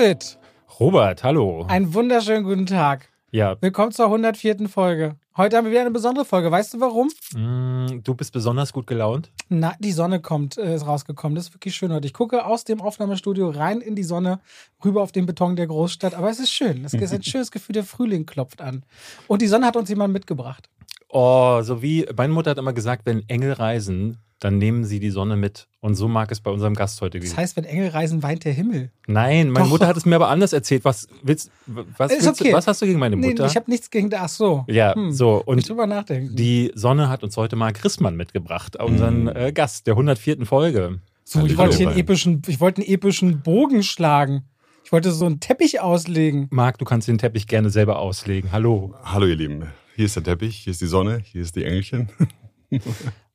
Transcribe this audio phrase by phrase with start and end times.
[0.00, 0.38] David,
[0.78, 1.66] Robert, hallo.
[1.68, 3.10] einen wunderschönen guten Tag.
[3.32, 4.66] Ja, Willkommen zur 104.
[4.66, 5.16] Folge.
[5.36, 6.50] Heute haben wir wieder eine besondere Folge.
[6.50, 7.10] Weißt du warum?
[7.34, 9.30] mm, du bist besonders gut gelaunt.
[9.50, 11.34] Na, die Sonne kommt, äh, ist rausgekommen.
[11.36, 12.06] Das ist wirklich schön heute.
[12.06, 14.40] Ich gucke aus dem Aufnahmestudio rein in die Sonne,
[14.82, 16.14] rüber auf den Beton der Großstadt.
[16.14, 16.82] Aber es ist schön.
[16.82, 18.84] Es ist ein schönes Gefühl, der Frühling klopft an.
[19.28, 20.70] Und die Sonne hat uns jemand mitgebracht.
[21.10, 25.10] Oh, so wie meine Mutter hat immer gesagt, wenn Engel reisen, dann nehmen sie die
[25.10, 25.68] Sonne mit.
[25.80, 27.36] Und so mag es bei unserem Gast heute Das gewesen.
[27.38, 28.90] heißt, wenn Engel reisen, weint der Himmel.
[29.06, 29.70] Nein, meine Doch.
[29.70, 30.84] Mutter hat es mir aber anders erzählt.
[30.84, 32.50] Was willst, was, Ist willst okay.
[32.50, 33.46] du, was hast du gegen meine Nee, Mutter?
[33.46, 34.10] ich habe nichts gegen.
[34.14, 34.64] Ach so.
[34.66, 35.12] ja, Hm.
[35.12, 35.42] so.
[35.44, 36.34] Und drüber nachdenken.
[36.36, 40.44] die Sonne hat uns heute mal Christmann mitgebracht, unseren äh, Gast der 104.
[40.46, 41.00] Folge.
[41.24, 44.44] So, ich wollte hier einen epischen, ich wollte einen epischen Bogen schlagen.
[44.84, 46.48] Ich wollte so einen Teppich auslegen.
[46.50, 48.50] Marc, du kannst den Teppich gerne selber auslegen.
[48.50, 48.94] Hallo.
[49.04, 52.08] Hallo ihr Lieben, hier ist der Teppich, hier ist die Sonne, hier ist die Engelchen.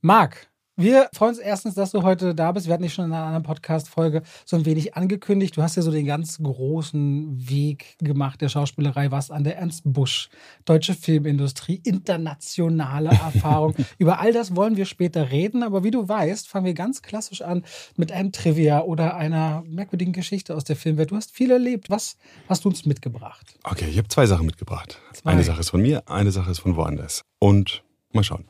[0.01, 2.67] Marc, wir freuen uns erstens, dass du heute da bist.
[2.67, 5.55] Wir hatten dich schon in einer anderen Podcast-Folge so ein wenig angekündigt.
[5.55, 9.83] Du hast ja so den ganz großen Weg gemacht der Schauspielerei, warst an der Ernst
[9.85, 10.29] Busch,
[10.65, 13.73] deutsche Filmindustrie, internationale Erfahrung.
[13.97, 17.41] Über all das wollen wir später reden, aber wie du weißt, fangen wir ganz klassisch
[17.41, 17.63] an
[17.95, 21.11] mit einem Trivia oder einer merkwürdigen Geschichte aus der Filmwelt.
[21.11, 21.89] Du hast viel erlebt.
[21.89, 22.17] Was
[22.49, 23.57] hast du uns mitgebracht?
[23.63, 24.99] Okay, ich habe zwei Sachen mitgebracht.
[25.13, 25.31] Zwei.
[25.31, 27.23] Eine Sache ist von mir, eine Sache ist von woanders.
[27.39, 28.45] Und mal schauen.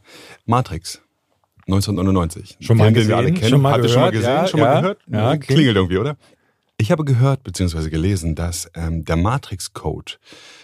[0.46, 1.05] Matrix.
[1.68, 2.58] 1999.
[2.62, 3.50] Schon mal Film, den wir alle gesehen, kennen.
[3.52, 4.36] schon mal Habt ihr schon mal gehört, gesehen?
[4.44, 4.82] ja, schon mal ja.
[4.82, 5.00] gehört?
[5.08, 6.18] Ja, Hm, Klingelt irgendwie, oder?
[6.78, 7.90] Ich habe gehört bzw.
[7.90, 10.14] gelesen, dass ähm, der Matrix-Code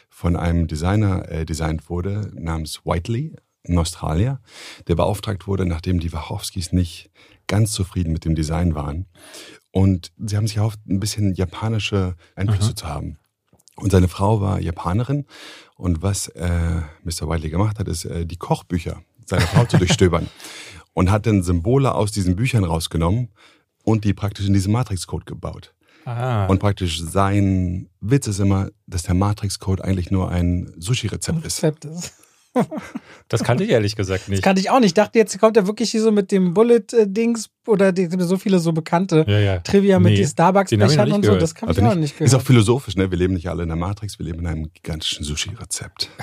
[0.10, 3.36] von einem Designer äh, designt wurde namens Whiteley,
[3.68, 4.40] ein Australier,
[4.88, 7.10] der beauftragt wurde, nachdem die Wachowskis nicht
[7.48, 9.06] ganz zufrieden mit dem Design waren.
[9.72, 13.18] Und sie haben sich erhofft, ein bisschen japanische Einflüsse zu haben.
[13.76, 15.26] Und seine Frau war Japanerin.
[15.76, 17.30] Und was äh, Mr.
[17.30, 20.28] Whiteley gemacht hat, ist, äh, die Kochbücher seiner Frau zu durchstöbern.
[20.94, 23.30] Und hat dann Symbole aus diesen Büchern rausgenommen
[23.84, 25.74] und die praktisch in diesen Matrix-Code gebaut.
[26.06, 26.48] Ah.
[26.48, 31.64] Und praktisch sein Witz ist immer, dass der Matrix-Code eigentlich nur ein Sushi-Rezept ist.
[31.64, 32.14] Rezept ist.
[33.30, 34.44] das kannte ich ehrlich gesagt Das nicht.
[34.44, 34.88] kannte ich auch nicht.
[34.88, 38.60] Ich dachte, jetzt kommt er wirklich hier so mit dem Bullet-Dings oder die, so viele
[38.60, 39.60] so bekannte Ja, ja.
[39.60, 41.30] Trivia mit Nee, den ich Starbucks-Bechern und so.
[41.30, 41.42] gehört.
[41.42, 42.48] Das kann ich Also auch nicht, nicht ist auch gehört.
[42.48, 43.10] philosophisch, ne?
[43.10, 46.10] Wir leben nicht alle in der Matrix, wir leben in einem gigantischen Sushi-Rezept.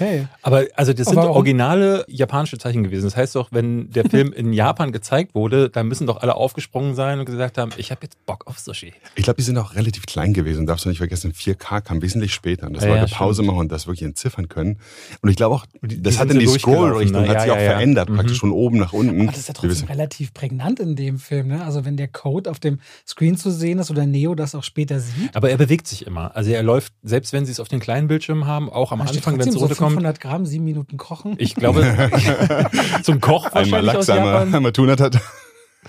[0.00, 0.26] Okay.
[0.42, 3.04] Aber also das sind warum- originale japanische Zeichen gewesen.
[3.04, 6.94] Das heißt doch, wenn der Film in Japan gezeigt wurde, dann müssen doch alle aufgesprungen
[6.94, 8.92] sein und gesagt haben, ich habe jetzt Bock auf Sushi.
[9.14, 10.66] Ich glaube, die sind auch relativ klein gewesen.
[10.66, 12.66] Darfst du nicht vergessen, 4K kam wesentlich später.
[12.66, 13.48] Und das Ja, Leute ja, Pause stimmt.
[13.48, 14.78] machen und das wirklich entziffern können.
[15.20, 17.28] Und ich glaube auch, das die hat dann so die Scroll-Richtung, ne?
[17.28, 17.70] hat Ja, sich auch ja, ja.
[17.72, 18.14] verändert, Mhm.
[18.16, 19.20] praktisch von oben nach unten.
[19.22, 21.48] Aber das ist ja trotzdem relativ prägnant in dem Film.
[21.48, 21.62] Ne?
[21.64, 25.00] Also wenn der Code auf dem Screen zu sehen ist oder Neo das auch später
[25.00, 25.34] sieht.
[25.36, 26.34] Aber er bewegt sich immer.
[26.34, 29.38] Also er läuft, selbst wenn sie es auf den kleinen Bildschirm haben, auch am Anfang,
[29.38, 30.18] wenn es trotzdem runterkommt.
[30.18, 31.34] 500 Gramm, sieben Minuten kochen.
[31.38, 31.82] Ich glaube,
[33.02, 34.54] zum Koch Einmal wahrscheinlich aus Lachs, einmal, Japan.
[34.54, 35.20] einmal Tunat hat.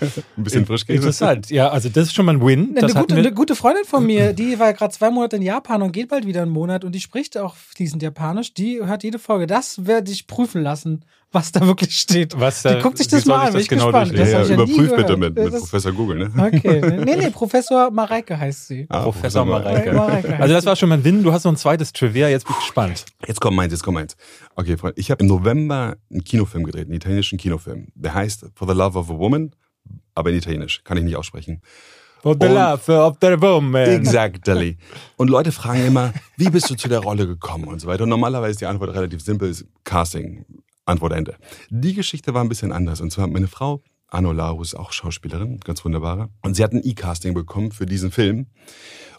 [0.00, 0.96] Ein bisschen Frischkäse.
[0.96, 1.50] Interessant.
[1.50, 2.74] Ja, also das ist schon mal ein Win.
[2.76, 5.92] Eine gute, eine gute Freundin von mir, die war gerade zwei Monate in Japan und
[5.92, 8.54] geht bald wieder einen Monat und die spricht auch fließend Japanisch.
[8.54, 9.46] Die hört jede Folge.
[9.46, 12.38] Das werde ich prüfen lassen, was da wirklich steht.
[12.40, 13.44] Was die da- guckt sich das mal ich an.
[13.44, 14.18] das Bin ich genau gespannt.
[14.18, 16.32] Das ja, ja, ja überprüf bitte mit, mit Professor Google, ne?
[16.36, 16.80] Okay.
[17.04, 18.86] Nee, nee, Professor Mareike heißt sie.
[18.88, 19.92] Ah, Professor Mareike.
[19.92, 21.22] Mareike heißt Also das war schon mal ein Win.
[21.22, 22.28] Du hast noch ein zweites Trivia.
[22.28, 23.04] Jetzt bin ich gespannt.
[23.26, 24.16] Jetzt kommt meins, jetzt kommt meins.
[24.56, 27.88] Okay, Freunde, ich habe im November einen Kinofilm gedreht, einen italienischen Kinofilm.
[27.94, 29.52] Der heißt For the Love of a Woman,
[30.14, 31.60] aber in Italienisch, kann ich nicht aussprechen.
[32.22, 33.88] For the Und- love of the woman.
[33.88, 34.78] Exactly.
[35.16, 38.04] Und Leute fragen immer, wie bist du zu der Rolle gekommen und so weiter.
[38.04, 40.44] Und normalerweise ist die Antwort relativ simpel, ist Casting,
[40.84, 41.36] Antwort Ende.
[41.70, 43.00] Die Geschichte war ein bisschen anders.
[43.00, 46.28] Und zwar meine Frau, Anno Larus, auch Schauspielerin, ganz wunderbare.
[46.42, 48.46] Und sie hat ein E-Casting bekommen für diesen Film.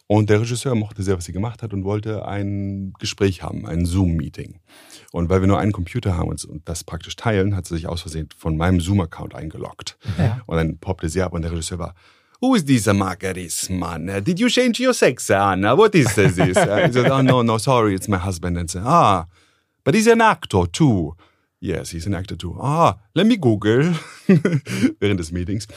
[0.07, 3.85] Und der Regisseur mochte sehr, was sie gemacht hat und wollte ein Gespräch haben, ein
[3.85, 4.59] Zoom-Meeting.
[5.13, 8.01] Und weil wir nur einen Computer haben und das praktisch teilen, hat sie sich aus
[8.01, 9.95] Versehen von meinem Zoom-Account eingeloggt.
[10.17, 10.41] Ja.
[10.47, 11.93] Und dann poppte sie ab und der Regisseur war,
[12.41, 14.09] Who is this Margaris, man?
[14.09, 15.77] Uh, Did you change your sex, Anna?
[15.77, 16.39] What is this?
[16.39, 18.57] Uh, he said, oh, no, no, sorry, it's my husband.
[18.57, 19.27] And said, ah,
[19.83, 21.15] but he's an actor too.
[21.59, 22.57] Yes, he's an actor too.
[22.59, 23.93] Ah, let me Google.
[24.99, 25.67] Während des Meetings.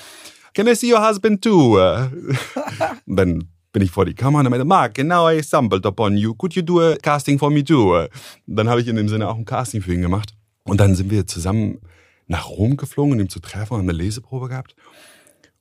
[0.54, 1.78] Can I see your husband too?
[1.78, 2.08] Uh,
[3.06, 3.42] dann
[3.76, 6.34] bin ich vor die Kamera und meinte, Mark, now I stumbled upon you.
[6.34, 8.06] Could you do a casting for me too?
[8.46, 10.32] Dann habe ich in dem Sinne auch ein Casting für ihn gemacht.
[10.64, 11.82] Und dann sind wir zusammen
[12.26, 14.76] nach Rom geflogen, um ihn zu treffen und eine Leseprobe gehabt.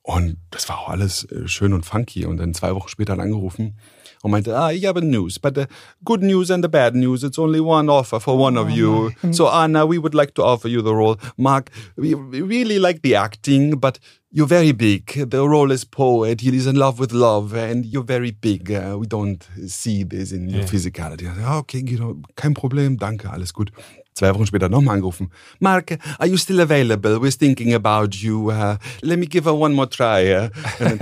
[0.06, 2.26] Und das war auch alles äh, schön und funky.
[2.26, 3.76] Und dann zwei Wochen später hat er angerufen
[4.22, 5.64] und meinte, ah, ich habe News, but the
[6.04, 9.10] good news and the bad news, it's only one offer for one of you.
[9.32, 11.16] So Anna, we would like to offer you the role.
[11.36, 13.98] Mark, we really like the acting, but
[14.30, 15.28] you're very big.
[15.28, 16.40] The role is poet.
[16.40, 18.70] He is in love with love, and you're very big.
[18.70, 21.26] Uh, we don't see this in your physicality.
[21.58, 23.72] Okay, Guido, kein Problem, danke, alles gut.
[24.16, 25.30] Zwei Wochen später nochmal angerufen.
[25.60, 27.20] Mark, are you still available?
[27.20, 28.50] We're thinking about you.
[28.50, 30.34] Uh, let me give her one more try.
[30.34, 30.48] Uh,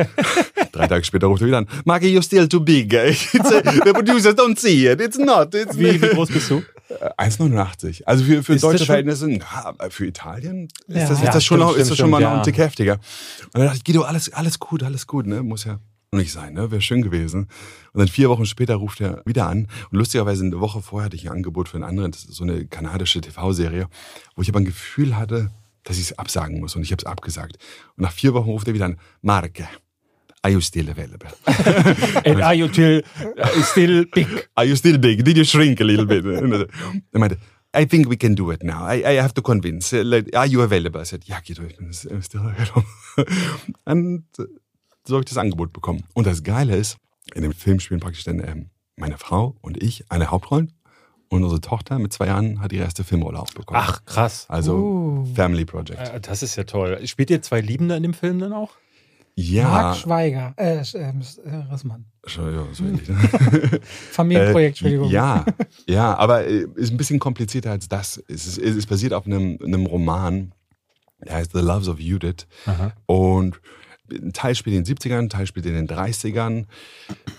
[0.72, 1.68] Drei Tage später ruft er wieder an.
[1.84, 2.92] Maggie, you're still too big.
[2.94, 5.00] It's a, the producers don't see it.
[5.00, 5.54] It's not.
[5.54, 6.62] It's Wie, wie groß bist du?
[6.88, 8.02] Äh, 1,89.
[8.04, 11.08] Also für, für Ist deutsche Verhältnisse, na, für Italien ist Ja.
[11.08, 12.42] das, ist Ja, das schon, stimmt, noch, ist stimmt, das schon mal noch ein.
[12.42, 12.94] Tick heftiger.
[12.94, 13.00] Und
[13.54, 15.40] dann dachte ich, Guido, alles, alles gut, alles gut, ne?
[15.44, 15.78] Muss ja
[16.16, 16.70] nicht sein, ne?
[16.70, 17.48] Wäre schön gewesen.
[17.92, 19.68] Und dann vier Wochen später ruft er wieder an.
[19.90, 22.44] Und lustigerweise eine Woche vorher hatte ich ein Angebot für einen anderen, das ist so
[22.44, 23.88] eine kanadische TV-Serie,
[24.36, 25.50] wo ich aber ein Gefühl hatte,
[25.84, 26.76] dass ich es absagen muss.
[26.76, 27.58] Und ich habe es abgesagt.
[27.96, 29.68] Und nach vier Wochen ruft er wieder an, Marke,
[30.42, 31.28] are you still available?
[32.24, 33.02] And are you still,
[33.38, 34.48] uh, still big?
[34.54, 35.24] Are you still big?
[35.24, 36.24] Did you shrink a little bit?
[37.12, 37.38] er meinte,
[37.74, 38.84] I think we can do it now.
[38.84, 39.92] I, I have to convince.
[39.92, 41.00] Uh, like, are you available?
[41.00, 42.84] I said, ja, Guido, uh, still available.
[43.84, 44.24] Und
[45.06, 46.04] so habe ich das Angebot bekommen.
[46.14, 46.96] Und das Geile ist,
[47.34, 50.72] in dem Film spielen praktisch dann ähm, meine Frau und ich eine Hauptrollen.
[51.30, 53.80] Und unsere Tochter mit zwei Jahren hat ihre erste Filmrolle auch bekommen.
[53.82, 54.46] Ach, krass.
[54.48, 55.24] Also Uh.
[55.34, 55.98] Family Project.
[55.98, 57.04] Äh, Das ist ja toll.
[57.06, 58.72] Spielt ihr zwei Liebende in dem Film dann auch?
[59.36, 59.64] ja.
[59.68, 62.04] Marc Schweiger, äh, äh, äh, Rissmann.
[62.28, 63.80] Ja, so ähnlich, ne?
[64.12, 65.10] Familienprojekt, Äh, Entschuldigung.
[65.10, 65.44] Ja,
[65.88, 68.22] ja, aber äh, ist ein bisschen komplizierter als das.
[68.28, 70.52] Es ist, es ist basiert auf einem, einem Roman,
[71.24, 72.46] der heißt The Loves of Judith.
[72.66, 72.92] Aha.
[73.06, 73.60] Und
[74.10, 76.64] ein Teil spielt in den 70ern, ein Teil spielt in den 30ern.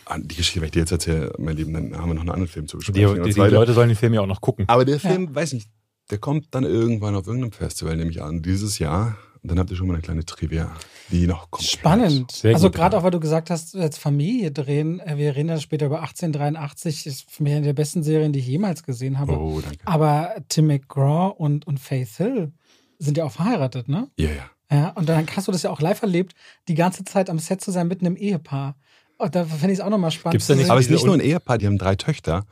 [0.05, 2.29] Ah, Die Geschichte, wenn ich dir jetzt erzähle, mein Lieben, dann haben wir noch einen
[2.31, 3.23] anderen Film zu Die, besprechen.
[3.23, 3.55] die, die weiter.
[3.55, 4.65] Leute sollen den Film ja auch noch gucken.
[4.67, 5.69] Aber der Film, weiß nicht,
[6.11, 9.17] der kommt dann irgendwann auf irgendeinem Festival, nehme ich an, dieses Jahr.
[9.41, 10.71] Und dann habt ihr schon mal eine kleine Trivia,
[11.11, 11.67] die noch kommt.
[11.67, 12.31] Spannend.
[12.31, 12.99] Sehr also gerade ja.
[12.99, 14.99] auch, weil du gesagt hast, jetzt Familie drehen.
[15.01, 17.05] äh, Wir reden dann später über 1883.
[17.05, 19.33] Ist für mich eine der besten Serien, die ich jemals gesehen habe.
[19.37, 19.77] Oh, danke.
[19.85, 22.53] Aber Tim McGraw und, und Faith Hill
[22.97, 24.09] sind ja auch verheiratet, ne?
[24.17, 24.49] Ja, ja.
[24.71, 26.33] Ja, und dann hast du das ja auch live erlebt,
[26.67, 28.75] die ganze Zeit am Set zu sein mit einem Ehepaar.
[29.17, 30.33] Und da finde ich es auch nochmal spannend.
[30.33, 30.69] Gibt's da zu nicht.
[30.69, 32.45] Aber es ist nicht nur ein Ehepaar, die haben drei Töchter.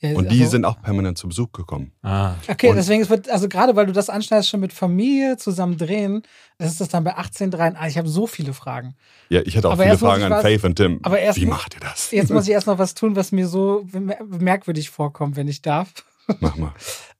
[0.00, 1.90] Ja, Und die also- sind auch permanent zu Besuch gekommen.
[2.02, 2.34] Ah.
[2.48, 5.76] Okay, Und- deswegen es wird, also gerade weil du das anschneidest, schon mit Familie zusammen
[5.76, 6.22] drehen,
[6.56, 7.90] das ist das dann bei 1883.
[7.94, 8.94] Ich habe so viele Fragen.
[9.28, 11.00] Ja, ich hatte auch Aber viele Fragen an was- Faith und Tim.
[11.02, 12.12] aber erst Wie macht ihr das?
[12.12, 15.62] Jetzt muss ich erst noch was tun, was mir so mer- merkwürdig vorkommt, wenn ich
[15.62, 15.88] darf.
[16.40, 16.72] Mach mal.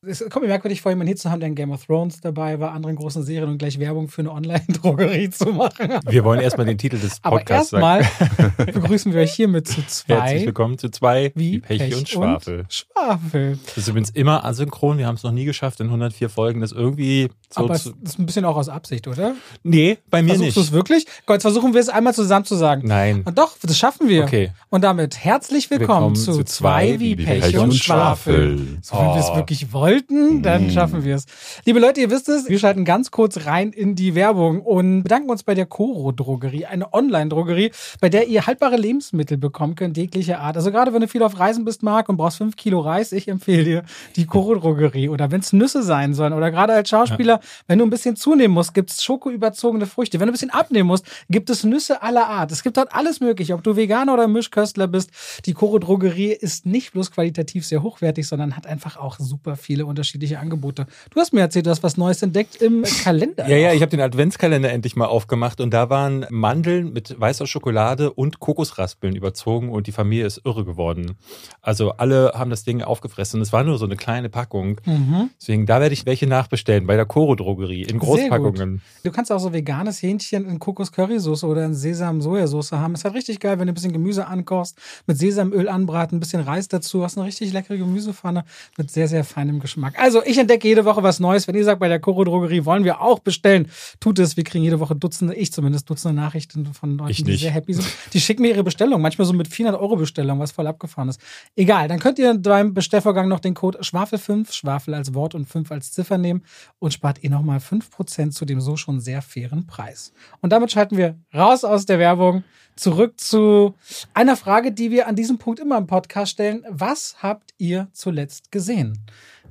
[0.06, 2.60] Es kommt mir merkwürdig vor, jemanden hier zu haben, der in Game of Thrones dabei
[2.60, 5.92] war, anderen großen Serien und gleich Werbung für eine Online-Drogerie zu machen.
[6.06, 8.04] Wir wollen erstmal den Titel des Aber Podcasts sagen.
[8.06, 12.66] erstmal begrüßen wir euch hiermit zu Herzlich zwei willkommen zu zwei wie Pech, und Schwafel.
[12.68, 13.58] Schwafel.
[13.66, 14.98] Das ist übrigens immer asynchron.
[14.98, 17.92] Wir haben es noch nie geschafft, in 104 Folgen das irgendwie so Aber zu.
[18.04, 19.34] ist ein bisschen auch aus Absicht, oder?
[19.64, 20.72] Nee, bei mir Versuchst du es nicht.
[20.74, 21.06] wirklich?
[21.26, 22.82] Gott, jetzt versuchen wir es einmal zusammen zu sagen.
[22.86, 23.22] Nein.
[23.24, 24.22] Und doch, das schaffen wir.
[24.24, 24.52] Okay.
[24.70, 28.78] Und damit herzlich willkommen, Willkommen zu, zu zwei wie Pech, und Schwafel.
[28.82, 29.36] So, wenn wir es Oh.
[29.36, 30.70] wirklich wollten, dann Mm.
[30.70, 31.26] schaffen wir es.
[31.64, 35.30] Liebe Leute, ihr wisst es, wir schalten ganz kurz rein in die Werbung und bedanken
[35.30, 40.40] uns bei der Coro Drogerie, eine Online-Drogerie, bei der ihr haltbare Lebensmittel bekommen könnt, jeglicher
[40.40, 40.56] Art.
[40.56, 43.28] Also gerade wenn du viel auf Reisen bist, Marc, und brauchst fünf Kilo Reis, ich
[43.28, 43.82] empfehle dir
[44.16, 45.08] die Coro Drogerie.
[45.08, 48.54] Oder wenn es Nüsse sein sollen oder gerade als Schauspieler, wenn du ein bisschen zunehmen
[48.54, 50.18] musst, gibt es schokoüberzogene Früchte.
[50.20, 52.52] Wenn du ein bisschen abnehmen musst, gibt es Nüsse aller Art.
[52.52, 55.10] Es gibt dort alles mögliche, ob du Veganer oder Mischköstler bist.
[55.46, 59.86] Die Coro Drogerie ist nicht bloß qualitativ sehr hochwertig, sondern hat einfach auch super viele
[59.86, 60.86] unterschiedliche Angebote.
[61.10, 63.48] Du hast mir erzählt, du hast was Neues entdeckt im Kalender.
[63.48, 67.46] Ja, ja, ich habe den Adventskalender endlich mal aufgemacht und da waren Mandeln mit weißer
[67.46, 71.16] Schokolade und Kokosraspeln überzogen und die Familie ist irre geworden.
[71.60, 73.40] Also alle haben das Ding aufgefressen.
[73.40, 74.80] Es war nur so eine kleine Packung.
[74.84, 75.30] Mhm.
[75.40, 78.82] Deswegen, da werde ich welche nachbestellen bei der Coro Drogerie in Großpackungen.
[79.02, 82.94] Du kannst auch so veganes Hähnchen in Kokos-Currysoße oder in Sesam-Sojasauce haben.
[82.94, 86.42] Ist halt richtig geil, wenn du ein bisschen Gemüse ankochst, mit Sesamöl anbraten, ein bisschen
[86.42, 88.44] Reis dazu, hast eine richtig leckere Gemüsepfanne
[88.78, 89.98] mit sehr, sehr feinem Geschmack.
[89.98, 91.48] Also, ich entdecke jede Woche was Neues.
[91.48, 93.68] Wenn ihr sagt, bei der Coro Drogerie wollen wir auch bestellen,
[94.00, 94.36] tut es.
[94.36, 97.86] Wir kriegen jede Woche Dutzende, ich zumindest, Dutzende Nachrichten von Leuten, die sehr happy sind.
[98.12, 101.20] Die schicken mir ihre Bestellung, manchmal so mit 400 Euro Bestellung, was voll abgefahren ist.
[101.56, 105.70] Egal, dann könnt ihr beim Bestellvorgang noch den Code Schwafel5, Schwafel als Wort und 5
[105.72, 106.42] als Ziffer nehmen
[106.78, 110.12] und spart ihr nochmal 5% zu dem so schon sehr fairen Preis.
[110.40, 112.44] Und damit schalten wir raus aus der Werbung,
[112.78, 113.74] zurück zu
[114.14, 116.64] einer Frage, die wir an diesem Punkt immer im Podcast stellen.
[116.68, 118.98] Was habt ihr zuletzt gesehen?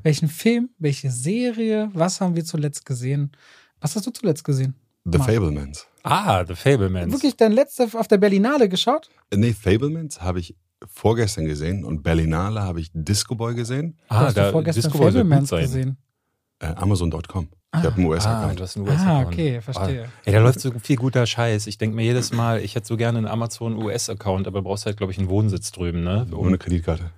[0.04, 3.32] Welchen Film, welche Serie, was haben wir zuletzt gesehen?
[3.82, 4.76] Was hast du zuletzt gesehen?
[5.06, 5.28] The Mann.
[5.28, 5.88] Fablemans.
[6.04, 7.12] Ah, The Fablemans.
[7.12, 9.10] Wirklich dein letzter auf der Berlinale geschaut?
[9.34, 10.56] Nee, Fablemans habe ich
[10.86, 13.98] vorgestern gesehen und Berlinale habe ich Disco Boy gesehen.
[14.10, 15.62] Ah, hast du da vorgestern Disco Boy Fablemans sein.
[15.62, 15.98] gesehen?
[16.60, 17.50] Äh, Amazon.com.
[17.76, 18.60] Ich habe einen Ah, US-Account.
[18.60, 19.28] du hast einen Ah, US-Account.
[19.28, 20.06] okay, verstehe.
[20.06, 21.68] Ah, ey, da läuft so viel guter Scheiß.
[21.68, 24.98] Ich denke mir jedes Mal, ich hätte so gerne einen Amazon US-Account, aber brauchst halt,
[24.98, 26.26] glaube ich, einen Wohnsitz drüben, ne?
[26.34, 27.12] Ohne Kreditkarte.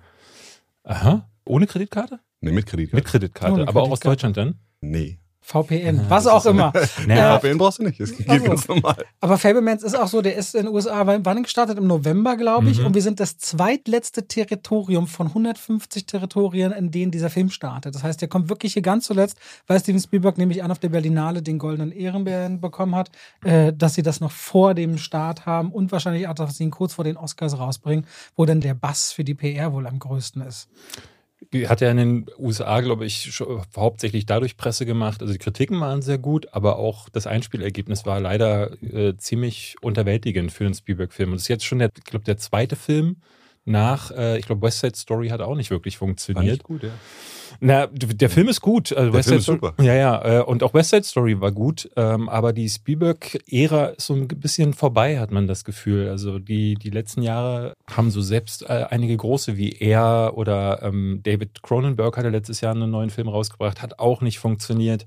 [0.84, 1.28] Aha.
[1.46, 2.18] Ohne Kreditkarte?
[2.40, 2.96] Nee, mit Kreditkarte.
[2.96, 3.54] Mit Kreditkarte.
[3.54, 4.32] Ohne aber auch aus Kreditkarte.
[4.32, 4.36] Deutschland
[4.82, 4.90] dann?
[4.90, 5.18] Nee.
[5.42, 6.72] VPN, was auch immer.
[7.06, 8.44] Naja, VPN brauchst du nicht, das geht Also.
[8.44, 9.04] ganz normal.
[9.20, 11.78] Aber Fablemans ist auch so, der ist in den USA, wann gestartet?
[11.78, 12.82] Im November, glaube ich.
[12.84, 17.94] Und wir sind das zweitletzte Territorium von 150 Territorien, in denen dieser Film startet.
[17.94, 20.90] Das heißt, der kommt wirklich hier ganz zuletzt, weil Steven Spielberg nämlich an auf der
[20.90, 23.10] Berlinale den goldenen Ehrenbären bekommen hat,
[23.44, 26.70] äh, dass sie das noch vor dem Start haben und wahrscheinlich auch, dass sie ihn
[26.70, 28.06] kurz vor den Oscars rausbringen,
[28.36, 30.68] wo dann der Bass für die PR wohl am größten ist.
[31.52, 33.42] Hat er in den USA, glaube ich,
[33.76, 35.20] hauptsächlich dadurch Presse gemacht.
[35.20, 40.52] Also die Kritiken waren sehr gut, aber auch das Einspielergebnis war leider äh, ziemlich unterwältigend
[40.52, 41.30] für den Spielberg-Film.
[41.30, 43.16] Und es ist jetzt schon der, ich glaube, der zweite Film
[43.64, 46.52] nach, äh, ich glaube, West Side Story hat auch nicht wirklich War funktioniert.
[46.52, 46.90] nicht gut, ja.
[47.60, 48.90] Na, der Film ist gut.
[48.92, 49.82] Also Der West Film Side ist super.
[49.82, 50.40] Ja, ja.
[50.40, 51.90] äh, Und auch West Side Story war gut.
[51.96, 56.08] ähm, Aber die Spielberg-Ära ist so ein bisschen vorbei, hat man das Gefühl.
[56.08, 61.20] Also die, die letzten Jahre haben so selbst äh, einige große wie er oder ähm,
[61.22, 65.04] David Cronenberg hatte letztes Jahr einen neuen Film rausgebracht, hat auch nicht funktioniert.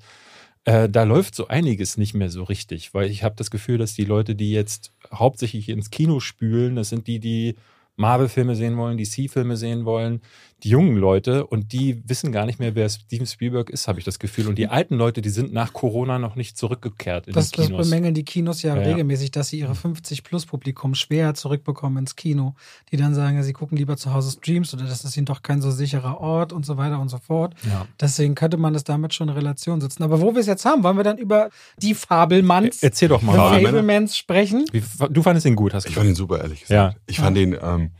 [0.65, 3.95] Äh, da läuft so einiges nicht mehr so richtig, weil ich habe das Gefühl, dass
[3.95, 7.55] die Leute, die jetzt hauptsächlich ins Kino spülen, das sind die, die
[7.95, 10.21] Marvel-Filme sehen wollen, DC-Filme sehen wollen,
[10.63, 14.05] die jungen Leute und die wissen gar nicht mehr, wer Steven Spielberg ist, habe ich
[14.05, 14.47] das Gefühl.
[14.47, 17.67] Und die alten Leute, die sind nach Corona noch nicht zurückgekehrt in Das, die das
[17.67, 17.89] Kinos.
[17.89, 22.55] bemängeln die Kinos ja, Ja, regelmäßig, dass sie ihre 50-Plus-Publikum schwer zurückbekommen ins Kino.
[22.91, 25.61] Die dann sagen, sie gucken lieber zu Hause Streams oder das ist ihnen doch kein
[25.61, 27.55] so sicherer Ort und so weiter und so fort.
[27.65, 27.85] Ja.
[27.99, 30.03] Deswegen könnte man das damit schon in Relation setzen.
[30.03, 33.35] Aber wo wir es jetzt haben, wollen wir dann über die Fabelmanns, Erzähl doch mal.
[33.35, 34.65] Fablemans sprechen.
[34.71, 36.95] Wie, du fandest ihn gut, hast du Ich fand ihn super, ehrlich gesagt.
[36.95, 37.01] Ja.
[37.05, 37.91] Ich fand ihn, ähm,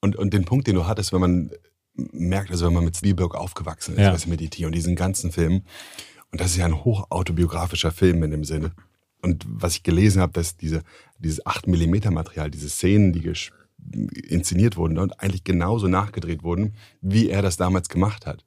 [0.00, 1.50] und, und den Punkt, den du hattest, wenn man
[2.12, 4.16] merkt, also wenn man mit Spielberg aufgewachsen ist, Ja.
[4.16, 4.64] du, mit E.T.
[4.66, 5.62] und diesen ganzen Film,
[6.32, 8.72] und das ist ja ein hochautobiografischer Film in dem Sinne.
[9.22, 10.82] Und was ich gelesen habe, dass diese,
[11.18, 13.22] dieses 8 mm Material, diese Szenen, die
[14.28, 18.44] inszeniert wurden und eigentlich genauso nachgedreht wurden, wie er das damals gemacht hat.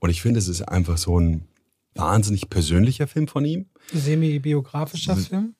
[0.00, 1.46] Und ich finde, es ist einfach so ein
[1.94, 5.54] wahnsinnig persönlicher Film von ihm Semi-biografischer Film.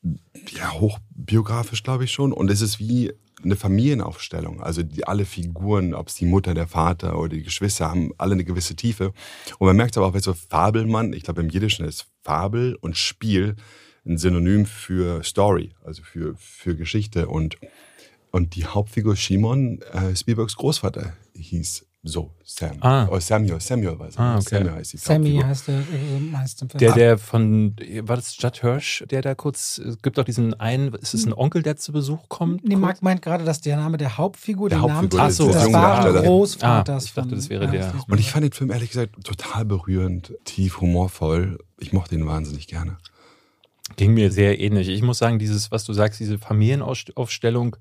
[0.57, 2.33] ja, hochbiografisch, glaube ich schon.
[2.33, 3.13] Und es ist wie
[3.45, 4.63] eine Familienaufstellung.
[4.63, 8.33] Also die, alle Figuren, ob es die Mutter, der Vater oder die Geschwister, haben alle
[8.33, 9.13] eine gewisse Tiefe.
[9.59, 12.97] Und man merkt aber auch, wenn so Fabelmann, ich glaube im Jiddischen ist Fabel und
[12.97, 13.57] Spiel
[14.05, 17.29] ein Synonym für Story, also für, für Geschichte.
[17.29, 17.57] Und,
[18.31, 22.79] und die Hauptfigur Shimon, äh, Spielbergs Großvater, hieß so, Sam.
[22.81, 23.07] Ah.
[23.13, 24.19] Oh, Samuel, Samuel war es.
[24.19, 24.57] Ah, okay.
[24.57, 25.47] Samuel heißt die Sammy Hauptfigur.
[25.47, 26.69] heißt der äh, im Film.
[26.81, 30.93] Der, der von, war das Judd Hirsch, der da kurz, es gibt auch diesen einen,
[30.95, 32.65] ist es ein Onkel, der zu Besuch kommt?
[32.65, 32.81] Nee, kurz?
[32.81, 35.63] Marc meint gerade, dass der Name der Hauptfigur, Der den Namen Hauptfigur trägt, des des
[35.63, 36.25] jungen wahren Darstellers.
[36.25, 37.05] Großvaters.
[37.05, 37.95] Ah, ich dachte, das wäre der.
[38.09, 41.59] Und ich fand den Film ehrlich gesagt total berührend, tief, humorvoll.
[41.79, 42.97] Ich mochte ihn wahnsinnig gerne.
[43.95, 44.89] Ging mir sehr ähnlich.
[44.89, 47.77] Ich muss sagen, dieses, was du sagst, diese Familienaufstellung,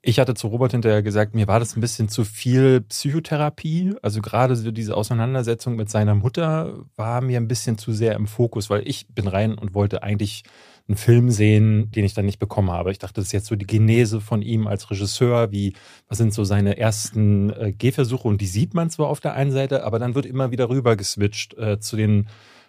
[0.00, 3.94] ich hatte zu Robert hinterher gesagt, mir war das ein bisschen zu viel Psychotherapie.
[4.00, 8.28] Also gerade so diese Auseinandersetzung mit seiner Mutter war mir ein bisschen zu sehr im
[8.28, 10.44] Fokus, weil ich bin rein und wollte eigentlich
[10.86, 12.92] einen Film sehen, den ich dann nicht bekommen habe.
[12.92, 15.74] Ich dachte, das ist jetzt so die Genese von ihm als Regisseur, wie,
[16.08, 19.50] was sind so seine ersten äh, Gehversuche und die sieht man zwar auf der einen
[19.50, 22.28] Seite, aber dann wird immer wieder rüber geswitcht äh, zu den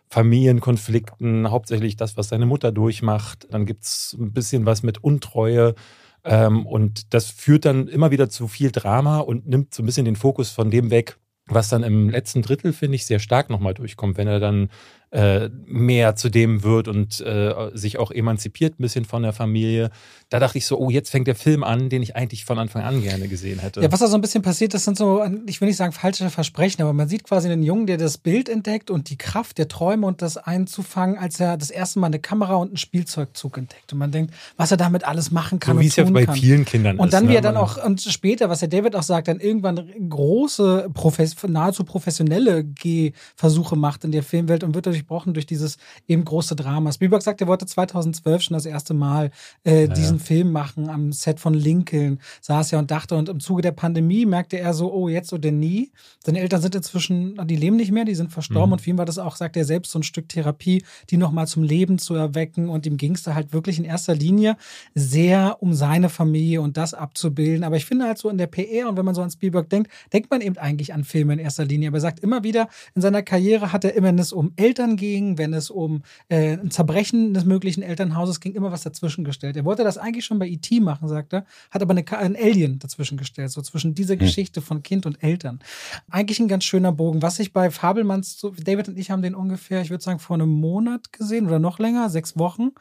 [0.09, 3.47] Familienkonflikten, hauptsächlich das, was seine Mutter durchmacht.
[3.51, 5.75] Dann gibt's ein bisschen was mit Untreue.
[6.23, 10.05] Ähm, und das führt dann immer wieder zu viel Drama und nimmt so ein bisschen
[10.05, 13.73] den Fokus von dem weg, was dann im letzten Drittel, finde ich, sehr stark nochmal
[13.73, 14.69] durchkommt, wenn er dann
[15.11, 19.89] äh, mehr zu dem wird und äh, sich auch emanzipiert ein bisschen von der Familie.
[20.29, 22.83] Da dachte ich so, oh, jetzt fängt der Film an, den ich eigentlich von Anfang
[22.83, 23.81] an gerne gesehen hätte.
[23.81, 26.29] Ja, was da so ein bisschen passiert, das sind so, ich will nicht sagen falsche
[26.29, 29.67] Versprechen, aber man sieht quasi einen Jungen, der das Bild entdeckt und die Kraft der
[29.67, 33.91] Träume und das einzufangen, als er das erste Mal eine Kamera und einen Spielzeugzug entdeckt.
[33.91, 36.25] Und man denkt, was er damit alles machen kann so wie und es ja bei
[36.25, 36.35] kann.
[36.35, 37.13] vielen Kindern Und ist.
[37.13, 37.31] dann, ne?
[37.31, 40.89] wie er dann Man- auch, und später, was der David auch sagt, dann irgendwann große,
[41.47, 45.77] nahezu professionelle Gehversuche macht in der Filmwelt und wird durchbrochen durch dieses
[46.07, 46.91] eben große Drama.
[46.91, 49.31] Spielberg sagt, er wollte 2012 schon das erste Mal
[49.63, 53.61] äh, diesen Film machen am Set von Lincoln, saß er und dachte, und im Zuge
[53.61, 55.91] der Pandemie merkte er so, oh, jetzt oder nie.
[56.23, 58.73] Seine Eltern sind inzwischen, die leben nicht mehr, die sind verstorben Mhm.
[58.73, 61.47] und für ihn war das auch, sagt er selbst, so ein Stück Therapie, die nochmal
[61.47, 64.57] zum Leben zu erwecken und ihm ging es da halt wirklich in erster Linie
[64.95, 67.63] sehr um seine Familie und das abzubilden.
[67.63, 69.91] Aber ich finde halt so in der PR und wenn man so an Spielberg denkt,
[70.11, 71.89] denkt man eben eigentlich an Filme in erster Linie.
[71.89, 75.37] Aber er sagt immer wieder, in seiner Karriere hat er immer, es um Eltern ging,
[75.37, 79.55] wenn es um äh, ein Zerbrechen des möglichen Elternhauses ging, immer was dazwischen gestellt.
[79.57, 80.79] Er wollte das eigentlich schon bei E.T.
[80.79, 84.83] machen, sagt er, hat aber eine, ein Alien dazwischen gestellt, so zwischen dieser Geschichte von
[84.83, 85.59] Kind und Eltern.
[86.09, 87.21] Eigentlich ein ganz schöner Bogen.
[87.21, 90.35] Was ich bei Fabelmanns, so, David und ich haben den ungefähr, ich würde sagen, vor
[90.35, 92.71] einem Monat gesehen oder noch länger, sechs Wochen.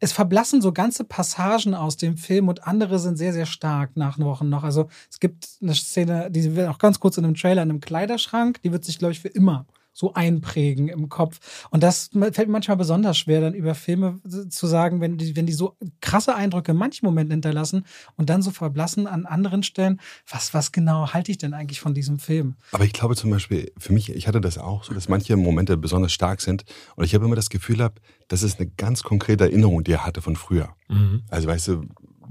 [0.00, 4.18] Es verblassen so ganze Passagen aus dem Film und andere sind sehr, sehr stark nach
[4.18, 4.64] Wochen noch.
[4.64, 7.80] Also es gibt eine Szene, die wird auch ganz kurz in einem Trailer in einem
[7.80, 11.66] Kleiderschrank, die wird sich, glaube ich, für immer so einprägen im Kopf.
[11.70, 14.20] Und das fällt mir manchmal besonders schwer, dann über Filme
[14.50, 17.86] zu sagen, wenn die, wenn die so krasse Eindrücke in manchen Momenten hinterlassen
[18.16, 20.00] und dann so verblassen an anderen Stellen.
[20.28, 22.56] Was, was genau halte ich denn eigentlich von diesem Film?
[22.72, 25.76] Aber ich glaube zum Beispiel, für mich, ich hatte das auch so, dass manche Momente
[25.76, 26.64] besonders stark sind.
[26.96, 30.04] Und ich habe immer das Gefühl gehabt, das ist eine ganz konkrete Erinnerung, die er
[30.04, 30.74] hatte von früher.
[30.88, 31.22] Mhm.
[31.30, 31.86] Also weißt du,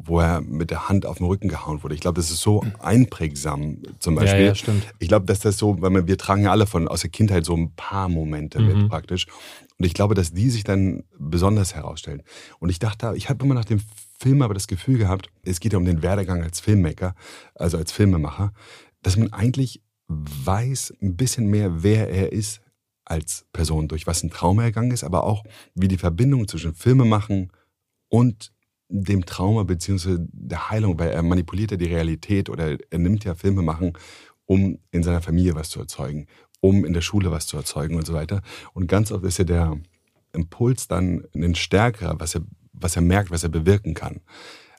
[0.06, 1.96] wo er mit der Hand auf den Rücken gehauen wurde.
[1.96, 4.42] Ich glaube, das ist so einprägsam zum Beispiel.
[4.42, 4.86] Ja, ja stimmt.
[5.00, 7.56] Ich glaube, dass das so, weil wir tragen ja alle von aus der Kindheit so
[7.56, 8.68] ein paar Momente mhm.
[8.68, 9.28] mit praktisch.
[9.78, 12.24] Und ich glaube, dass die sich dann besonders herausstellen.
[12.60, 13.82] Und ich dachte, ich habe immer nach dem
[14.20, 17.16] Film aber das Gefühl gehabt, es geht ja um den Werdegang als Filmmaker,
[17.56, 18.54] also als Filmemacher,
[19.02, 22.62] dass man eigentlich weiß ein bisschen mehr, wer er ist
[23.06, 25.44] als Person, durch was ein Trauma ergangen ist, aber auch
[25.76, 27.52] wie die Verbindung zwischen Filmemachen
[28.10, 28.54] und
[28.90, 33.36] dem Trauma beziehungsweise der Heilung, weil er manipuliert ja die Realität oder er nimmt ja
[33.36, 33.94] Filme machen,
[34.46, 36.28] um in seiner Familie was zu erzeugen,
[36.62, 38.42] um in der Schule was zu erzeugen und so weiter.
[38.74, 39.78] Und ganz oft ist ja der
[40.34, 42.42] Impuls dann ein stärkerer, was er,
[42.74, 44.22] was er merkt, was er bewirken kann.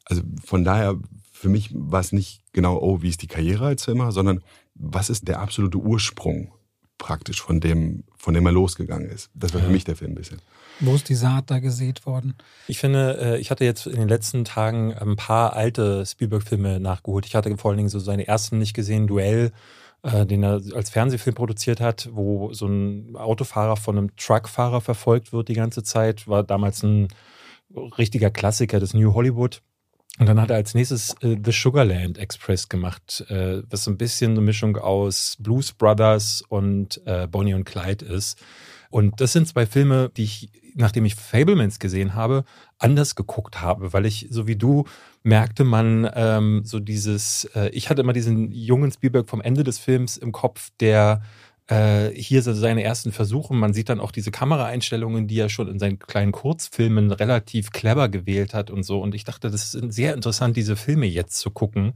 [0.04, 0.98] Also von daher,
[1.32, 4.42] für mich war es nicht genau, oh, wie ist die Karriere als Filmer, sondern
[4.74, 6.52] was ist der absolute Ursprung
[6.98, 9.30] praktisch von dem, von dem er losgegangen ist.
[9.34, 10.40] Das war für mich der Film ein bisschen.
[10.80, 12.34] Wo ist die Saat da gesät worden?
[12.66, 17.26] Ich finde, äh, ich hatte jetzt in den letzten Tagen ein paar alte Spielberg-Filme nachgeholt.
[17.26, 19.52] Ich hatte vor allen Dingen so seine ersten nicht gesehen, Duell,
[20.02, 25.32] äh, den er als Fernsehfilm produziert hat, wo so ein Autofahrer von einem Truckfahrer verfolgt
[25.32, 26.26] wird die ganze Zeit.
[26.26, 27.08] War damals ein
[27.98, 29.62] richtiger Klassiker des New Hollywood.
[30.18, 33.98] Und dann hat er als nächstes äh, The Sugarland Express gemacht, äh, was so ein
[33.98, 37.00] bisschen eine Mischung aus Blues Brothers und
[37.30, 38.38] Bonnie und Clyde ist.
[38.94, 42.44] Und das sind zwei Filme, die ich, nachdem ich Fablemans gesehen habe,
[42.78, 44.84] anders geguckt habe, weil ich, so wie du,
[45.24, 49.80] merkte man ähm, so dieses, äh, ich hatte immer diesen jungen Spielberg vom Ende des
[49.80, 51.22] Films im Kopf, der
[51.66, 53.52] äh, hier seine ersten Versuche.
[53.52, 58.08] Man sieht dann auch diese Kameraeinstellungen, die er schon in seinen kleinen Kurzfilmen relativ clever
[58.08, 59.00] gewählt hat und so.
[59.00, 61.94] Und ich dachte, das ist sehr interessant, diese Filme jetzt zu gucken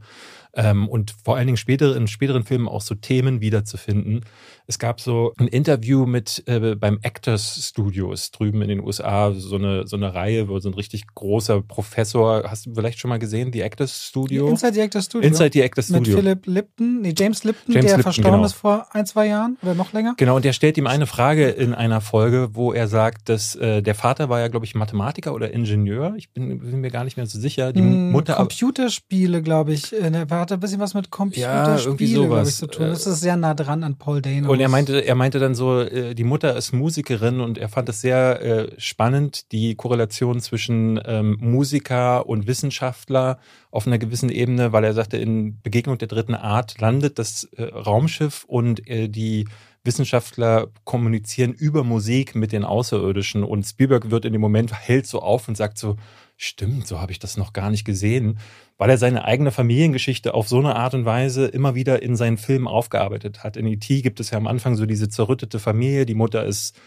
[0.53, 4.21] ähm, und vor allen Dingen später, in späteren Filmen auch so Themen wiederzufinden.
[4.67, 9.55] Es gab so ein Interview mit äh, beim Actors Studios drüben in den USA, so
[9.55, 13.19] eine, so eine Reihe, wo so ein richtig großer Professor, hast du vielleicht schon mal
[13.19, 14.47] gesehen, die Actors Studio?
[14.47, 15.27] Inside the Actors Studio.
[15.27, 16.15] Inside the Actors Studio.
[16.15, 18.45] Mit Philip Lipton, nee, James Lipton, James der Lipton, verstorben genau.
[18.45, 20.15] ist vor ein, zwei Jahren oder noch länger.
[20.17, 23.81] Genau, und der stellt ihm eine Frage in einer Folge, wo er sagt, dass äh,
[23.81, 26.13] der Vater war ja, glaube ich, Mathematiker oder Ingenieur.
[26.17, 27.73] Ich bin, bin, mir gar nicht mehr so sicher.
[27.73, 28.35] Die hm, Mutter.
[28.35, 29.93] Computerspiele, glaube ich.
[29.93, 32.87] Er äh, hatte ein bisschen was mit Computerspielen, ja, ich, zu tun.
[32.87, 34.51] Das ist sehr nah dran an Paul Dano.
[34.51, 37.89] Und er meinte, er meinte dann so, äh, die Mutter ist Musikerin und er fand
[37.89, 43.39] es sehr äh, spannend, die Korrelation zwischen ähm, Musiker und Wissenschaftler
[43.71, 47.63] auf einer gewissen Ebene, weil er sagte, in Begegnung der dritten Art landet das äh,
[47.63, 49.45] Raumschiff und äh, die
[49.83, 55.21] Wissenschaftler kommunizieren über Musik mit den Außerirdischen und Spielberg wird in dem Moment hält so
[55.21, 55.95] auf und sagt so,
[56.41, 58.39] stimmt, so habe ich das noch gar nicht gesehen,
[58.77, 62.37] weil er seine eigene Familiengeschichte auf so eine Art und Weise immer wieder in seinen
[62.37, 63.57] Filmen aufgearbeitet hat.
[63.57, 64.01] In E.T.
[64.01, 66.79] gibt es ja am Anfang so diese zerrüttete Familie, die Mutter ist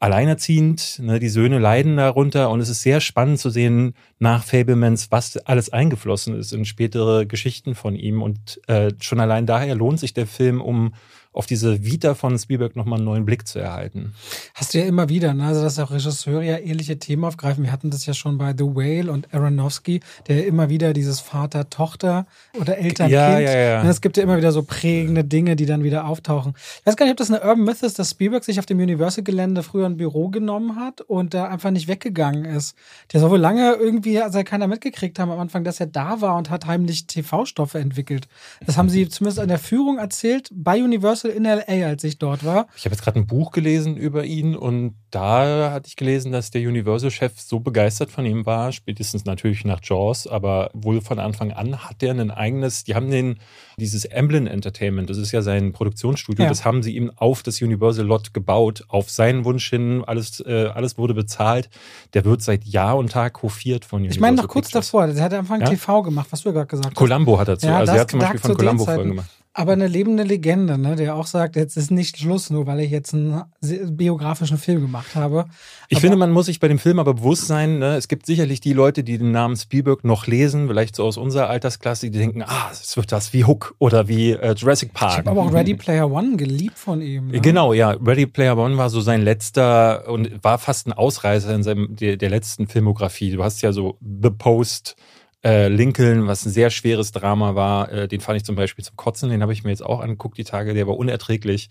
[0.00, 5.12] alleinerziehend, ne, die Söhne leiden darunter und es ist sehr spannend zu sehen nach Fablemans,
[5.12, 10.00] was alles eingeflossen ist in spätere Geschichten von ihm und äh, schon allein daher lohnt
[10.00, 10.92] sich der Film, um
[11.32, 14.14] auf diese Vita von Spielberg nochmal einen neuen Blick zu erhalten.
[14.54, 15.46] Hast du ja immer wieder, ne?
[15.46, 17.64] also dass auch Regisseure ja ähnliche Themen aufgreifen.
[17.64, 22.26] Wir hatten das ja schon bei The Whale und Aronofsky, der immer wieder dieses Vater-Tochter
[22.60, 23.10] oder Eltern-Kind.
[23.10, 23.82] Ja, ja, ja.
[23.82, 26.54] Ne, es gibt ja immer wieder so prägende Dinge, die dann wieder auftauchen.
[26.80, 28.78] Ich weiß gar nicht, ob das eine Urban Myth ist, dass Spielberg sich auf dem
[28.78, 32.76] Universal-Gelände früher ein Büro genommen hat und da einfach nicht weggegangen ist.
[33.12, 36.36] Der soll wohl lange irgendwie, also keiner mitgekriegt haben am Anfang, dass er da war
[36.36, 38.28] und hat heimlich TV-Stoffe entwickelt.
[38.66, 42.18] Das haben sie zumindest an der Führung erzählt bei Universal Universal in LA, als ich
[42.18, 42.66] dort war.
[42.76, 46.50] Ich habe jetzt gerade ein Buch gelesen über ihn und da hatte ich gelesen, dass
[46.50, 51.52] der Universal-Chef so begeistert von ihm war, spätestens natürlich nach Jaws, aber wohl von Anfang
[51.52, 53.38] an hat er ein eigenes, die haben den,
[53.76, 56.48] dieses Emblem Entertainment, das ist ja sein Produktionsstudio, ja.
[56.48, 60.96] das haben sie ihm auf das Universal-Lot gebaut, auf seinen Wunsch hin, alles, äh, alles
[60.96, 61.68] wurde bezahlt.
[62.14, 64.86] Der wird seit Jahr und Tag hofiert von Universal Ich meine noch kurz Pictures.
[64.86, 65.68] davor, der hat am Anfang ja?
[65.68, 66.94] TV gemacht, was du ja gerade gesagt hast.
[66.94, 69.41] Columbo hat dazu, ja, also er hat zum Beispiel von Columbo Folgen gemacht.
[69.54, 72.90] Aber eine lebende Legende, ne, der auch sagt, jetzt ist nicht Schluss, nur weil ich
[72.90, 73.44] jetzt einen
[73.90, 75.44] biografischen Film gemacht habe.
[75.88, 78.24] Ich aber finde, man muss sich bei dem Film aber bewusst sein, ne, es gibt
[78.24, 82.18] sicherlich die Leute, die den Namen Spielberg noch lesen, vielleicht so aus unserer Altersklasse, die
[82.18, 85.12] denken, ah, es wird das wie Hook oder wie äh, Jurassic Park.
[85.12, 87.28] Ich habe aber auch Ready Player One geliebt von ihm.
[87.28, 87.40] Ne?
[87.42, 87.90] Genau, ja.
[87.90, 92.16] Ready Player One war so sein letzter und war fast ein Ausreißer in seinem, der,
[92.16, 93.32] der letzten Filmografie.
[93.32, 94.96] Du hast ja so The Post,
[95.44, 98.96] Äh, Lincoln, was ein sehr schweres Drama war, äh, den fand ich zum Beispiel zum
[98.96, 101.68] Kotzen, den habe ich mir jetzt auch angeguckt, die Tage, der war unerträglich.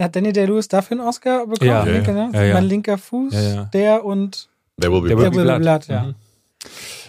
[0.00, 1.70] Hat Daniel Day-Lewis dafür einen Oscar bekommen?
[1.70, 1.84] Ja.
[1.84, 2.30] Lincoln, Ja, ne?
[2.34, 2.54] ja, ja.
[2.54, 3.64] Mein linker Fuß, Ja, ja.
[3.72, 4.48] der und
[4.80, 5.34] There will be Der blood.
[5.36, 5.60] Will Be Blood.
[5.62, 6.02] Blood, ja.
[6.02, 6.14] Mhm.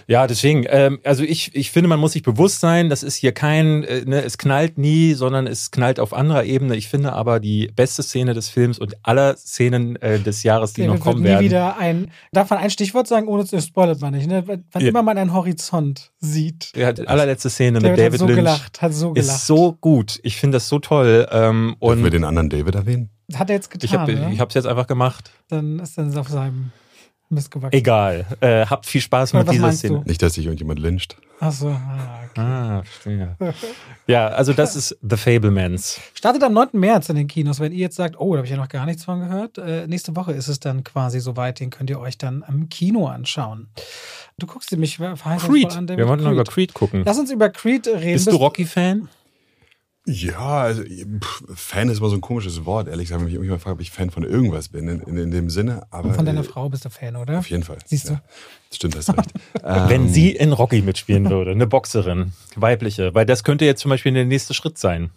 [0.08, 3.32] Ja, deswegen, ähm, also ich, ich finde, man muss sich bewusst sein, das ist hier
[3.32, 6.76] kein, äh, ne, es knallt nie, sondern es knallt auf anderer Ebene.
[6.76, 10.82] Ich finde aber die beste Szene des Films und aller Szenen äh, des Jahres, die
[10.82, 11.46] David noch kommen wird nie werden.
[11.46, 14.44] wieder ein, darf man ein Stichwort sagen, ohne zu spoilert man nicht, ne?
[14.46, 14.90] Wann Ja.
[14.90, 16.72] immer man einen Horizont sieht.
[16.76, 19.30] Ja, die allerletzte Szene David mit hat David so Lynch gelacht, hat so gelacht.
[19.30, 20.20] ist so gut.
[20.24, 21.28] Ich finde das so toll.
[21.32, 23.10] Ähm, Dürfen wir und den anderen David erwähnen?
[23.36, 24.34] Hat er jetzt getan, ich habe ne?
[24.34, 25.32] ich es jetzt einfach gemacht.
[25.48, 26.72] Dann ist dann auf seinem
[27.34, 27.76] Mist gewachsen.
[27.76, 28.26] Egal.
[28.40, 30.00] Äh, habt viel Spaß mit dieser Szene.
[30.00, 30.04] du?
[30.06, 31.16] Nicht, dass sich irgendjemand lyncht.
[31.40, 32.42] Achso, ah, okay.
[32.42, 33.36] Ah, verstehe.
[34.08, 36.00] ja, also das ist The Fablemans.
[36.14, 36.70] Startet am 9.
[36.74, 37.60] März in den Kinos.
[37.60, 39.58] Wenn ihr jetzt sagt, oh, da habe ich ja noch gar nichts von gehört.
[39.58, 41.60] Äh, nächste Woche ist es dann quasi soweit.
[41.60, 43.68] Den könnt ihr euch dann am Kino anschauen.
[44.38, 45.76] Du guckst mich verheißungsvoll Creed.
[45.76, 46.00] an, David.
[46.00, 46.40] Wir wollten noch Creed.
[46.40, 47.04] über Creed gucken.
[47.06, 48.14] Lass uns über Creed reden.
[48.14, 49.10] Bist du Rocky-Fan?
[50.06, 52.90] Ja, also, pff, Fan ist mal so ein komisches Wort.
[52.90, 55.32] Ehrlich gesagt, wenn mich irgendjemand fragt, ob ich Fan von irgendwas bin, in, in, in
[55.32, 55.84] dem Sinne.
[55.92, 57.40] Aber, Und von deiner äh, Frau bist du Fan, oder?
[57.40, 57.78] Auf jeden Fall.
[57.86, 58.14] Siehst du?
[58.14, 58.22] Ja,
[58.74, 59.32] stimmt, hast recht.
[59.64, 63.90] ähm, Wenn sie in Rocky mitspielen würde, eine Boxerin, weibliche, weil das könnte jetzt zum
[63.90, 65.10] Beispiel der nächste Schritt sein.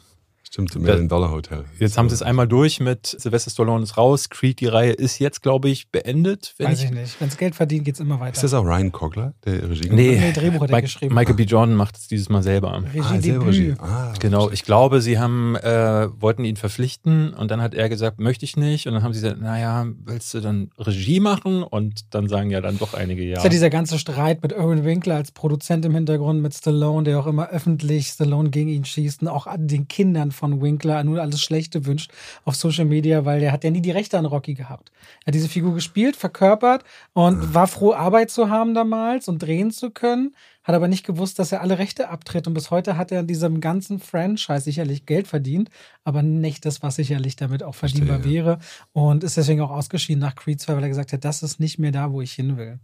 [0.57, 1.67] Stimmt, im Million Dollar Hotel.
[1.79, 5.19] Jetzt haben sie es einmal durch mit Sylvester Stallone ist raus, Creed, die Reihe ist
[5.19, 6.55] jetzt, glaube ich, beendet.
[6.57, 7.21] Wenn Weiß ich nicht.
[7.21, 8.33] Wenn es Geld verdient, geht es immer weiter.
[8.37, 11.15] Ist das auch Ryan Coggler, der Regie Nee, Nee, Drehbuch hat er geschrieben.
[11.15, 11.43] Michael B.
[11.43, 12.73] Jordan macht es dieses Mal selber.
[12.73, 13.47] Ah, selber Regiedebüt.
[13.49, 13.75] Regie.
[13.81, 18.19] Ah, Genau, ich glaube, sie haben, äh, wollten ihn verpflichten und dann hat er gesagt,
[18.19, 18.87] möchte ich nicht.
[18.87, 21.65] Und dann haben sie gesagt, naja, willst du dann Regie machen?
[21.65, 23.37] Und dann sagen ja dann doch einige ja.
[23.37, 27.21] ist ja dieser ganze Streit mit Owen Winkler als Produzent im Hintergrund, mit Stallone, der
[27.21, 31.21] auch immer öffentlich Stallone gegen ihn schießt und auch an den Kindern von Winkler nur
[31.21, 32.11] alles Schlechte wünscht
[32.45, 34.91] auf Social Media, weil der hat ja nie die Rechte an Rocky gehabt.
[35.25, 39.71] Er hat diese Figur gespielt, verkörpert und war froh, Arbeit zu haben damals und drehen
[39.71, 43.13] zu können, hat aber nicht gewusst, dass er alle Rechte abtritt und bis heute hat
[43.13, 45.71] er an diesem ganzen Franchise sicherlich Geld verdient,
[46.05, 48.59] aber nicht das, was sicherlich damit auch verdienbar Verstehe, wäre
[48.93, 51.79] und ist deswegen auch ausgeschieden nach Creed 2, weil er gesagt hat, das ist nicht
[51.79, 52.81] mehr da, wo ich hin will.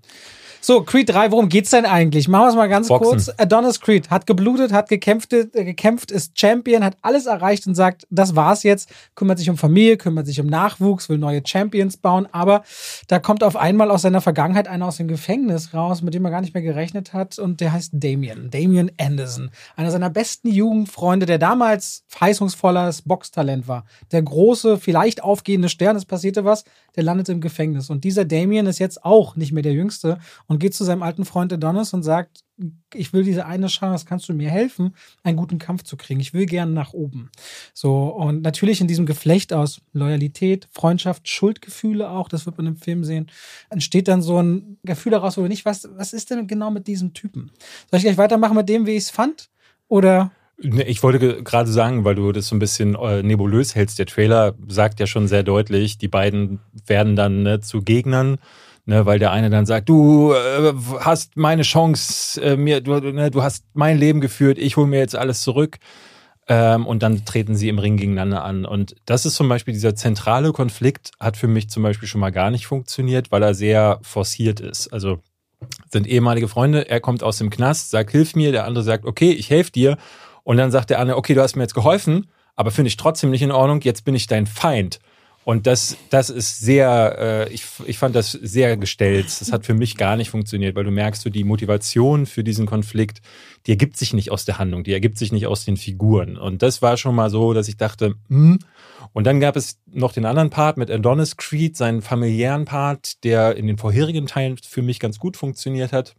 [0.65, 2.29] So, Creed 3, worum geht's denn eigentlich?
[2.29, 3.11] Machen wir es mal ganz Boxen.
[3.11, 3.33] kurz.
[3.37, 8.07] Adonis Creed hat geblutet, hat gekämpft, äh, gekämpft, ist Champion, hat alles erreicht und sagt,
[8.11, 12.29] das war's jetzt, kümmert sich um Familie, kümmert sich um Nachwuchs, will neue Champions bauen,
[12.31, 12.63] aber
[13.09, 16.31] da kommt auf einmal aus seiner Vergangenheit einer aus dem Gefängnis raus, mit dem er
[16.31, 21.27] gar nicht mehr gerechnet hat und der heißt Damien, Damien Anderson, einer seiner besten Jugendfreunde,
[21.27, 26.63] der damals verheißungsvolles Boxtalent war, der große, vielleicht aufgehende Stern, es passierte was,
[26.95, 27.91] der landet im Gefängnis.
[27.91, 30.19] Und dieser Damien ist jetzt auch nicht mehr der Jüngste
[30.53, 32.45] und geht zu seinem alten Freund Adonis und sagt,
[32.95, 36.21] ich will diese eine Chance, kannst du mir helfen, einen guten Kampf zu kriegen.
[36.21, 37.31] Ich will gerne nach oben.
[37.73, 42.77] So, und natürlich in diesem Geflecht aus Loyalität, Freundschaft, Schuldgefühle auch, das wird man im
[42.77, 43.31] Film sehen,
[43.71, 46.87] entsteht dann so ein Gefühl daraus, wo du nicht weißt, was ist denn genau mit
[46.87, 47.51] diesem Typen?
[47.91, 49.49] Soll ich gleich weitermachen mit dem, wie ich es fand?
[49.89, 53.99] Oder Ich wollte ge- gerade sagen, weil du das so ein bisschen äh, nebulös hältst.
[53.99, 58.39] Der Trailer sagt ja schon sehr deutlich, die beiden werden dann ne, zu Gegnern,
[58.87, 63.31] ne, weil der eine dann sagt, du äh, hast meine Chance, äh, mir, du, ne,
[63.31, 65.79] du hast mein Leben geführt, ich hole mir jetzt alles zurück.
[66.49, 68.65] Ähm, und dann treten sie im Ring gegeneinander an.
[68.65, 72.33] Und das ist zum Beispiel dieser zentrale Konflikt, hat für mich zum Beispiel schon mal
[72.33, 74.93] gar nicht funktioniert, weil er sehr forciert ist.
[74.93, 75.21] Also
[75.91, 79.31] sind ehemalige Freunde, er kommt aus dem Knast, sagt, hilf mir, der andere sagt, okay,
[79.31, 79.99] ich helfe dir.
[80.43, 83.31] Und dann sagt der andere, okay, du hast mir jetzt geholfen, aber finde ich trotzdem
[83.31, 84.99] nicht in Ordnung, jetzt bin ich dein Feind.
[85.45, 89.27] Und das, das ist sehr, äh, ich, ich fand das sehr gestellt.
[89.27, 92.65] Das hat für mich gar nicht funktioniert, weil du merkst, so die Motivation für diesen
[92.67, 93.21] Konflikt,
[93.67, 96.37] die ergibt sich nicht aus der Handlung, die ergibt sich nicht aus den Figuren.
[96.37, 98.59] Und das war schon mal so, dass ich dachte, hm.
[99.15, 103.57] Und dann gab es noch den anderen Part mit Adonis Creed, seinen familiären Part, der
[103.57, 106.15] in den vorherigen Teilen für mich ganz gut funktioniert hat.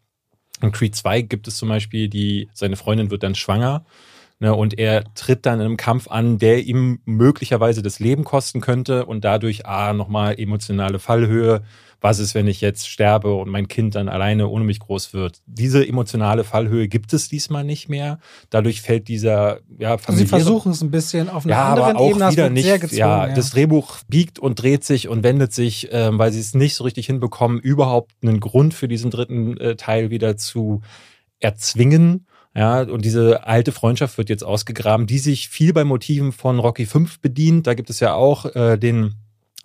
[0.62, 3.86] In Creed 2 gibt es zum Beispiel die, seine Freundin wird dann schwanger.
[4.44, 8.60] Ne, und er tritt dann in einem Kampf an, der ihm möglicherweise das Leben kosten
[8.60, 11.62] könnte und dadurch ah, nochmal emotionale Fallhöhe.
[12.02, 15.42] Was ist, wenn ich jetzt sterbe und mein Kind dann alleine ohne mich groß wird?
[15.46, 18.20] Diese emotionale Fallhöhe gibt es diesmal nicht mehr.
[18.50, 22.00] Dadurch fällt dieser ja, also sie versuchen es ein bisschen auf einer ja, anderen aber
[22.02, 22.66] auch Ebene, wieder nicht.
[22.66, 23.00] sehr gezwungen.
[23.00, 23.34] ja, ja.
[23.34, 26.84] das Drehbuch biegt und dreht sich und wendet sich, ähm, weil sie es nicht so
[26.84, 30.82] richtig hinbekommen, überhaupt einen Grund für diesen dritten äh, Teil wieder zu
[31.40, 32.26] erzwingen.
[32.56, 36.86] Ja, und diese alte Freundschaft wird jetzt ausgegraben, die sich viel bei Motiven von Rocky
[36.86, 37.66] 5 bedient.
[37.66, 39.16] Da gibt es ja auch äh, den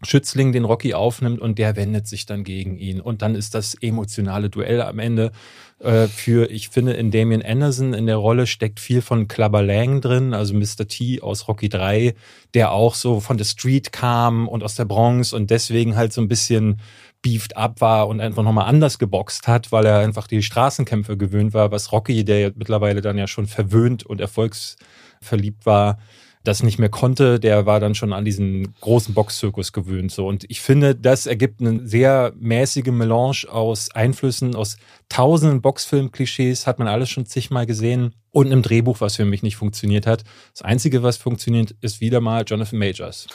[0.05, 3.01] Schützling den Rocky aufnimmt und der wendet sich dann gegen ihn.
[3.01, 5.33] Und dann ist das emotionale Duell am Ende
[5.81, 10.01] äh, für, ich finde, in Damien Anderson in der Rolle steckt viel von Clubber Lang
[10.01, 10.87] drin, also Mr.
[10.87, 12.15] T aus Rocky 3,
[12.55, 16.21] der auch so von der Street kam und aus der Bronx und deswegen halt so
[16.21, 16.81] ein bisschen
[17.23, 21.53] beefed up war und einfach nochmal anders geboxt hat, weil er einfach die Straßenkämpfe gewöhnt
[21.55, 25.99] war, was Rocky, der mittlerweile dann ja schon verwöhnt und erfolgsverliebt war,
[26.45, 30.13] das nicht mehr konnte, der war dann schon an diesen großen Boxzirkus gewöhnt.
[30.13, 30.27] So.
[30.27, 34.79] Und ich finde, das ergibt eine sehr mäßige Melange aus Einflüssen, aus
[35.09, 38.15] tausenden Boxfilm-Klischees, hat man alles schon zigmal gesehen.
[38.31, 40.23] Und einem Drehbuch, was für mich nicht funktioniert hat.
[40.53, 43.27] Das Einzige, was funktioniert, ist wieder mal Jonathan Majors.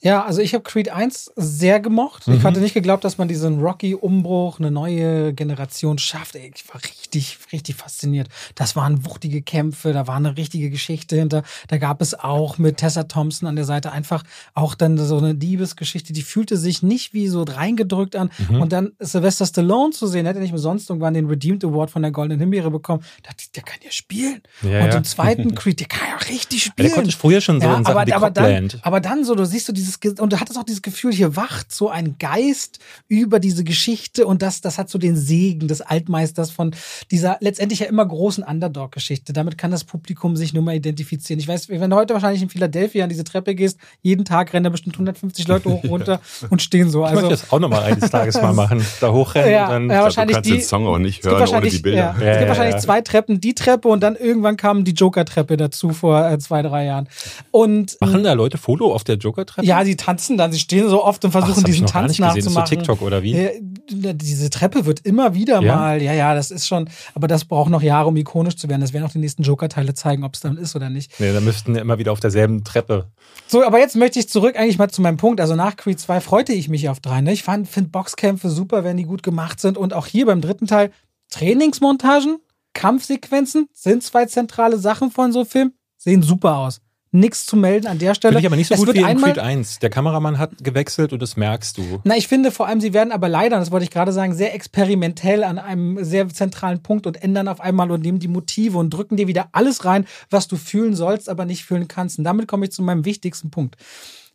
[0.00, 2.28] Ja, also ich habe Creed 1 sehr gemocht.
[2.28, 2.34] Mhm.
[2.34, 6.36] Ich hatte nicht geglaubt, dass man diesen Rocky-Umbruch, eine neue Generation schafft.
[6.36, 8.28] Ey, ich war richtig, richtig fasziniert.
[8.54, 11.42] Das waren wuchtige Kämpfe, da war eine richtige Geschichte hinter.
[11.68, 14.22] Da gab es auch mit Tessa Thompson an der Seite einfach
[14.54, 18.30] auch dann so eine Diebesgeschichte, die fühlte sich nicht wie so reingedrückt an.
[18.48, 18.60] Mhm.
[18.60, 22.10] Und dann Sylvester Stallone zu sehen, hätte nicht umsonst irgendwann den Redeemed Award von der
[22.10, 23.02] Goldenen Himbeere bekommen.
[23.22, 24.42] Da dachte ich, der kann ja spielen.
[24.62, 24.96] Ja, und ja.
[24.98, 26.88] im zweiten Creed, der kann ja richtig spielen.
[26.88, 29.34] Der konnte ich früher schon so ja, in Sachen aber, aber dann, aber dann so,
[29.34, 32.16] du siehst so dieses dieses, und du hattest auch dieses Gefühl, hier wacht so ein
[32.18, 36.74] Geist über diese Geschichte und das, das hat so den Segen des Altmeisters von
[37.10, 39.32] dieser letztendlich ja immer großen Underdog-Geschichte.
[39.32, 41.40] Damit kann das Publikum sich nur mal identifizieren.
[41.40, 44.64] Ich weiß, wenn du heute wahrscheinlich in Philadelphia an diese Treppe gehst, jeden Tag rennen
[44.64, 46.20] da bestimmt 150 Leute hoch runter
[46.50, 47.04] und stehen so.
[47.04, 48.84] Also, ich möchte das auch nochmal eines Tages mal machen.
[49.00, 49.90] Da hochrennen ja, und dann.
[49.90, 52.16] Ja, wahrscheinlich du kannst die, den Song auch nicht hören ohne die Bilder.
[52.18, 55.90] Ja, es gibt wahrscheinlich zwei Treppen, die Treppe und dann irgendwann kam die Joker-Treppe dazu
[55.90, 57.08] vor äh, zwei, drei Jahren.
[57.50, 59.66] Und, Machen da Leute Foto auf der Joker-Treppe?
[59.66, 62.38] Ja, sie tanzen dann, sie stehen so oft und versuchen Ach, diesen Tanz nachzumachen.
[62.38, 63.32] Ist so TikTok oder wie?
[63.32, 63.50] Ja,
[63.88, 65.76] diese Treppe wird immer wieder ja?
[65.76, 68.80] mal, ja, ja, das ist schon, aber das braucht noch Jahre, um ikonisch zu werden.
[68.80, 71.18] Das werden auch die nächsten Joker-Teile zeigen, ob es dann ist oder nicht.
[71.20, 73.10] Nee, da müssten immer wieder auf derselben Treppe.
[73.46, 75.40] So, aber jetzt möchte ich zurück eigentlich mal zu meinem Punkt.
[75.40, 77.20] Also nach Creed 2 freute ich mich auf drei.
[77.20, 77.32] Ne?
[77.32, 79.78] Ich finde Boxkämpfe super, wenn die gut gemacht sind.
[79.78, 80.90] Und auch hier beim dritten Teil
[81.30, 82.38] Trainingsmontagen,
[82.74, 86.80] Kampfsequenzen sind zwei zentrale Sachen von so einem Film, sehen super aus
[87.12, 88.32] nichts zu melden an der Stelle.
[88.32, 89.78] Finde ich aber nicht so es gut wie in Creed 1.
[89.78, 92.00] Der Kameramann hat gewechselt und das merkst du.
[92.04, 94.54] Na, ich finde vor allem, sie werden aber leider, das wollte ich gerade sagen, sehr
[94.54, 98.90] experimentell an einem sehr zentralen Punkt und ändern auf einmal und nehmen die Motive und
[98.90, 102.18] drücken dir wieder alles rein, was du fühlen sollst, aber nicht fühlen kannst.
[102.18, 103.76] Und damit komme ich zu meinem wichtigsten Punkt.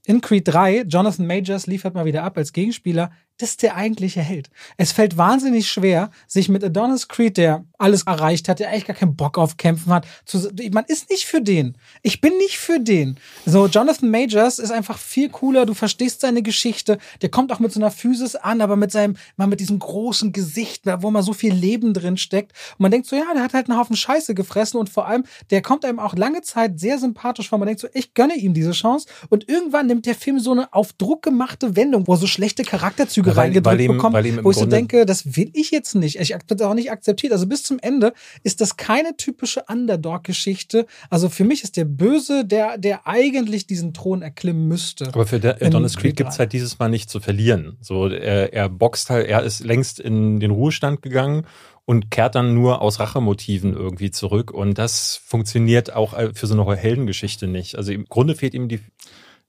[0.06, 4.22] In Creed 3, Jonathan Majors liefert mal wieder ab als Gegenspieler das ist der eigentliche
[4.22, 4.50] Held.
[4.78, 8.96] Es fällt wahnsinnig schwer, sich mit Adonis Creed, der alles erreicht hat, der eigentlich gar
[8.96, 11.76] keinen Bock auf Kämpfen hat, zu, man ist nicht für den.
[12.04, 13.18] Ich bin nicht für den.
[13.46, 17.72] So, Jonathan Majors ist einfach viel cooler, du verstehst seine Geschichte, der kommt auch mit
[17.72, 21.34] so einer Physis an, aber mit seinem, mal mit diesem großen Gesicht, wo mal so
[21.34, 22.52] viel Leben drin steckt.
[22.74, 25.24] Und man denkt so, ja, der hat halt einen Haufen Scheiße gefressen und vor allem,
[25.50, 27.58] der kommt einem auch lange Zeit sehr sympathisch vor.
[27.58, 29.08] Man denkt so, ich gönne ihm diese Chance.
[29.30, 33.31] Und irgendwann nimmt der Film so eine auf Druck gemachte Wendung, wo so schlechte Charakterzüge
[33.32, 36.20] Züge reingedrückt ihm, bekommen, wo ich so denke, das will ich jetzt nicht.
[36.20, 37.34] Ich habe das auch nicht akzeptiert.
[37.34, 38.13] Also bis zum Ende
[38.44, 40.86] ist das keine typische Underdog-Geschichte.
[41.10, 45.08] Also für mich ist der Böse, der, der eigentlich diesen Thron erklimmen müsste.
[45.08, 47.78] Aber für der, Adonis Creed gibt es halt dieses Mal nicht zu verlieren.
[47.82, 51.46] So, er, er boxt halt, er ist längst in den Ruhestand gegangen
[51.86, 54.52] und kehrt dann nur aus Rachemotiven irgendwie zurück.
[54.52, 57.76] Und das funktioniert auch äh, für so eine Heldengeschichte nicht.
[57.76, 58.80] Also im Grunde fehlt ihm die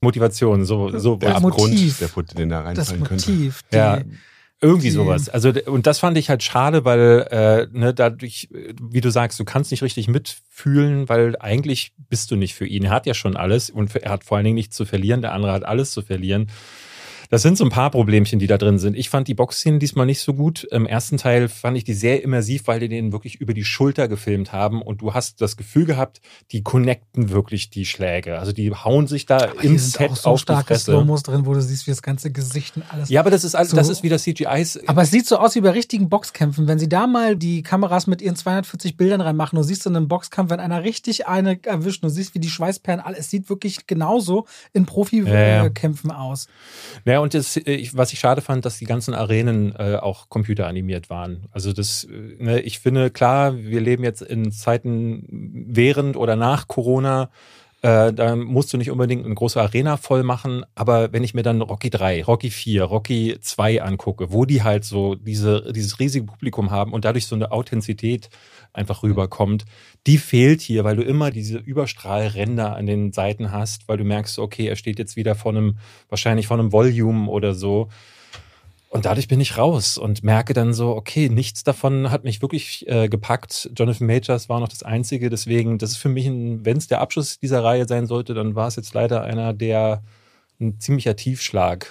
[0.03, 3.77] Motivation, so, so der Motiv, der den da reinfallen das Motiv, könnte.
[3.77, 4.01] ja,
[4.61, 5.29] irgendwie die, sowas.
[5.29, 8.49] Also und das fand ich halt schade, weil äh, ne, dadurch,
[8.81, 12.85] wie du sagst, du kannst nicht richtig mitfühlen, weil eigentlich bist du nicht für ihn.
[12.85, 15.21] Er hat ja schon alles und er hat vor allen Dingen nichts zu verlieren.
[15.21, 16.49] Der andere hat alles zu verlieren.
[17.33, 18.95] Das sind so ein paar Problemchen, die da drin sind.
[18.95, 20.65] Ich fand die Boxszenen diesmal nicht so gut.
[20.65, 24.07] Im ersten Teil fand ich die sehr immersiv, weil die den wirklich über die Schulter
[24.07, 28.39] gefilmt haben und du hast das Gefühl gehabt, die connecten wirklich die Schläge.
[28.39, 31.55] Also die hauen sich da aber im Set auch so auf starke Slowmos drin, wo
[31.55, 33.09] du siehst, wie das ganze Gesicht und alles.
[33.09, 34.67] Ja, aber das ist alles, so, das ist wieder CGI.
[34.87, 36.69] Aber es sieht so aus wie bei richtigen Boxkämpfen.
[36.69, 40.07] Wenn sie da mal die Kameras mit ihren 240 Bildern reinmachen, du siehst in einem
[40.07, 43.87] Boxkampf, wenn einer richtig eine erwischt, du siehst, wie die Schweißperlen, alles, es sieht wirklich
[43.87, 46.21] genauso in Profikämpfen ja, ja.
[46.21, 46.47] aus.
[47.07, 51.11] Ja, und das, äh, was ich schade fand, dass die ganzen Arenen äh, auch computeranimiert
[51.11, 51.47] waren.
[51.53, 52.09] Also das, äh,
[52.39, 57.31] ne, ich finde, klar, wir leben jetzt in Zeiten während oder nach Corona.
[57.85, 61.43] Äh, da musst du nicht unbedingt eine große Arena voll machen, aber wenn ich mir
[61.43, 66.27] dann Rocky 3, Rocky 4, Rocky 2 angucke, wo die halt so diese, dieses riesige
[66.27, 68.31] Publikum haben und dadurch so eine Authentizität
[68.73, 69.65] einfach rüberkommt,
[70.07, 74.39] die fehlt hier, weil du immer diese Überstrahlränder an den Seiten hast, weil du merkst,
[74.39, 77.89] okay, er steht jetzt wieder vor einem, wahrscheinlich vor einem Volume oder so.
[78.93, 82.87] Und dadurch bin ich raus und merke dann so, okay, nichts davon hat mich wirklich
[82.89, 83.71] äh, gepackt.
[83.75, 85.31] Jonathan Majors war noch das Einzige.
[85.31, 88.69] Deswegen, das ist für mich, wenn es der Abschluss dieser Reihe sein sollte, dann war
[88.69, 90.03] es jetzt leider einer der
[90.61, 91.91] ein ziemlicher Tiefschlag.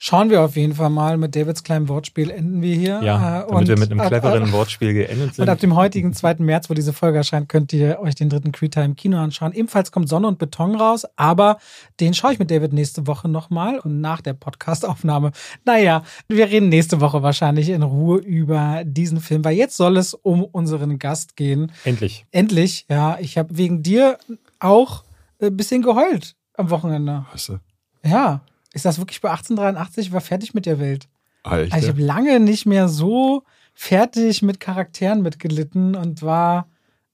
[0.00, 1.16] Schauen wir auf jeden Fall mal.
[1.16, 3.00] Mit Davids kleinem Wortspiel enden wir hier.
[3.02, 5.42] Ja, Äh, damit wir mit einem cleveren ab- Wortspiel geendet sind.
[5.42, 6.36] Und ab dem heutigen 2.
[6.44, 9.52] März, wo diese Folge erscheint, könnt ihr euch den dritten Creed im Kino anschauen.
[9.52, 11.58] Ebenfalls kommt Sonne und Beton raus, aber
[11.98, 15.32] den schaue ich mit David nächste Woche nochmal und nach der Podcastaufnahme.
[15.64, 20.14] Naja, wir reden nächste Woche wahrscheinlich in Ruhe über diesen Film, weil jetzt soll es
[20.14, 21.72] um unseren Gast gehen.
[21.84, 22.24] Endlich.
[22.30, 24.18] Endlich, ja, ich habe wegen dir
[24.60, 25.02] auch
[25.42, 27.24] ein bisschen geheult am Wochenende.
[27.32, 27.58] Weißt du?
[28.04, 28.42] Ja,
[28.78, 31.08] ich saß wirklich bei 1883, war fertig mit der Welt.
[31.42, 33.42] Ah, echt, Also ich habe lange nicht mehr so
[33.74, 36.68] fertig mit Charakteren mitgelitten und war,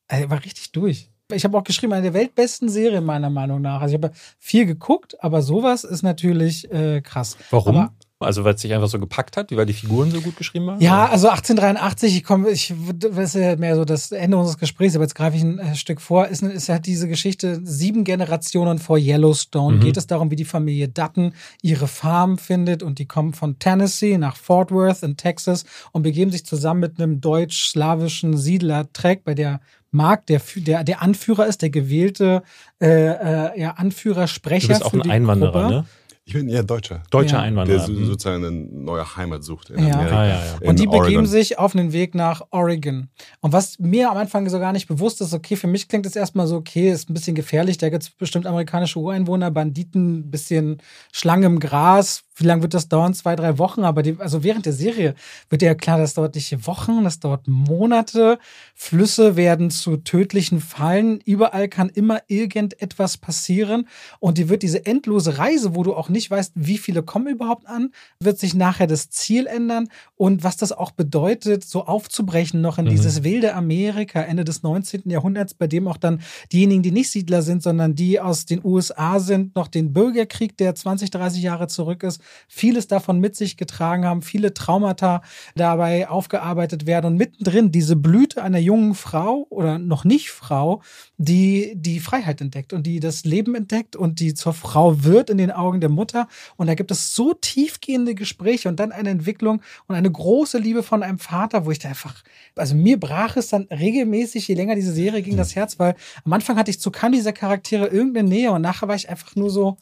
[0.08, 1.10] also war richtig durch.
[1.32, 3.80] Ich habe auch geschrieben, eine der weltbesten Serien meiner Meinung nach.
[3.80, 7.38] Also ich habe viel geguckt, aber sowas ist natürlich äh, krass.
[7.50, 7.76] Warum?
[7.76, 7.94] Aber,
[8.24, 10.80] also weil es sich einfach so gepackt hat, weil die Figuren so gut geschrieben waren?
[10.80, 14.94] ja, also 1883, ich komme, ich das ist ja mehr so das Ende unseres Gesprächs,
[14.96, 18.78] aber jetzt greife ich ein äh, Stück vor, ist, ist halt diese Geschichte, sieben Generationen
[18.78, 19.80] vor Yellowstone Mhm.
[19.80, 21.32] geht es darum, wie die Familie Dutton
[21.62, 26.30] ihre Farm findet und die kommen von Tennessee nach Fort Worth in Texas und begeben
[26.30, 27.20] sich zusammen mit einem
[27.64, 29.60] deutsch-slawischen Siedler Trek, bei der
[29.90, 32.42] Mark der, der, der Anführer ist, der gewählte
[32.80, 35.74] äh, äh, ja, Anführer, Sprecher Du bist auch ein Einwanderer, Gruppe.
[35.74, 35.84] ne?
[36.26, 37.02] Ich bin eher Deutscher.
[37.10, 37.38] Deutscher Ja.
[37.40, 37.86] Der Einwanderer.
[37.88, 38.06] Mhm.
[38.06, 39.92] sozusagen eine neue Heimat sucht in Ja.
[39.94, 40.16] Amerika.
[40.20, 40.54] Ah, ja, ja.
[40.62, 41.26] in Und die begeben Oregon.
[41.26, 43.08] sich auf den Weg nach Oregon.
[43.40, 46.16] Und was mir am Anfang so gar nicht bewusst ist, okay, für mich klingt es
[46.16, 50.30] erstmal so, okay, ist ein bisschen gefährlich, da gibt es bestimmt amerikanische Ureinwohner, Banditen, ein
[50.30, 50.78] bisschen
[51.12, 52.22] Schlange im Gras.
[52.36, 53.14] Wie lange wird das dauern?
[53.14, 53.84] Zwei, drei Wochen.
[53.84, 55.14] Aber die, also während der Serie
[55.50, 58.38] wird ja klar, das dauert nicht Wochen, das dauert Monate.
[58.74, 61.20] Flüsse werden zu tödlichen Fallen.
[61.24, 63.88] Überall kann immer irgendetwas passieren.
[64.18, 67.66] Und die wird diese endlose Reise, wo du auch nicht weißt, wie viele kommen überhaupt
[67.66, 72.78] an, wird sich nachher das Ziel ändern und was das auch bedeutet, so aufzubrechen noch
[72.78, 72.90] in Mhm.
[72.90, 75.10] dieses wilde Amerika Ende des 19.
[75.10, 76.20] Jahrhunderts, bei dem auch dann
[76.52, 80.74] diejenigen, die nicht Siedler sind, sondern die aus den USA sind, noch den Bürgerkrieg, der
[80.74, 85.22] 20, 30 Jahre zurück ist, vieles davon mit sich getragen haben, viele Traumata
[85.54, 90.82] dabei aufgearbeitet werden und mittendrin diese Blüte einer jungen Frau oder noch nicht Frau,
[91.16, 95.38] die die Freiheit entdeckt und die das Leben entdeckt und die zur Frau wird in
[95.38, 96.28] den Augen der Mutter.
[96.56, 100.82] Und da gibt es so tiefgehende Gespräche und dann eine Entwicklung und eine große Liebe
[100.82, 102.22] von einem Vater, wo ich da einfach,
[102.56, 106.32] also mir brach es dann regelmäßig, je länger diese Serie ging, das Herz, weil am
[106.32, 109.50] Anfang hatte ich zu keinem dieser Charaktere irgendeine Nähe und nachher war ich einfach nur
[109.50, 109.76] so,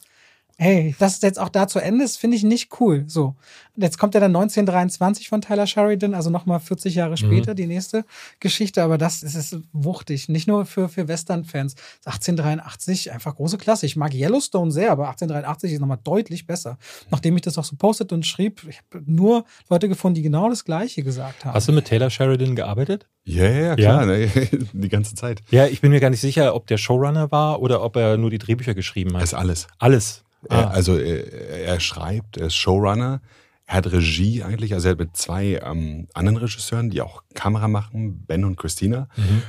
[0.57, 3.03] Hey, dass es jetzt auch da zu Ende ist, finde ich nicht cool.
[3.07, 3.35] So.
[3.75, 7.65] Und jetzt kommt ja dann 1923 von Tyler Sheridan, also nochmal 40 Jahre später, die
[7.65, 8.05] nächste
[8.39, 8.83] Geschichte.
[8.83, 10.29] Aber das ist, ist wuchtig.
[10.29, 11.75] Nicht nur für, für Western-Fans.
[12.05, 13.85] 1883, einfach große Klasse.
[13.85, 16.77] Ich mag Yellowstone sehr, aber 1883 ist nochmal deutlich besser.
[17.09, 20.49] Nachdem ich das auch so postet und schrieb, ich habe nur Leute gefunden, die genau
[20.49, 21.53] das Gleiche gesagt haben.
[21.55, 23.07] Hast du mit Taylor Sheridan gearbeitet?
[23.25, 24.27] Ja, ja, ja, klar, Ne?
[24.73, 25.41] die ganze Zeit.
[25.49, 28.29] Ja, ich bin mir gar nicht sicher, ob der Showrunner war oder ob er nur
[28.29, 29.23] die Drehbücher geschrieben Das hat.
[29.23, 29.67] ist alles.
[29.79, 30.23] Alles.
[30.49, 30.65] Ah.
[30.67, 31.27] also er,
[31.65, 33.21] er schreibt, er ist Showrunner,
[33.65, 37.67] er hat Regie eigentlich, also er hat mit zwei ähm, anderen Regisseuren, die auch Kamera
[37.67, 39.41] machen, Ben und Christina, Mhm.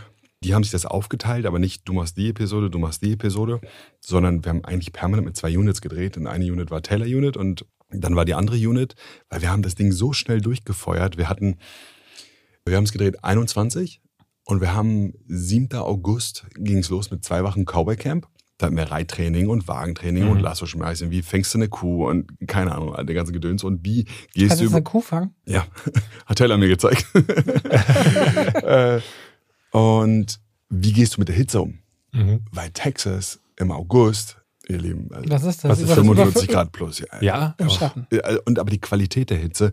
[0.42, 3.60] die haben sich das aufgeteilt, aber nicht du machst die Episode, du machst die Episode,
[4.00, 6.16] sondern wir haben eigentlich permanent mit zwei Units gedreht.
[6.16, 8.94] Und eine Unit war Taylor Unit und dann war die andere Unit,
[9.30, 11.16] weil wir haben das Ding so schnell durchgefeuert.
[11.16, 11.56] Wir hatten,
[12.66, 14.00] wir haben es gedreht 21
[14.44, 15.72] und wir haben 7.
[15.78, 18.28] August ging es los mit zwei Wochen Cowboy Camp.
[18.58, 20.30] Da wir Reittraining und Wagentraining Mhm.
[20.30, 21.10] und Lasso schmeißen.
[21.10, 23.64] Wie fängst du eine Kuh und keine Ahnung, der ganze Gedöns.
[23.64, 25.34] Und wie gehst Kannst du du jetzt über, eine Kuh fangen?
[25.44, 25.66] ja,
[26.26, 27.04] hat Taylor mir gezeigt.
[28.62, 29.00] Äh,
[29.70, 30.38] und
[30.70, 31.78] wie gehst du mit der Hitze um?
[32.12, 32.40] Mhm.
[32.52, 34.38] Weil Texas im August,
[34.68, 35.70] ihr Lieben, also Was ist das?
[35.72, 37.00] Was ist Über- 45 über- Grad plus.
[37.00, 37.06] Ja.
[37.20, 37.70] Ja, Im.
[37.70, 38.06] Schatten.
[38.10, 39.72] Äh, Und aber die Qualität der Hitze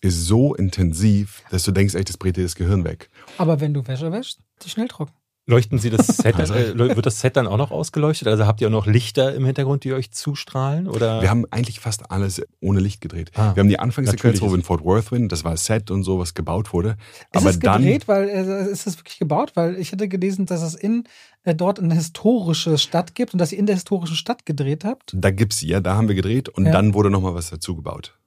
[0.00, 3.10] ist so intensiv, dass du denkst, echt, das brät dir das Gehirn weg.
[3.36, 5.12] Aber wenn du Wäsche wäschst, die schnell trocken.
[5.48, 8.28] Leuchten Sie das Set, Also- äh, wird das Set dann auch noch ausgeleuchtet?
[8.28, 10.86] Also habt ihr auch noch Lichter im Hintergrund, die euch zustrahlen?
[10.86, 11.20] Oder?
[11.22, 13.32] Wir haben eigentlich fast alles ohne Licht gedreht.
[13.34, 16.04] Ah, wir haben die Anfangssequenz, wo wir in Fort Worth sind, das war Set und
[16.04, 16.90] so, was gebaut wurde.
[16.90, 19.52] Ist aber es dann, gedreht, weil äh, ist es wirklich gebaut?
[19.54, 21.04] Weil ich hatte gelesen, dass es in
[21.44, 25.12] äh, dort eine historische Stadt gibt und dass ihr in der historischen Stadt gedreht habt.
[25.16, 26.72] da gibt's ja, da haben wir gedreht und Ja.
[26.72, 28.17] dann wurde nochmal was dazu gebaut.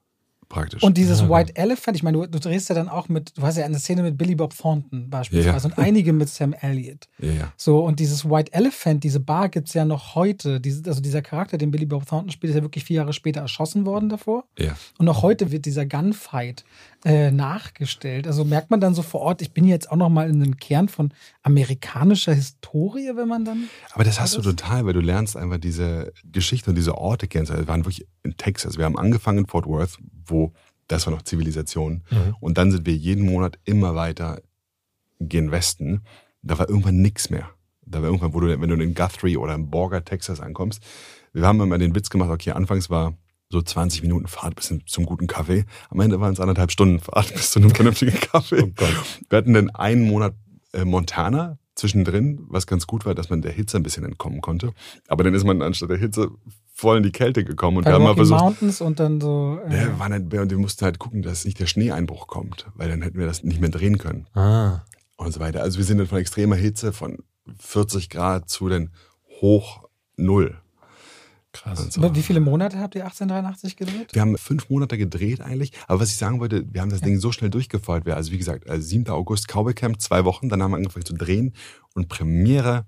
[0.51, 0.83] Praktisch.
[0.83, 3.41] Und dieses Ja, White Elephant, ich meine, du, du drehst ja dann auch mit, du
[3.43, 5.73] hast ja eine Szene mit Billy Bob Thornton beispielsweise Ja.
[5.73, 7.07] und einige mit Sam Elliott.
[7.19, 7.53] ja, ja.
[7.55, 10.59] So, und dieses White Elephant, diese Bar gibt's ja noch heute.
[10.59, 13.39] Diese, also dieser Charakter, den Billy Bob Thornton spielt, ist ja wirklich vier Jahre später
[13.41, 14.43] erschossen worden davor.
[14.59, 14.75] ja.
[14.97, 16.65] Und auch heute wird dieser Gunfight
[17.05, 18.27] äh, nachgestellt.
[18.27, 20.57] Also merkt man dann so vor Ort, ich bin jetzt auch noch mal in einem
[20.57, 21.11] Kern von
[21.43, 23.69] amerikanischer Historie, wenn man dann.
[23.93, 27.47] Aber das hast du total, weil du lernst einfach diese Geschichte und diese Orte kennen.
[27.47, 28.77] Also wir waren wirklich in Texas.
[28.77, 30.53] Wir haben angefangen in Fort Worth, wo
[30.91, 32.03] das war noch Zivilisation.
[32.09, 32.35] Mhm.
[32.39, 34.41] Und dann sind wir jeden Monat immer weiter
[35.19, 36.01] gen Westen.
[36.41, 37.49] Da war irgendwann nichts mehr.
[37.85, 40.81] Da war irgendwann, wo du, wenn du in Guthrie oder in Borger, Texas ankommst.
[41.33, 43.13] Wir haben immer den Witz gemacht, okay, anfangs war
[43.49, 45.65] so 20 Minuten Fahrt bis zum guten Kaffee.
[45.89, 48.63] Am Ende waren es anderthalb Stunden Fahrt bis zu einem vernünftigen Kaffee.
[48.63, 48.85] Oh.
[49.29, 50.35] Wir hatten dann einen Monat
[50.73, 54.73] äh, Montana zwischendrin, was ganz gut war, dass man der Hitze ein bisschen entkommen konnte.
[55.07, 56.29] Aber dann ist man anstatt der Hitze
[56.73, 59.59] voll in die Kälte gekommen und Bei wir haben mal versucht, Mountains und dann so.
[59.67, 62.89] Äh, ja, wir, waren halt, wir mussten halt gucken, dass nicht der Schneeeinbruch kommt, weil
[62.89, 64.81] dann hätten wir das nicht mehr drehen können Ah.
[65.17, 65.61] und so weiter.
[65.61, 67.19] Also wir sind dann von extremer Hitze von
[67.59, 68.89] 40 Grad zu den
[69.41, 69.83] hoch
[70.17, 70.55] Null.
[71.53, 71.79] Krass.
[71.81, 72.15] Und so.
[72.15, 74.09] Wie viele Monate habt ihr 1883 gedreht?
[74.13, 77.19] Wir haben fünf Monate gedreht eigentlich, aber was ich sagen wollte, wir haben das Ding
[77.19, 78.07] so schnell durchgefeuert.
[78.09, 79.09] Also wie gesagt, äh, 7.
[79.09, 81.53] August Cowboy Camp, zwei Wochen, dann haben wir angefangen zu drehen
[81.93, 82.85] und Premiere,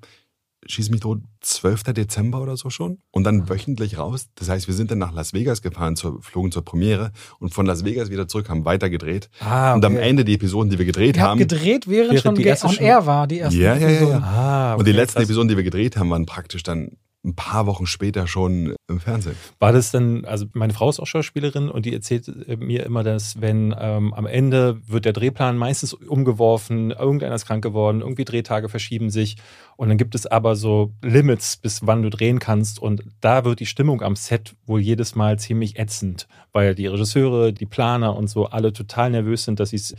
[0.66, 1.84] schieß mich tot, 12.
[1.93, 4.28] Dezember oder so schon und dann wöchentlich raus.
[4.36, 7.66] Das heißt, wir sind dann nach Las Vegas gefahren, zur, flogen zur Premiere und von
[7.66, 9.30] Las Vegas wieder zurück, haben weiter gedreht.
[9.41, 10.07] Ah, Und am okay.
[10.09, 12.86] Ende die Episoden, die wir gedreht haben, gedreht, während, Während schon die erste on schon-
[12.86, 14.18] air war, die erste Ja, ja, ja, ja.
[14.20, 15.22] Ah, und die okay, letzten.
[15.22, 16.91] Episoden, die wir gedreht haben, waren praktisch dann
[17.26, 19.36] ein paar Wochen später schon im Fernsehen.
[19.59, 23.03] War das dann, also meine Frau ist auch Schauspielerin und die erzählt äh, mir immer,
[23.03, 28.26] dass wenn ähm, am Ende wird der Drehplan meistens umgeworfen, irgendeiner ist krank geworden, irgendwie
[28.26, 29.38] Drehtage verschieben sich
[29.78, 33.61] und dann gibt es aber so Limits, bis wann du drehen kannst und da wird
[33.61, 38.28] die Stimmung am Set wohl jedes Mal ziemlich ätzend, weil die Regisseure, die Planer und
[38.28, 39.95] so alle total nervös sind, dass sie es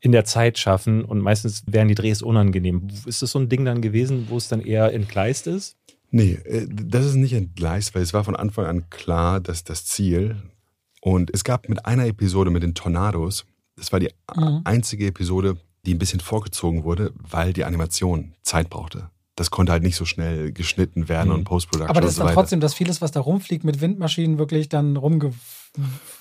[0.00, 2.86] in der Zeit schaffen und meistens wären die Drehs unangenehm.
[3.04, 5.77] Ist das so ein Ding dann gewesen, wo es dann eher entgleist ist?
[6.10, 9.84] Nee, äh, das ist nicht entgleist, weil es war von Anfang an klar, dass das
[9.84, 10.36] Ziel
[11.00, 13.44] und es gab mit einer Episode mit den Tornados,
[13.76, 14.62] das war die Mhm.
[14.64, 15.56] einzige Episode,
[15.86, 19.10] die ein bisschen vorgezogen wurde, weil die Animation Zeit brauchte.
[19.36, 21.34] Das konnte halt nicht so schnell geschnitten werden Mhm.
[21.36, 24.68] und Post-Production Aber das ist dann trotzdem, dass vieles, was da rumfliegt, mit Windmaschinen wirklich
[24.68, 25.32] dann rumge...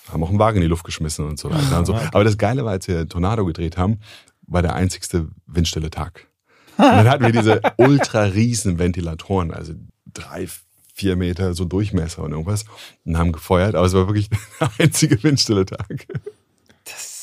[0.09, 1.79] Haben auch einen Wagen in die Luft geschmissen und so weiter.
[1.79, 1.95] Und so.
[1.95, 3.99] Aber das Geile war, als wir Tornado gedreht haben,
[4.45, 6.27] war der einzigste windstille Tag.
[6.77, 9.73] Und dann hatten wir diese ultra riesen Ventilatoren, also
[10.13, 10.47] drei,
[10.93, 12.65] vier Meter so Durchmesser und irgendwas,
[13.05, 16.07] und haben gefeuert, aber es war wirklich der einzige windstille Tag.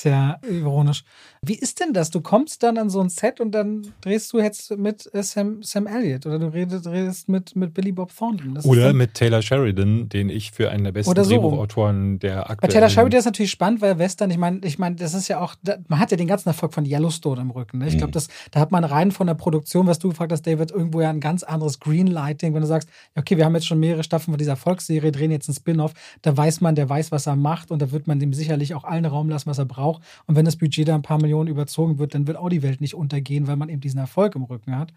[0.05, 1.03] Ist ja ironisch.
[1.41, 2.11] Wie ist denn das?
[2.11, 5.63] Du kommst dann an so ein Set und dann drehst du jetzt mit äh, Sam,
[5.63, 8.55] Sam Elliott oder du redest, redest mit, mit Billy Bob Thornton.
[8.55, 11.31] Das Oder mit Taylor Sheridan, den ich für einen der besten so.
[11.31, 12.73] Drehbuchautoren der Bei aktuellen...
[12.73, 15.55] Taylor Sheridan ist natürlich spannend, weil Western, ich meine, ich meine, das ist ja auch,
[15.89, 17.79] man hat ja den ganzen Erfolg von Yellowstone im Rücken.
[17.79, 17.89] Ne?
[17.89, 18.13] Ich glaube, Mhm.
[18.13, 21.09] das, da hat man rein von der Produktion, was du gefragt hast, David, irgendwo ja
[21.11, 24.39] ein ganz anderes Greenlighting, wenn du sagst, okay, wir haben jetzt schon mehrere Staffeln von
[24.39, 25.93] dieser Erfolgsserie, drehen jetzt einen Spin-off,
[26.23, 28.85] da weiß man, der weiß, was er macht und da wird man dem sicherlich auch
[28.85, 29.94] allen Raum lassen, was er braucht.
[30.27, 32.81] Und wenn das Budget da ein paar Millionen überzogen wird, dann wird auch die Welt
[32.81, 34.93] nicht untergehen, weil man eben diesen Erfolg im Rücken hat.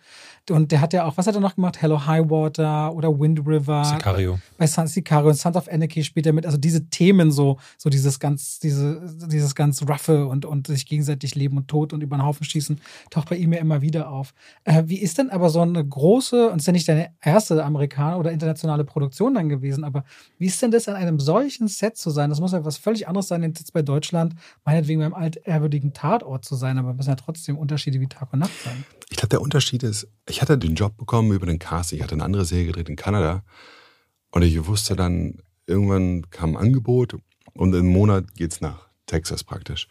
[0.49, 1.81] Und der hat ja auch, was hat er noch gemacht?
[1.81, 4.39] Hello High Water oder Wind River Sicario.
[4.57, 7.89] bei San Sicario und Sons of Anarchy spielt er mit, also diese Themen so, so
[7.89, 12.17] dieses ganz, diese, dieses ganz roughe und, und sich gegenseitig Leben und Tod und über
[12.17, 12.79] den Haufen schießen,
[13.09, 14.33] taucht bei ihm ja immer wieder auf.
[14.63, 17.63] Äh, wie ist denn aber so eine große, und es ist ja nicht deine erste
[17.63, 20.03] Amerikaner oder internationale Produktion dann gewesen, aber
[20.37, 22.29] wie ist denn das an einem solchen Set zu sein?
[22.29, 24.35] Das muss ja was völlig anderes sein, als jetzt bei Deutschland,
[24.87, 28.39] meinetwegen beim altehrwürdigen Tatort zu sein, aber es müssen ja trotzdem Unterschiede wie Tag und
[28.39, 28.85] Nacht sein.
[29.09, 31.93] Ich glaube, der Unterschied ist, ich hatte den Job bekommen über den Cast.
[31.93, 33.43] Ich hatte eine andere Serie gedreht in Kanada.
[34.31, 37.17] Und ich wusste dann, irgendwann kam ein Angebot
[37.53, 39.87] und im Monat geht's nach Texas praktisch.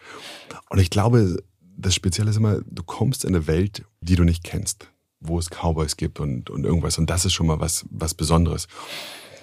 [0.71, 4.45] Und ich glaube, das Spezielle ist immer, du kommst in eine Welt, die du nicht
[4.45, 4.91] kennst,
[5.21, 6.99] wo es Cowboys gibt und, und irgendwas.
[6.99, 8.69] Und das ist schon mal was, was Besonderes.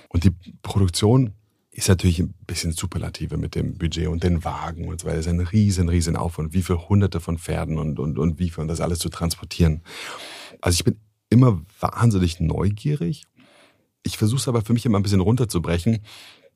[0.10, 0.32] Und die
[0.62, 1.34] Produktion
[1.76, 5.18] ist natürlich ein bisschen Superlative mit dem Budget und den Wagen und so weiter.
[5.18, 6.54] Das ist ein riesen, riesen Aufwand.
[6.54, 9.82] Wie viele hunderte von Pferden und, und, und wie viel und das alles zu transportieren.
[10.62, 11.00] Also ich bin
[11.30, 13.24] immer wahnsinnig neugierig.
[14.04, 16.00] Ich versuche es aber für mich immer ein bisschen runterzubrechen,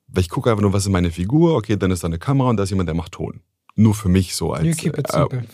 [0.06, 2.50] weil ich gucke einfach nur, was ist meine Figur, okay, dann ist da eine Kamera
[2.50, 3.40] und da ist jemand, der macht Ton.
[3.74, 4.92] Nur für mich so als, äh,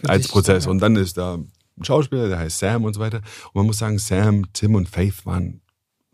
[0.07, 0.65] als dich, Prozess.
[0.67, 0.71] ja.
[0.71, 3.23] Und dann ist da ein Schauspieler, der heißt Sam und so weiter.
[3.47, 5.62] Und man muss sagen, Sam, Tim und Faith waren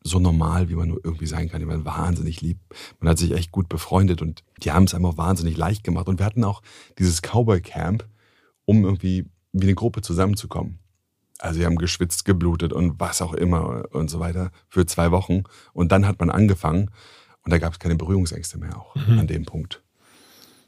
[0.03, 1.61] so normal, wie man nur irgendwie sein kann.
[1.61, 2.59] Die waren wahnsinnig lieb.
[3.01, 6.09] Man hat sich echt gut befreundet und die haben es einem auch wahnsinnig leicht gemacht.
[6.09, 6.63] Und wir hatten auch
[6.99, 8.07] dieses Cowboy Camp,
[8.65, 10.79] um irgendwie wie eine Gruppe zusammenzukommen.
[11.39, 15.45] Also sie haben geschwitzt, geblutet und was auch immer und so weiter für zwei Wochen.
[15.73, 16.91] Und dann hat man angefangen
[17.43, 19.19] und da gab es keine Berührungsängste mehr auch Mhm.
[19.19, 19.83] an dem Punkt.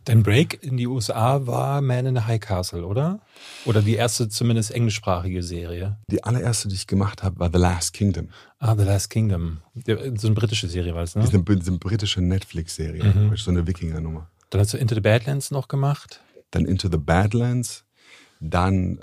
[0.05, 3.21] Dein Break in die USA war Man in the High Castle, oder?
[3.67, 5.99] Oder die erste zumindest englischsprachige Serie.
[6.11, 8.29] Die allererste, die ich gemacht habe, war The Last Kingdom.
[8.59, 9.59] Ah, The Last Kingdom.
[9.87, 11.23] So eine britische Serie war es, ne?
[11.23, 13.37] Das ist eine, das ist eine britische Netflix-Serie, Mhm.
[13.37, 14.29] so eine Wikinger-Nummer.
[14.51, 16.21] Dann hast du Into the Badlands noch gemacht.
[16.51, 17.85] Dann Into the Badlands,
[18.41, 18.99] dann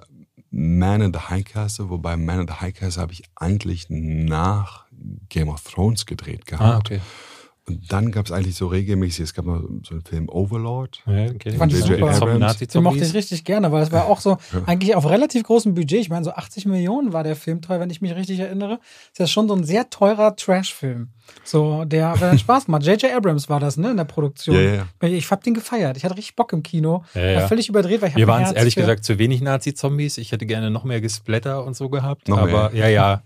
[0.51, 4.85] Man in the High Castle, wobei Man in the High Castle habe ich eigentlich nach
[5.29, 6.63] Game of Thrones gedreht gehabt.
[6.63, 6.99] Ah, okay.
[7.69, 11.03] Und dann gab es eigentlich so regelmäßig, es gab mal so einen Film Overlord.
[11.05, 11.51] Ja, okay.
[11.51, 12.09] Fand ich super.
[12.09, 12.57] Abrams.
[12.57, 15.99] Den mochte ich richtig gerne, weil es war auch so eigentlich auf relativ großem Budget.
[15.99, 18.79] Ich meine, so 80 Millionen war der Film teuer, wenn ich mich richtig erinnere.
[19.15, 21.09] Das ist schon so ein sehr teurer Trash-Film.
[21.43, 22.83] So, der aber dann Spaß macht.
[22.83, 23.11] J.J.
[23.13, 24.55] Abrams war das, ne, in der Produktion.
[24.55, 25.07] Ja, ja, ja.
[25.07, 25.97] Ich hab den gefeiert.
[25.97, 27.03] Ich hatte richtig Bock im Kino.
[27.13, 27.41] Ja, ja.
[27.41, 30.17] War völlig überdreht, weil ich hab Mir waren es ehrlich für- gesagt zu wenig Nazi-Zombies.
[30.17, 32.27] Ich hätte gerne noch mehr Gesplatter und so gehabt.
[32.27, 32.89] Noch aber mehr.
[32.89, 33.23] ja, ja.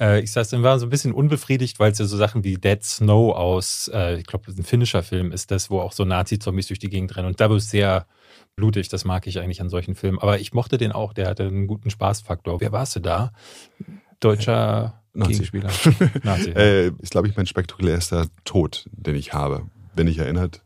[0.00, 2.56] äh, ich saß dann war so ein bisschen unbefriedigt, weil es ja so Sachen wie
[2.56, 6.66] Dead Snow aus, äh, ich glaube, ein finnischer Film ist das, wo auch so Nazi-Zombies
[6.68, 7.28] durch die Gegend rennen.
[7.28, 8.06] Und da wird es sehr
[8.56, 8.88] blutig.
[8.88, 10.18] Das mag ich eigentlich an solchen Filmen.
[10.18, 11.12] Aber ich mochte den auch.
[11.12, 12.60] Der hatte einen guten Spaßfaktor.
[12.60, 13.32] Wer warst du da?
[14.18, 15.32] Deutscher Nazi.
[15.32, 15.70] Gegenspieler.
[16.22, 16.50] Nazi.
[16.50, 20.62] Äh, ist, glaube ich, mein spektakulärster Tod, den ich habe, wenn ich erinnert.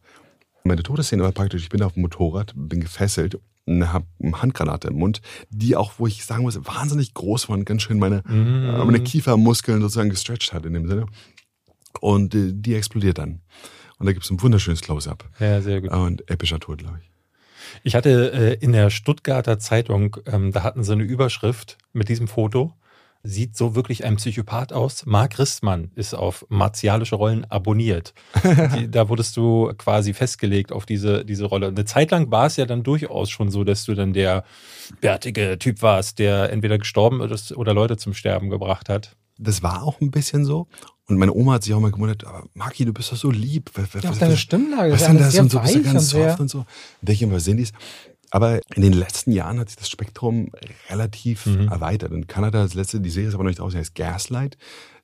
[0.65, 4.89] Meine Todesszene war praktisch, ich bin auf dem Motorrad, bin gefesselt und habe eine Handgranate
[4.89, 5.21] im Mund,
[5.51, 8.69] die auch, wo ich sagen muss, wahnsinnig groß war und ganz schön meine, Mhm.
[8.75, 11.07] äh, meine Kiefermuskeln sozusagen gestretched hat in dem Sinne.
[12.01, 13.41] Und äh, die explodiert dann.
[13.99, 15.25] Und da gibt es ein wunderschönes Close-Up.
[15.39, 15.91] Ja, sehr gut.
[15.91, 17.11] Und epischer Tod, glaube ich.
[17.83, 22.29] Ich hatte äh, in der Stuttgarter Zeitung, ähm, da hatten sie eine Überschrift mit diesem
[22.29, 22.75] Foto.
[23.27, 25.07] Sieht so wirklich ein Psychopath aus.
[25.07, 28.13] Marc Ristmann ist auf martialische Rollen abonniert.
[28.77, 31.69] Die, da wurdest du quasi festgelegt auf diese, diese Rolle.
[31.69, 34.45] Eine Zeit lang war es ja dann durchaus schon so, dass du dann der
[35.01, 39.17] bärtige Typ warst, der entweder gestorben ist oder Leute zum Sterben gebracht hat.
[39.39, 40.69] Das war auch ein bisschen so.
[41.07, 43.71] Und meine Oma hat sich auch mal gewundert, aber Maki, du bist doch so lieb.
[43.75, 45.85] Was, Ja, was- deine Stimmlage Was ist denn das sehr und so, bist du weich
[45.93, 46.59] ganz soft und so.
[46.59, 46.67] Und
[47.03, 47.73] denke ich immer, sind dies?
[48.35, 50.51] Aber in den letzten Jahren hat sich das Spektrum
[50.91, 51.69] relativ Mhm.
[51.69, 52.11] erweitert.
[52.11, 54.57] In Kanada, das letzte, die Serie ist aber noch nicht draußen, heißt Gaslight.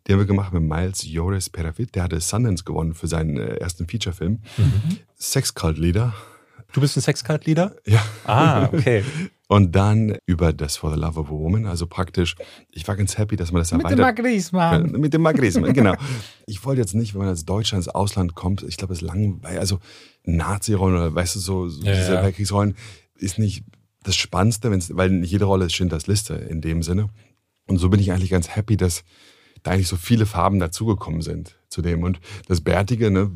[0.07, 1.95] Die haben wir gemacht mit Miles Joris Perafit.
[1.95, 4.41] Der hatte Sundance gewonnen für seinen äh, ersten Featurefilm.
[4.57, 4.99] Mhm.
[5.17, 6.13] Sexcult-Leader.
[6.73, 7.77] Du bist ein Sexcult-Leader?
[7.87, 8.03] Ja.
[8.25, 9.05] Ah, okay.
[9.49, 11.67] Und dann über das For the Love of a Woman.
[11.67, 12.37] Also praktisch,
[12.71, 14.53] ich war ganz happy, dass man das Mit dem erweitert.
[14.53, 15.95] Ja, Mit dem Magrismus, genau.
[16.47, 19.07] Ich wollte jetzt nicht, wenn man als Deutscher ins Ausland kommt, ich glaube, es ist
[19.09, 19.81] langweilig, also
[20.25, 22.23] Nazi-Rollen oder weißt du, so, so Ja, diese ja.
[22.23, 22.77] Weltkriegsrollen
[23.21, 23.65] ist nicht
[24.03, 27.09] das Spannendste, wenn's, weil nicht jede Rolle ist Schindlers Liste in dem Sinne.
[27.67, 29.05] Und so bin ich eigentlich ganz happy, dass
[29.63, 32.03] da eigentlich so viele Farben dazugekommen sind zu dem.
[32.03, 33.31] Und das Bärtige, ne,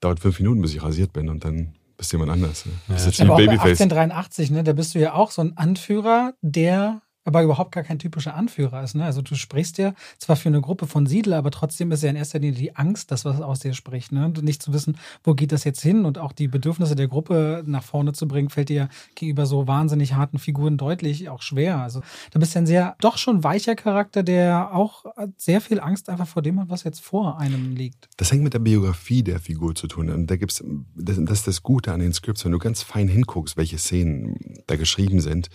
[0.00, 2.66] dauert fünf Minuten, bis ich rasiert bin und dann bist du jemand anders.
[2.66, 2.72] Ne?
[2.88, 3.80] Das ist jetzt Aber wie Babyface.
[3.80, 7.98] 1883, ne, da bist du ja auch so ein Anführer, der aber überhaupt gar kein
[7.98, 8.94] typischer Anführer ist.
[8.94, 9.04] Ne?
[9.04, 12.16] Also du sprichst ja zwar für eine Gruppe von Siedler, aber trotzdem ist ja in
[12.16, 14.12] erster Linie die Angst, das, was aus dir spricht.
[14.12, 14.32] Ne?
[14.40, 17.82] Nicht zu wissen, wo geht das jetzt hin und auch die Bedürfnisse der Gruppe nach
[17.82, 21.78] vorne zu bringen, fällt dir ja gegenüber so wahnsinnig harten Figuren deutlich auch schwer.
[21.78, 22.00] Also
[22.30, 25.04] da bist du ein sehr, doch schon weicher Charakter, der auch
[25.36, 28.08] sehr viel Angst einfach vor dem hat, was jetzt vor einem liegt.
[28.16, 30.10] Das hängt mit der Biografie der Figur zu tun.
[30.10, 30.64] Und da gibt's,
[30.94, 34.36] das, das ist das Gute an den Scripts, wenn du ganz fein hinguckst, welche Szenen
[34.66, 35.48] da geschrieben sind.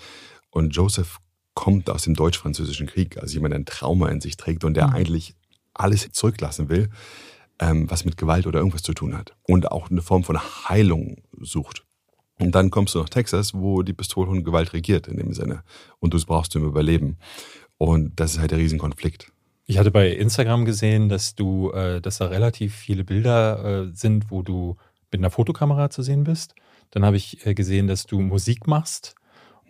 [0.52, 1.20] Und Joseph
[1.56, 4.88] kommt aus dem deutsch-französischen Krieg, also jemand, der ein Trauma in sich trägt und der
[4.88, 4.94] Mhm.
[4.94, 5.36] eigentlich
[5.74, 6.90] alles zurücklassen will,
[7.60, 9.34] ähm, was mit Gewalt oder irgendwas zu tun hat.
[9.48, 11.84] Und auch eine Form von Heilung sucht.
[12.38, 15.64] Und dann kommst du nach Texas, wo die Pistole und Gewalt regiert in dem Sinne.
[16.00, 17.18] Und du es brauchst zum Überleben.
[17.78, 19.32] Und das ist halt der Riesenkonflikt.
[19.66, 24.30] Ich hatte bei Instagram gesehen, dass du, äh, dass da relativ viele Bilder äh, sind,
[24.30, 24.76] wo du
[25.12, 26.56] mit einer Fotokamera zu sehen bist.
[26.92, 29.16] Dann habe ich äh, gesehen, dass du Musik machst.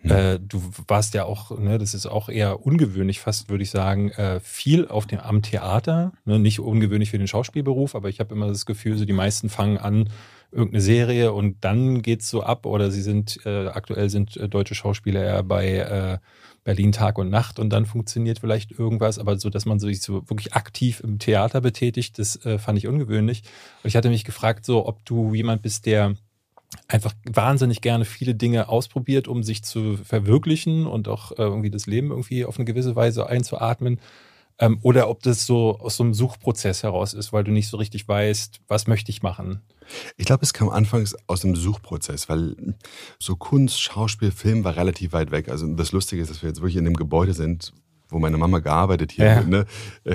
[0.08, 0.16] Hm.
[0.16, 4.10] Äh, du warst ja auch, ne, das ist auch eher ungewöhnlich, fast würde ich sagen,
[4.12, 6.12] äh, viel auf dem am Theater.
[6.24, 9.48] Ne, nicht ungewöhnlich für den Schauspielberuf, aber ich habe immer das Gefühl, so die meisten
[9.48, 10.08] fangen an
[10.52, 14.74] irgendeine Serie und dann geht's so ab oder sie sind äh, aktuell sind äh, deutsche
[14.74, 16.18] Schauspieler eher bei äh,
[16.64, 20.28] Berlin Tag und Nacht und dann funktioniert vielleicht irgendwas, aber so, dass man sich so
[20.28, 23.42] wirklich aktiv im Theater betätigt, das äh, fand ich ungewöhnlich.
[23.82, 26.16] Und ich hatte mich gefragt, so, ob du jemand bist, der
[26.88, 31.86] einfach wahnsinnig gerne viele Dinge ausprobiert, um sich zu verwirklichen und auch äh, irgendwie das
[31.86, 34.00] Leben irgendwie auf eine gewisse Weise einzuatmen.
[34.58, 37.76] Ähm, oder ob das so aus so einem Suchprozess heraus ist, weil du nicht so
[37.76, 39.60] richtig weißt, was möchte ich machen.
[40.16, 42.74] Ich glaube, es kam anfangs aus dem Suchprozess, weil
[43.18, 45.48] so Kunst, Schauspiel, Film war relativ weit weg.
[45.48, 47.72] Also das Lustige ist, dass wir jetzt wirklich in dem Gebäude sind,
[48.08, 49.24] wo meine Mama gearbeitet hier.
[49.26, 49.42] Ja.
[49.42, 49.66] Ne?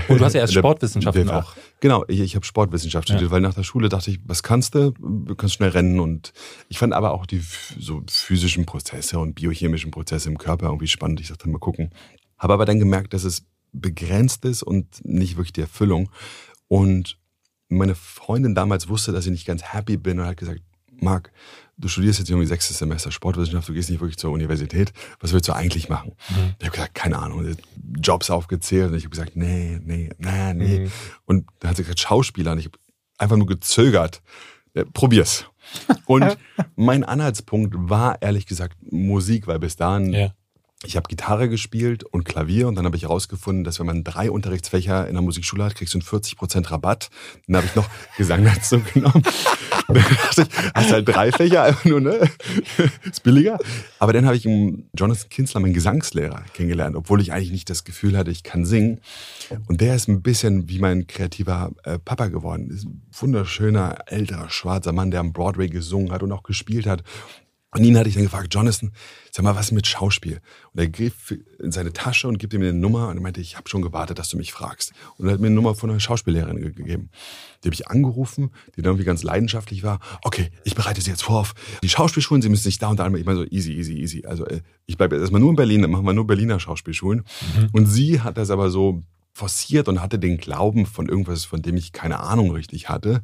[0.07, 1.55] Und du hast ja erst Sportwissenschaften der- auch.
[1.79, 3.15] Genau, ich, ich habe Sportwissenschaft Ja.
[3.15, 4.91] studiert, weil nach der Schule dachte ich, was kannst du?
[4.91, 6.31] Du kannst schnell rennen und
[6.69, 7.41] ich fand aber auch die
[7.79, 11.19] so physischen Prozesse und biochemischen Prozesse im Körper irgendwie spannend.
[11.21, 11.89] Ich dachte, mal gucken.
[12.37, 16.09] Habe aber dann gemerkt, dass es begrenzt ist und nicht wirklich die Erfüllung.
[16.67, 17.17] Und
[17.69, 20.61] meine Freundin damals wusste, dass ich nicht ganz happy bin und hat gesagt,
[20.99, 21.31] Marc,
[21.82, 24.93] du studierst jetzt irgendwie sechstes Semester Sportwissenschaft, du gehst nicht wirklich zur Universität.
[25.19, 26.13] Was willst du eigentlich machen?
[26.29, 26.55] Mhm.
[26.59, 27.55] Ich habe gesagt, keine Ahnung,
[27.99, 30.79] Jobs aufgezählt und ich habe gesagt, nee, nee, nee, nee.
[30.79, 30.91] Mhm.
[31.25, 32.77] Und dann hat sie gesagt, Schauspieler und ich habe
[33.17, 34.21] einfach nur gezögert.
[34.73, 35.45] Ja, probier's.
[36.05, 36.38] Und
[36.75, 40.34] mein Anhaltspunkt war ehrlich gesagt Musik, weil bis dahin Ja.
[40.84, 44.32] Ich habe Gitarre gespielt und Klavier und dann habe ich herausgefunden, dass wenn man drei
[44.32, 47.09] Unterrichtsfächer in der Musikschule hat, kriegst du einen 40% Rabatt.
[47.45, 49.21] Dann habe ich noch Gesang dazu genommen.
[49.88, 52.29] dann dachte ich, hast halt drei Fächer, einfach nur, ne?
[53.03, 53.59] Ist billiger.
[53.99, 58.17] Aber dann habe ich Jonathan Kinsler, meinen Gesangslehrer, kennengelernt, obwohl ich eigentlich nicht das Gefühl
[58.17, 59.01] hatte, ich kann singen.
[59.67, 62.71] Und der ist ein bisschen wie mein kreativer äh, Papa geworden.
[62.71, 67.03] Ist ein wunderschöner, älterer, schwarzer Mann, der am Broadway gesungen hat und auch gespielt hat.
[67.74, 68.91] Und ihn hatte ich dann gefragt, Jonathan,
[69.32, 70.41] sag mal, was mit Schauspiel?
[70.74, 73.55] Und er griff in seine Tasche und gibt ihm eine Nummer und er meinte, ich
[73.55, 74.91] habe schon gewartet, dass du mich fragst.
[75.17, 77.09] Und er hat mir eine Nummer von einer Schauspiellehrerin gegeben.
[77.63, 79.99] Die habe ich angerufen, die dann irgendwie ganz leidenschaftlich war.
[80.24, 83.07] Okay, ich bereite Sie jetzt vor auf die Schauspielschulen, Sie müssen sich da und da
[83.07, 84.26] Ich meine so, easy, easy, easy.
[84.26, 87.24] Also äh, ich bleibe erstmal nur in Berlin, dann machen wir nur Berliner Schauspielschulen.
[87.57, 87.69] Mhm.
[87.72, 89.03] Und sie hat das aber so
[89.34, 93.21] forciert und hatte den Glauben von irgendwas, von dem ich keine Ahnung richtig hatte,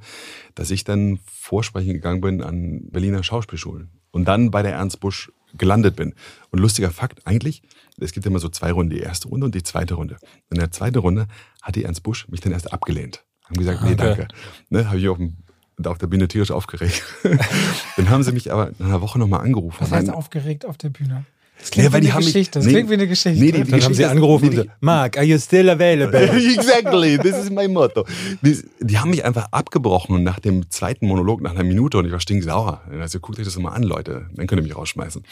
[0.56, 5.32] dass ich dann vorsprechen gegangen bin an Berliner Schauspielschulen und dann bei der Ernst Busch
[5.54, 6.14] gelandet bin.
[6.52, 7.62] Und lustiger Fakt eigentlich,
[8.00, 10.18] es gibt immer so zwei Runden, die erste Runde und die zweite Runde.
[10.50, 11.28] In der zweiten Runde
[11.62, 13.26] hat die Ernst Busch mich dann erst abgelehnt.
[13.46, 14.28] Haben gesagt, nee, danke.
[14.70, 15.38] Ne, habe ich auf, dem,
[15.86, 17.04] auf der Bühne tierisch aufgeregt.
[17.98, 19.78] dann haben sie mich aber in einer Woche nochmal angerufen.
[19.80, 21.26] Was heißt aufgeregt auf der Bühne?
[21.60, 22.60] Das klingt, nee, wie, eine Geschichte.
[22.60, 23.40] das nee, klingt wie eine Geschichte.
[23.44, 26.30] Nee, die, die dann haben sie angerufen nee, die, Mark, are you still available?
[26.54, 28.06] exactly, this is my motto.
[28.42, 32.12] Die, die, haben mich einfach abgebrochen nach dem zweiten Monolog, nach einer Minute und ich
[32.12, 32.84] war stinksauer.
[33.00, 35.24] Also guckt euch das mal an, Leute, dann könnt ihr mich rausschmeißen.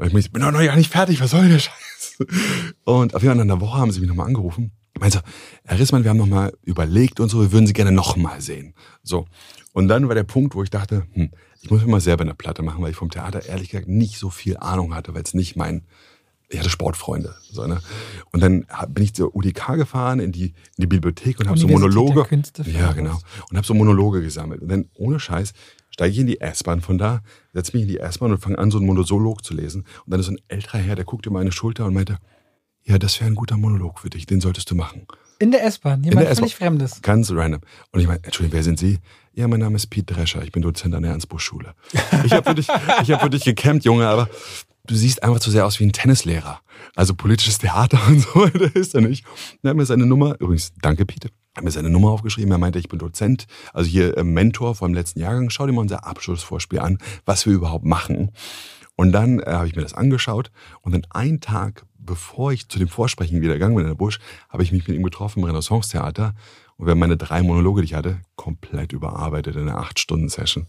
[0.00, 2.18] Ich bin doch noch gar nicht fertig, was soll der Scheiß?
[2.84, 4.72] Und auf jeden Fall in einer Woche haben sie mich nochmal angerufen.
[4.94, 5.24] Ich meinte so,
[5.64, 8.74] Herr Rissmann, wir haben nochmal überlegt und so, wir würden Sie gerne nochmal sehen.
[9.02, 9.26] So.
[9.72, 11.30] Und dann war der Punkt, wo ich dachte, hm,
[11.60, 14.18] ich muss mir mal selber eine Platte machen, weil ich vom Theater ehrlich gesagt nicht
[14.18, 15.82] so viel Ahnung hatte, weil es nicht mein,
[16.48, 17.34] ich hatte Sportfreunde.
[17.50, 17.80] So, ne?
[18.32, 21.68] Und dann bin ich zur UDK gefahren in die, in die Bibliothek und habe so
[21.68, 22.26] Monologe.
[22.64, 23.18] ja, genau.
[23.50, 24.62] Und habe so Monologe gesammelt.
[24.62, 25.52] Und dann ohne Scheiß
[25.90, 28.70] steige ich in die S-Bahn von da, setze mich in die S-Bahn und fange an,
[28.70, 29.82] so einen Monolog zu lesen.
[30.04, 32.18] Und dann ist so ein älterer Herr, der guckte über meine Schulter und meinte,
[32.84, 35.06] ja, das wäre ein guter Monolog für dich, den solltest du machen.
[35.40, 37.02] In der S-Bahn, jemand völlig Fremdes.
[37.02, 37.60] Ganz random.
[37.92, 38.98] Und ich meine, Entschuldigung, wer sind Sie?
[39.38, 41.72] Ja, mein Name ist Pete Drescher, ich bin Dozent an der Ernst-Busch-Schule.
[42.24, 42.66] Ich habe für, dich,
[43.02, 44.28] ich hab für dich gecampt, Junge, aber
[44.84, 46.58] du siehst einfach zu sehr aus wie ein Tennislehrer.
[46.96, 49.24] Also politisches Theater und so das ist er nicht.
[49.62, 52.50] Er hat mir seine Nummer, übrigens, danke er hat mir seine Nummer aufgeschrieben.
[52.50, 55.50] Er meinte, ich bin Dozent, also hier äh, Mentor vom letzten Jahrgang.
[55.50, 58.32] Schau dir mal unser Abschlussvorspiel an, was wir überhaupt machen.
[58.96, 60.50] Und dann äh, habe ich mir das angeschaut
[60.82, 64.18] und dann einen Tag bevor ich zu dem Vorsprechen wieder gegangen bin in der Busch,
[64.48, 66.34] habe ich mich mit ihm getroffen im Renaissance-Theater
[66.78, 70.28] und wir haben meine drei Monologe, die ich hatte, komplett überarbeitet in einer acht Stunden
[70.28, 70.66] Session.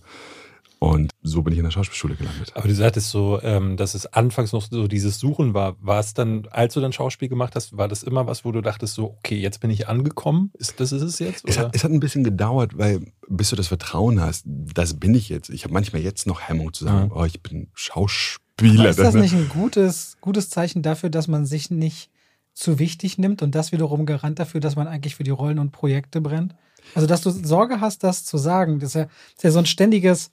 [0.79, 2.53] Und so bin ich in der Schauspielschule gelandet.
[2.55, 5.75] Aber du sagtest so, ähm, dass es anfangs noch so dieses Suchen war.
[5.81, 8.61] War es dann, als du dann Schauspiel gemacht hast, war das immer was, wo du
[8.61, 10.51] dachtest so, okay, jetzt bin ich angekommen?
[10.53, 11.43] Ist, das ist es jetzt?
[11.47, 15.13] Es hat, es hat, ein bisschen gedauert, weil bis du das Vertrauen hast, das bin
[15.15, 15.49] ich jetzt.
[15.49, 17.15] Ich habe manchmal jetzt noch Hemmung zu sagen, ja.
[17.15, 18.39] oh, ich bin Schauspieler.
[18.59, 18.89] Spieler.
[18.89, 22.09] ist das nicht ein gutes, gutes Zeichen dafür, dass man sich nicht
[22.53, 25.71] zu wichtig nimmt und das wiederum Garant dafür, dass man eigentlich für die Rollen und
[25.71, 26.55] Projekte brennt?
[26.95, 29.59] Also, dass du Sorge hast, das zu sagen, das ist ja, das ist ja so
[29.59, 30.31] ein ständiges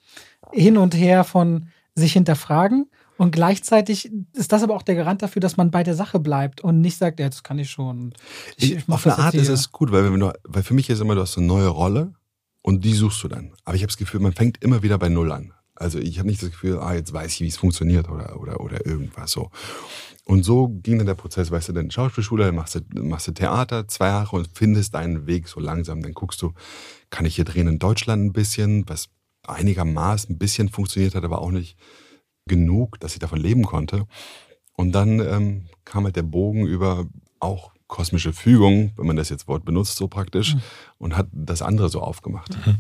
[0.53, 2.87] Hin und Her von sich hinterfragen
[3.19, 6.61] und gleichzeitig ist das aber auch der Garant dafür, dass man bei der Sache bleibt
[6.61, 8.13] und nicht sagt, ja, das kann ich schon.
[8.57, 11.01] Ich, ich auf eine Art ist es gut, weil, wenn du, weil für mich ist
[11.01, 12.13] immer, du hast eine neue Rolle
[12.63, 13.53] und die suchst du dann.
[13.65, 15.53] Aber ich habe das Gefühl, man fängt immer wieder bei Null an.
[15.77, 18.61] Also ich habe nicht das Gefühl, ah, jetzt weiß ich, wie es funktioniert oder, oder,
[18.61, 19.51] oder irgendwas so.
[20.25, 23.33] Und so ging dann der Prozess, weißt du, dann Schauspielschule, dann machst du, machst du
[23.33, 26.03] Theater zwei Jahre und findest deinen Weg so langsam.
[26.03, 26.53] Dann guckst du,
[27.11, 29.09] kann ich hier drehen in Deutschland ein bisschen, was
[29.47, 31.79] einigermaßen ein bisschen funktioniert hat, aber auch nicht
[32.47, 34.07] genug, dass ich davon leben konnte.
[34.73, 37.07] Und dann ähm, kam halt der Bogen über
[37.39, 40.61] auch kosmische Fügung, wenn man das jetzt Wort benutzt, so praktisch, mhm.
[40.99, 42.57] und hat das andere so aufgemacht.
[42.67, 42.79] Mhm.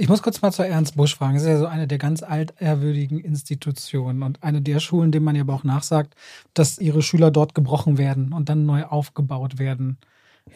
[0.00, 1.34] Ich muss kurz mal zu Ernst Busch fragen.
[1.34, 5.36] Das ist ja so eine der ganz altehrwürdigen Institutionen und eine der Schulen, denen man
[5.36, 6.14] ja aber auch nachsagt,
[6.54, 9.98] dass ihre Schüler dort gebrochen werden und dann neu aufgebaut werden.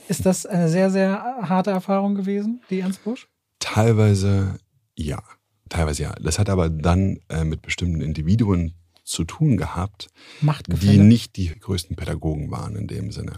[0.08, 3.28] Ist das eine sehr, sehr harte Erfahrung gewesen, die Ernst Busch?
[3.58, 4.56] Teilweise
[4.96, 5.22] ja.
[5.68, 6.14] Teilweise ja.
[6.22, 8.72] Das hat aber dann äh, mit bestimmten Individuen
[9.04, 10.08] zu tun gehabt,
[10.68, 13.36] die nicht die größten Pädagogen waren in dem Sinne.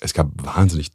[0.00, 0.88] Es gab wahnsinnig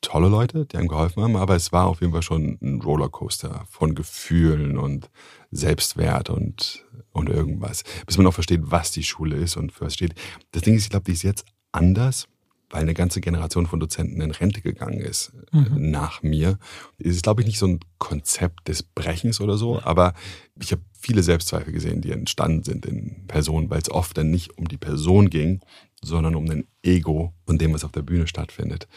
[0.00, 3.64] tolle Leute, die einem geholfen haben, aber es war auf jeden Fall schon ein Rollercoaster
[3.68, 5.10] von Gefühlen und
[5.50, 7.84] Selbstwert und, und irgendwas.
[8.06, 10.14] Bis man auch versteht, was die Schule ist und versteht.
[10.52, 12.28] Das Ding ist, ich glaube, die ist jetzt anders,
[12.70, 15.90] weil eine ganze Generation von Dozenten in Rente gegangen ist mhm.
[15.90, 16.58] nach mir.
[16.98, 20.12] Es ist, glaube ich, nicht so ein Konzept des Brechens oder so, aber
[20.60, 24.58] ich habe viele Selbstzweifel gesehen, die entstanden sind in Personen, weil es oft dann nicht
[24.58, 25.60] um die Person ging,
[26.02, 28.88] sondern um den Ego und dem, was auf der Bühne stattfindet.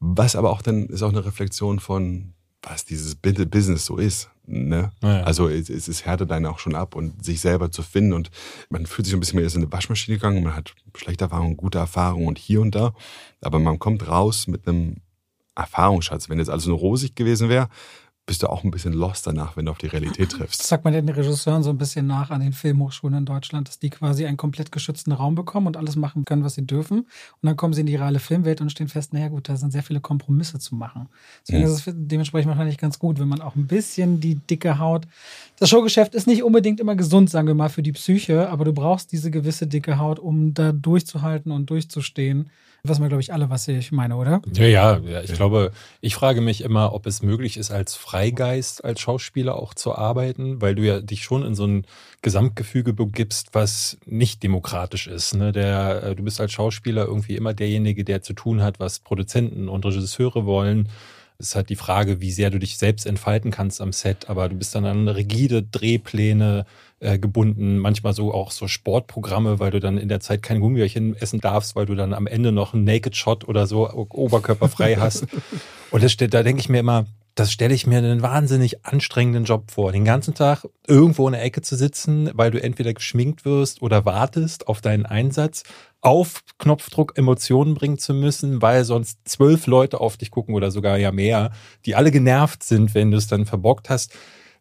[0.00, 4.30] Was aber auch dann ist auch eine Reflexion von, was dieses Business so ist.
[4.46, 4.92] Ne?
[5.02, 5.22] Ja.
[5.22, 8.30] Also es, es härtet einen auch schon ab und sich selber zu finden und
[8.70, 11.56] man fühlt sich ein bisschen mehr ist in eine Waschmaschine gegangen, man hat schlechte Erfahrungen,
[11.56, 12.94] gute Erfahrungen und hier und da,
[13.40, 14.98] aber man kommt raus mit einem
[15.56, 16.28] Erfahrungsschatz.
[16.28, 17.68] Wenn jetzt alles nur rosig gewesen wäre,
[18.26, 20.62] bist du auch ein bisschen lost danach, wenn du auf die Realität Das triffst.
[20.66, 23.88] sagt man den Regisseuren so ein bisschen nach an den Filmhochschulen in Deutschland, dass die
[23.88, 26.98] quasi einen komplett geschützten Raum bekommen und alles machen können, was sie dürfen.
[27.00, 27.06] Und
[27.42, 29.84] dann kommen sie in die reale Filmwelt und stehen fest, naja gut, da sind sehr
[29.84, 31.08] viele Kompromisse zu machen.
[31.46, 31.70] Deswegen Mhm.
[31.72, 35.06] ist es dementsprechend wahrscheinlich ganz gut, wenn man auch ein bisschen die dicke Haut.
[35.60, 38.72] Das Showgeschäft ist nicht unbedingt immer gesund, sagen wir mal, für die Psyche, aber du
[38.72, 42.50] brauchst diese gewisse dicke Haut, um da durchzuhalten und durchzustehen.
[42.88, 44.42] Was wir, glaube ich, alle, was ich meine, oder?
[44.52, 48.84] Ja, ja, ja, ich glaube, ich frage mich immer, ob es möglich ist, als Freigeist,
[48.84, 51.86] als Schauspieler auch zu arbeiten, weil du ja dich schon in so ein
[52.22, 55.34] Gesamtgefüge begibst, was nicht demokratisch ist.
[55.34, 55.52] Ne?
[55.52, 59.68] Der, äh, du bist als Schauspieler irgendwie immer derjenige, der zu tun hat, was Produzenten
[59.68, 60.88] und Regisseure wollen.
[61.38, 64.48] Es ist halt die Frage, wie sehr du dich selbst entfalten kannst am Set, aber
[64.48, 66.64] du bist dann an rigide Drehpläne
[67.00, 71.16] äh, gebunden, manchmal so auch so Sportprogramme, weil du dann in der Zeit kein Gummibärchen
[71.16, 75.26] essen darfst, weil du dann am Ende noch einen Naked Shot oder so oberkörperfrei hast.
[75.90, 79.70] Und das, da denke ich mir immer, das stelle ich mir einen wahnsinnig anstrengenden Job
[79.70, 83.82] vor, den ganzen Tag irgendwo in der Ecke zu sitzen, weil du entweder geschminkt wirst
[83.82, 85.64] oder wartest auf deinen Einsatz,
[86.00, 90.96] auf Knopfdruck Emotionen bringen zu müssen, weil sonst zwölf Leute auf dich gucken oder sogar
[90.96, 91.52] ja mehr,
[91.84, 94.14] die alle genervt sind, wenn du es dann verbockt hast.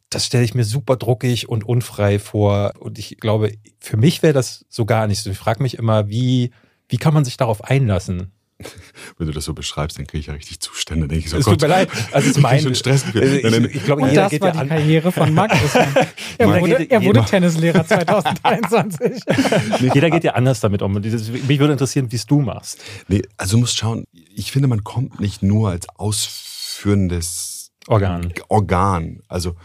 [0.09, 2.73] Das stelle ich mir super druckig und unfrei vor.
[2.79, 5.29] Und ich glaube, für mich wäre das so gar nicht so.
[5.31, 6.51] Ich frage mich immer, wie,
[6.87, 8.31] wie kann man sich darauf einlassen?
[9.17, 11.07] Wenn du das so beschreibst, dann kriege ich ja richtig Zustände.
[11.07, 11.89] Denke ich so, Es tut mir leid.
[12.11, 13.03] Also es mein, schon Stress.
[13.03, 14.69] Also ich, ich glaube, Und jeder das geht war ja die an.
[14.69, 15.87] Karriere von Rissmann.
[16.37, 19.21] Er wurde, er wurde Tennislehrer 2023.
[19.93, 20.93] Jeder geht ja anders damit um.
[20.93, 22.83] Mich würde interessieren, wie es du machst.
[23.07, 28.33] Nee, also du musst schauen, ich finde, man kommt nicht nur als ausführendes Organ.
[28.49, 29.21] Organ.
[29.29, 29.55] Also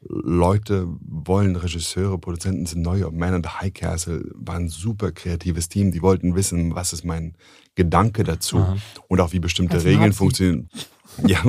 [0.00, 3.10] Leute wollen, Regisseure, Produzenten sind neu.
[3.10, 5.90] Man und High Castle war ein super kreatives Team.
[5.90, 7.34] Die wollten wissen, was ist mein
[7.74, 8.76] Gedanke dazu Aha.
[9.08, 10.68] und auch wie bestimmte Als Regeln funktionieren.
[11.26, 11.42] Ja,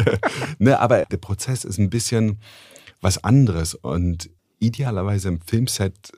[0.58, 2.40] ne, aber der Prozess ist ein bisschen
[3.00, 4.28] was anderes und
[4.58, 6.12] idealerweise im Filmset,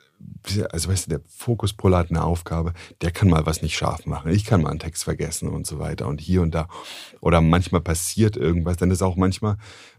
[0.73, 2.73] also weißt du, der Fokuspuller hat eine Aufgabe,
[3.03, 4.33] der kann mal was nicht scharf machen.
[4.33, 6.67] Ich kann mal einen Text vergessen und so weiter und hier und da.
[7.21, 9.59] Oder manchmal passiert irgendwas, dann ist auch manchmal,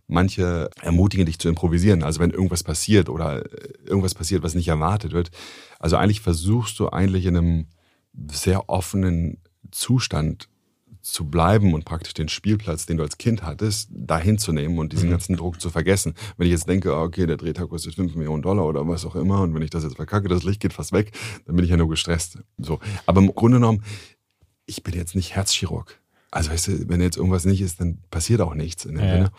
[0.10, 2.04] manche ermutigen dich zu improvisieren.
[2.04, 5.32] Also wenn irgendwas passiert oder äh, irgendwas passiert, was nicht erwartet wird.
[5.80, 7.68] Also eigentlich versuchst du eigentlich in einem
[8.32, 9.38] sehr offenen
[9.72, 10.50] Zustand
[11.02, 14.92] zu bleiben und praktisch den Spielplatz, den du als Kind hattest, dahin zu nehmen und
[14.92, 15.12] diesen Mhm.
[15.12, 16.14] ganzen Druck zu vergessen.
[16.38, 19.16] Wenn ich jetzt denke, ah, okay, der Drehtag kostet 5 Millionen Dollar oder was auch
[19.16, 21.12] immer und wenn ich das jetzt verkacke, das Licht geht fast weg,
[21.46, 22.40] dann bin ich ja nur gestresst.
[22.58, 22.80] So.
[23.06, 23.84] Aber im Grunde genommen,
[24.66, 26.00] ich bin jetzt nicht Herzchirurg.
[26.32, 29.30] Also weißt du, wenn jetzt irgendwas nicht ist, dann passiert auch nichts in dem Ja.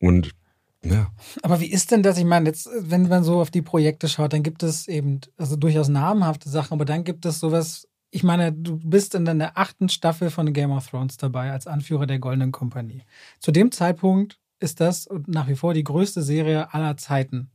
[0.00, 0.34] Und
[0.82, 2.16] ja, Aber wie ist denn das?
[2.16, 5.56] Ich meine, jetzt, wenn man so auf die Projekte schaut, dann gibt es eben also
[5.56, 7.86] durchaus namhafte Sachen, aber dann gibt es sowas.
[8.10, 12.06] Ich meine, du bist in der achten Staffel von Game of Thrones dabei als Anführer
[12.06, 13.02] der Goldenen Kompanie.
[13.40, 17.50] Zu dem Zeitpunkt ist das nach wie vor die größte Serie aller Zeiten.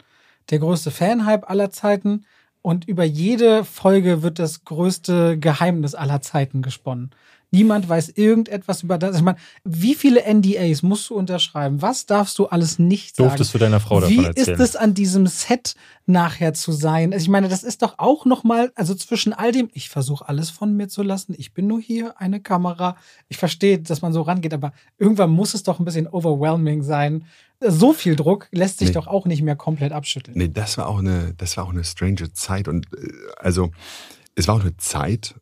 [0.52, 2.26] Der größte Fanhype aller Zeiten
[2.62, 7.12] und über jede Folge wird das größte Geheimnis aller Zeiten gesponnen.
[7.56, 9.16] Niemand weiß irgendetwas über das.
[9.16, 11.82] Ich meine, wie viele NDAs musst du unterschreiben?
[11.82, 13.30] Was darfst du alles nicht sagen?
[13.30, 14.60] Durftest du deiner Frau davon Wie erzählen?
[14.60, 15.76] ist es an diesem Set
[16.06, 17.14] nachher zu sein?
[17.14, 20.28] Also ich meine, das ist doch auch noch mal, also zwischen all dem, ich versuche
[20.28, 22.98] alles von mir zu lassen, ich bin nur hier, eine Kamera.
[23.30, 27.24] Ich verstehe, dass man so rangeht, aber irgendwann muss es doch ein bisschen overwhelming sein.
[27.62, 28.94] So viel Druck lässt sich Nee.
[28.96, 30.38] doch auch nicht mehr komplett abschütteln.
[30.38, 33.72] Nee, das war auch eine, das war auch eine strange Zeit und äh, also
[34.36, 35.36] es war auch eine Zeit,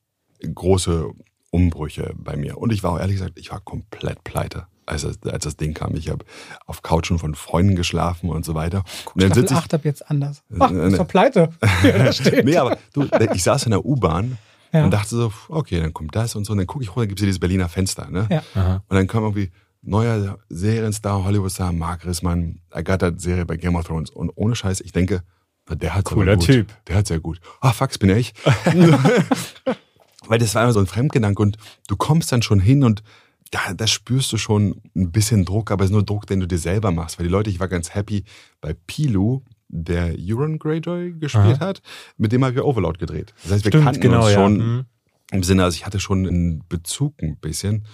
[0.53, 1.09] große
[1.53, 4.65] Umbrüche bei mir und ich war auch ehrlich gesagt, ich war komplett pleite.
[4.85, 6.25] Als, das- als das Ding kam, ich habe
[6.65, 8.83] auf Couchen von Freunden geschlafen und so weiter.
[9.13, 10.43] Und dann Staffel sitze ich, 8 ab jetzt anders.
[10.59, 11.49] Ach, Äh, ist doch pleite.
[12.43, 14.37] Nee, aber du, ich saß in der U-Bahn
[14.73, 14.83] Ja.
[14.83, 16.51] und dachte so, okay, dann kommt das und so.
[16.51, 18.09] Und dann gucke ich runter, gibt es hier dieses Berliner Fenster.
[18.09, 18.27] Ne?
[18.29, 18.81] Ja.
[18.89, 19.51] Und dann kam irgendwie
[19.83, 24.09] neuer Serienstar, Hollywood-Star, Mark Rissmann, Agatha-Serie bei Game of Thrones.
[24.09, 25.21] Und ohne Scheiß, ich denke,
[25.69, 26.45] der hat's Cooler gut.
[26.45, 26.67] Typ.
[26.87, 27.39] Der hat's ja gut.
[27.61, 28.33] Ah, fuck, das bin ich.
[30.27, 31.57] Weil das war immer so ein Fremdgedanke und
[31.87, 33.03] du kommst dann schon hin und
[33.51, 36.47] da, da spürst du schon ein bisschen Druck, aber es ist nur Druck, den du
[36.47, 37.19] dir selber machst.
[37.19, 38.23] Weil die Leute, ich war ganz happy
[38.61, 41.81] bei Pilu, der Euron Greyjoy gespielt hat,
[42.17, 43.33] mit dem habe ich Overlord gedreht.
[43.43, 44.33] Das heißt, wir Stimmt, kannten genau, uns ja.
[44.35, 44.85] schon Mhm.
[45.31, 47.85] im Sinne, also ich hatte schon einen Bezug ein bisschen.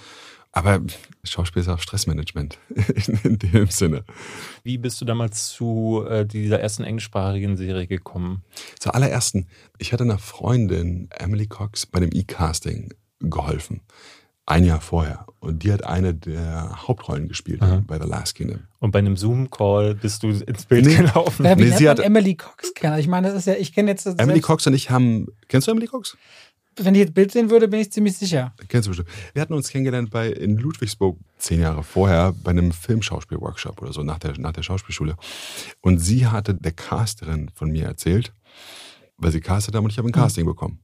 [0.59, 0.81] Aber
[1.23, 2.57] Schauspiel ist auch Stressmanagement
[3.23, 4.03] in dem Sinne.
[4.63, 8.43] Wie bist du damals zu äh, dieser ersten englischsprachigen Serie gekommen?
[8.77, 9.47] Zur allerersten,
[9.77, 13.81] ich hatte einer Freundin, Emily Cox, bei dem E-Casting geholfen.
[14.45, 15.27] Ein Jahr vorher.
[15.39, 17.81] Und die hat eine der Hauptrollen gespielt Aha.
[17.85, 18.61] bei The Last Kingdom.
[18.79, 20.95] Und bei einem Zoom-Call bist du ins Bild Nee.
[20.95, 21.45] gelaufen.
[21.45, 22.97] Ja, wie Nee, sie hat- Emily Cox kennen?
[22.99, 25.27] Ich meine, das ist ja, ich kenne jetzt Emily Cox und ich haben.
[25.47, 26.17] Kennst du Emily Cox?
[26.85, 28.53] Wenn ich jetzt Bild sehen würde, bin ich ziemlich sicher.
[28.67, 29.09] Kennst du bestimmt.
[29.33, 34.03] Wir hatten uns kennengelernt bei, in Ludwigsburg zehn Jahre vorher bei einem Filmschauspiel-Workshop oder so
[34.03, 35.15] nach der, nach der Schauspielschule.
[35.81, 38.33] Und sie hatte der Casterin von mir erzählt,
[39.17, 40.79] weil sie castet haben und ich habe ein Casting bekommen.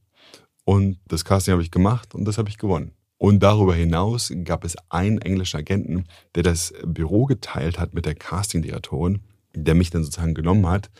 [0.64, 2.92] Und das Casting habe ich gemacht und das habe ich gewonnen.
[3.18, 8.14] Und darüber hinaus gab es einen englischen Agenten, der das Büro geteilt hat mit der
[8.14, 9.20] Castingdirektorin,
[9.54, 10.90] der mich dann sozusagen genommen hat,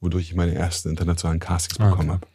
[0.00, 2.18] wodurch ich meine ersten internationalen Castings Ah, bekommen okay.
[2.20, 2.26] habe.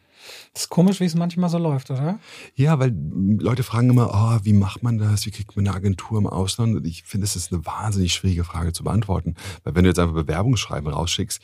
[0.52, 2.18] Das ist komisch, wie es manchmal so läuft, oder?
[2.54, 2.94] Ja, weil
[3.38, 5.26] Leute fragen immer, oh, wie macht man das?
[5.26, 6.76] Wie kriegt man eine Agentur im Ausland?
[6.76, 9.34] Und ich finde, es ist eine wahnsinnig schwierige Frage zu beantworten.
[9.64, 11.42] Weil wenn du jetzt einfach Bewerbungsschreiben rausschickst,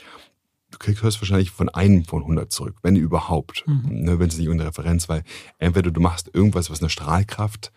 [0.71, 3.65] du kriegst höchstwahrscheinlich von einem von 100 zurück, wenn überhaupt.
[3.67, 4.03] Mhm.
[4.03, 5.23] Ne, wenn es nicht irgendeine Referenz, weil
[5.59, 7.73] entweder du machst irgendwas, was eine Strahlkraft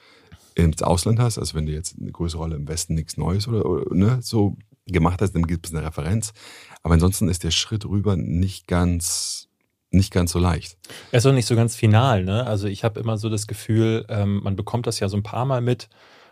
[0.56, 3.66] ins Ausland hast, also wenn du jetzt eine größere Rolle im Westen nichts Neues oder,
[3.66, 4.58] oder ne, so
[4.88, 6.34] gemacht hast, dann gibt es eine Referenz.
[6.84, 9.48] Aber ansonsten ist der Schritt rüber nicht ganz,
[9.92, 10.78] nicht ganz so leicht.
[11.12, 12.48] Er ist auch nicht so ganz final, ne?
[12.48, 15.46] Also ich habe immer so das Gefühl, ähm, man bekommt das ja so ein paar
[15.46, 15.90] Mal mit.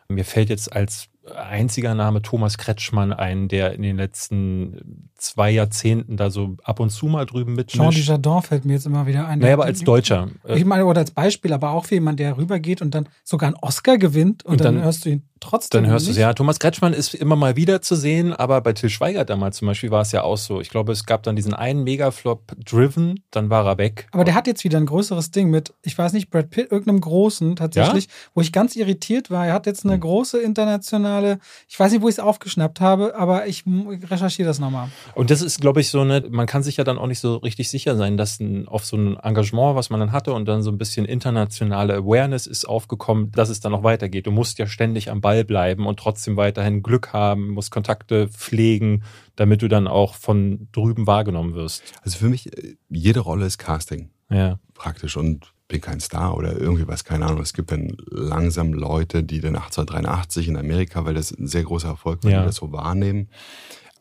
[0.07, 6.17] Mir fällt jetzt als einziger Name Thomas Kretschmann ein, der in den letzten zwei Jahrzehnten
[6.17, 8.07] da so ab und zu mal drüben Jean mitmischt.
[8.07, 9.39] Dujardin fällt mir jetzt immer wieder ein.
[9.39, 10.29] Naja, aber als Deutscher.
[10.47, 13.47] Äh, Ich meine, oder als Beispiel, aber auch für jemanden, der rübergeht und dann sogar
[13.47, 16.17] einen Oscar gewinnt und, Und dann, dann- hörst du ihn trotzdem Dann hörst du es,
[16.17, 16.33] ja.
[16.33, 19.89] Thomas Kretschmann ist immer mal wieder zu sehen, aber bei Till Schweiger damals zum Beispiel
[19.89, 20.59] war es ja auch so.
[20.59, 24.07] Ich glaube, es gab dann diesen einen Megaflop Driven, dann war er weg.
[24.11, 26.99] Aber der hat jetzt wieder ein größeres Ding mit, ich weiß nicht, Brad Pitt, irgendeinem
[27.01, 29.47] großen tatsächlich, wo ich ganz irritiert war.
[29.47, 30.01] Er hat jetzt eine Hm.
[30.01, 31.18] große internationale,
[31.67, 34.89] ich weiß nicht, wo ich es aufgeschnappt habe, aber ich recherchiere das nochmal.
[35.15, 37.37] Und das ist, glaube ich, so eine, man kann sich ja dann auch nicht so
[37.37, 40.61] richtig sicher sein, dass ein, auf so ein Engagement, was man dann hatte und dann
[40.61, 44.27] so ein bisschen internationale Awareness ist aufgekommen, dass es dann noch weitergeht.
[44.27, 49.03] Du musst ja ständig am Ball bleiben und trotzdem weiterhin Glück haben, musst Kontakte pflegen,
[49.35, 51.83] damit du dann auch von drüben wahrgenommen wirst.
[52.03, 54.09] Also für mich, äh, jede Rolle ist Casting.
[54.31, 54.59] Ja.
[54.75, 57.41] praktisch und bin kein Star oder irgendwie was, keine Ahnung.
[57.41, 61.87] Es gibt dann langsam Leute, die dann 1883 in Amerika, weil das ein sehr großer
[61.89, 62.39] Erfolg war, Ja.
[62.41, 63.29] die das so wahrnehmen.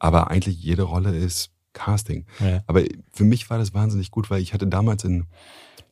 [0.01, 2.25] Aber eigentlich jede Rolle ist Casting.
[2.41, 2.63] ja.
[2.67, 5.27] Aber für mich war das wahnsinnig gut, weil ich hatte damals in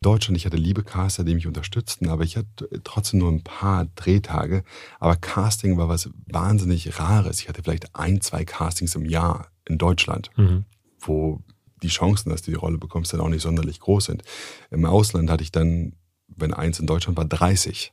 [0.01, 3.87] Deutschland, ich hatte liebe Caster, die mich unterstützten, aber ich hatte trotzdem nur ein paar
[3.97, 4.63] Drehtage.
[4.99, 7.41] Aber Casting war was wahnsinnig Rares.
[7.41, 10.65] Ich hatte vielleicht ein, zwei Castings im Jahr in Deutschland Mhm.
[11.01, 11.41] wo
[11.83, 14.23] die Chancen, dass du die Rolle bekommst, dann auch nicht sonderlich groß sind.
[14.71, 15.93] Im Ausland hatte ich dann,
[16.29, 17.93] wenn eins in Deutschland war, 30.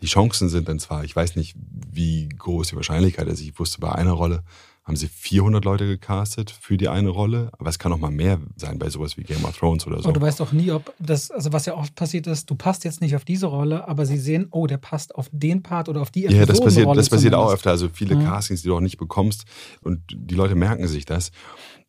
[0.00, 1.56] Die Chancen sind dann zwar, ich weiß nicht,
[1.90, 3.40] wie groß die Wahrscheinlichkeit ist.
[3.40, 4.44] Ich wusste, bei einer Rolle
[4.88, 8.40] haben sie 400 Leute gecastet für die eine Rolle, aber es kann auch mal mehr
[8.56, 10.08] sein bei sowas wie Game of Thrones oder so.
[10.08, 12.84] Und du weißt auch nie, ob das, also was ja oft passiert ist, du passt
[12.84, 16.00] jetzt nicht auf diese Rolle, aber sie sehen, oh, der passt auf den Part oder
[16.00, 17.70] auf die Ja, das passiert, Episodenrolle das passiert auch öfter.
[17.70, 18.22] Also viele Ja.
[18.22, 19.44] Castings, die du auch nicht bekommst
[19.82, 21.32] und die Leute merken sich das.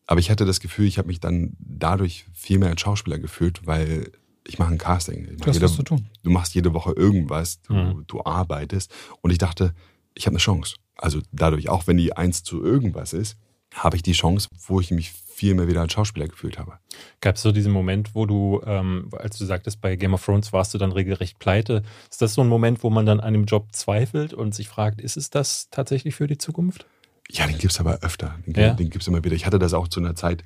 [0.10, 3.68] Aber ich hatte das Gefühl, ich habe mich dann dadurch viel mehr als Schauspieler gefühlt,
[3.68, 4.12] weil
[4.48, 5.26] ich mache ein Casting.
[5.26, 6.08] Ich Du mache jede, zu tun.
[6.24, 8.04] du machst jede Woche irgendwas, du, Mhm.
[8.08, 8.92] du arbeitest.
[9.22, 9.76] Und ich dachte,
[10.16, 10.78] ich habe eine Chance.
[10.98, 13.38] Also dadurch, auch wenn die eins zu irgendwas ist,
[13.76, 16.80] habe ich die Chance, wo ich mich viel mehr wieder als Schauspieler gefühlt habe.
[17.22, 20.52] Gab es so diesen Moment, wo du, ähm, als du sagtest, bei Game of Thrones
[20.54, 21.84] warst du dann regelrecht pleite.
[22.10, 25.00] Ist das so ein Moment, wo man dann an dem Job zweifelt und sich fragt,
[25.02, 26.88] ist es das tatsächlich für die Zukunft?
[27.32, 28.36] Ja, den gibt's aber öfter.
[28.46, 28.74] Den, Ja?
[28.74, 29.36] den gibt's immer wieder.
[29.36, 30.44] Ich hatte das auch zu einer Zeit,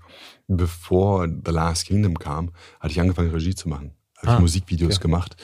[0.47, 3.91] bevor The Last Kingdom kam, hatte ich angefangen, Regie zu machen.
[4.17, 5.01] Habe ich Ah, Musikvideos okay.
[5.03, 5.35] gemacht.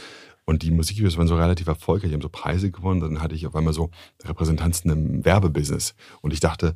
[0.45, 2.99] Und die Musikvideos waren so relativ erfolgreich, die haben so Preise gewonnen.
[2.99, 3.89] Dann hatte ich auf einmal so
[4.23, 5.93] Repräsentanzen im Werbebusiness.
[6.21, 6.75] Und ich dachte,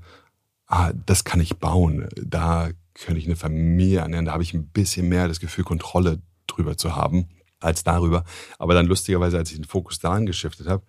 [0.68, 2.07] ah, das kann ich bauen.
[2.24, 4.26] Da könnte ich eine Familie ernähren.
[4.26, 8.24] Da habe ich ein bisschen mehr das Gefühl, Kontrolle drüber zu haben als darüber.
[8.59, 10.84] Aber dann lustigerweise, als ich den Fokus daran geschiftet habe,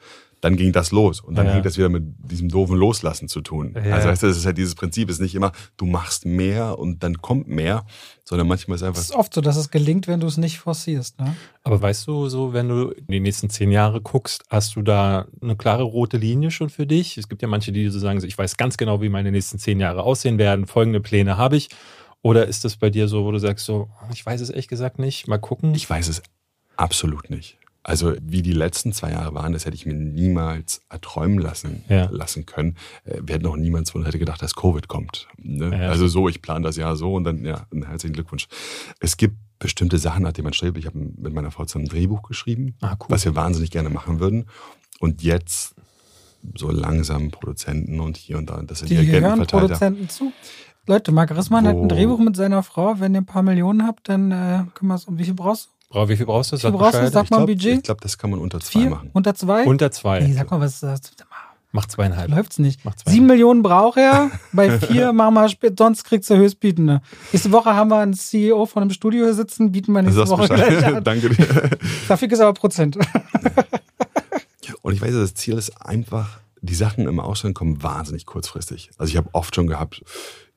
[0.45, 1.21] dann ging das los.
[1.23, 1.55] Und dann Ja.
[1.55, 3.75] hängt das wieder mit diesem doofen Loslassen zu tun.
[3.75, 3.95] Ja.
[3.95, 7.03] Also weißt du, das ist halt dieses Prinzip, ist nicht immer, du machst mehr und
[7.03, 7.87] dann kommt mehr,
[8.25, 10.59] sondern manchmal ist einfach, Es ist oft so, dass es gelingt, wenn du es nicht
[10.59, 11.19] forcierst.
[11.19, 11.35] Ne?
[11.63, 15.27] Aber weißt du, so wenn du in die nächsten zehn Jahre guckst, hast du da
[15.41, 17.17] eine klare rote Linie schon für dich?
[17.17, 19.59] Es gibt ja manche, die so sagen, so, ich weiß ganz genau, wie meine nächsten
[19.59, 21.71] zehn Jahre aussehen werden, folgende Pläne habe ich.
[22.21, 24.99] Oder ist das bei dir so, wo du sagst, so, ich weiß es ehrlich gesagt
[24.99, 25.75] nicht, mal gucken?
[25.75, 26.23] ich weiß es
[26.77, 27.57] absolut nicht.
[27.87, 32.09] Also wie die letzten zwei Jahre waren, das hätte ich mir niemals erträumen lassen, Ja.
[32.11, 32.77] lassen können.
[33.05, 35.29] Äh, Wir hätten auch niemand von hätte gedacht, dass Covid kommt.
[35.37, 35.71] Ne?
[35.71, 35.91] Ja.
[35.91, 38.49] Also so, ich plane das Jahr so und dann, ja, einen herzlichen Glückwunsch.
[39.01, 40.79] Es gibt bestimmte Sachen, nach denen man strebt.
[40.79, 43.07] Ich habe mit meiner Frau zusammen ein Drehbuch geschrieben, Ah, cool.
[43.11, 44.47] was wir wahnsinnig gerne machen würden.
[44.99, 45.75] Und jetzt
[46.57, 49.47] so langsam Produzenten und hier und da, das sind die, Die hören.
[49.47, 50.33] Produzenten zu.
[50.87, 53.01] Leute, Marc Rissmann hat ein Drehbuch mit seiner Frau.
[53.01, 55.05] Wenn ihr ein paar Millionen habt, dann äh, können wir es.
[55.07, 55.71] Um wie viel brauchst du?
[56.09, 56.57] Wie viel brauchst du?
[56.57, 57.09] Sag brauchst du?
[57.11, 57.85] Sag mal ein Ich Budget.
[57.85, 58.91] glaube, das kann man unter zwei Vier?
[58.91, 59.11] machen.
[59.13, 59.65] Unter zwei?
[59.65, 60.23] Unter zwei.
[60.23, 61.01] Hey, sag mal, was ist das?
[61.73, 62.31] Mach zweieinhalb.
[62.31, 62.81] Läuft's nicht.
[63.05, 64.31] Sieben Millionen braucht er.
[64.53, 67.01] Bei vier machen wir spät, sonst kriegst du Höchstbietende.
[67.33, 70.47] Nächste Woche haben wir einen CEO von einem Studio hier sitzen, bieten wir nächste Woche
[70.47, 70.95] gleich Bescheid.
[70.95, 71.05] an.
[71.05, 71.71] Danke dir.
[72.09, 72.97] Dafür ist aber Prozent.
[74.83, 78.91] Und ich weiß, das Ziel ist einfach, die Sachen im Ausland kommen wahnsinnig kurzfristig.
[78.99, 80.03] Also ich habe oft schon gehabt,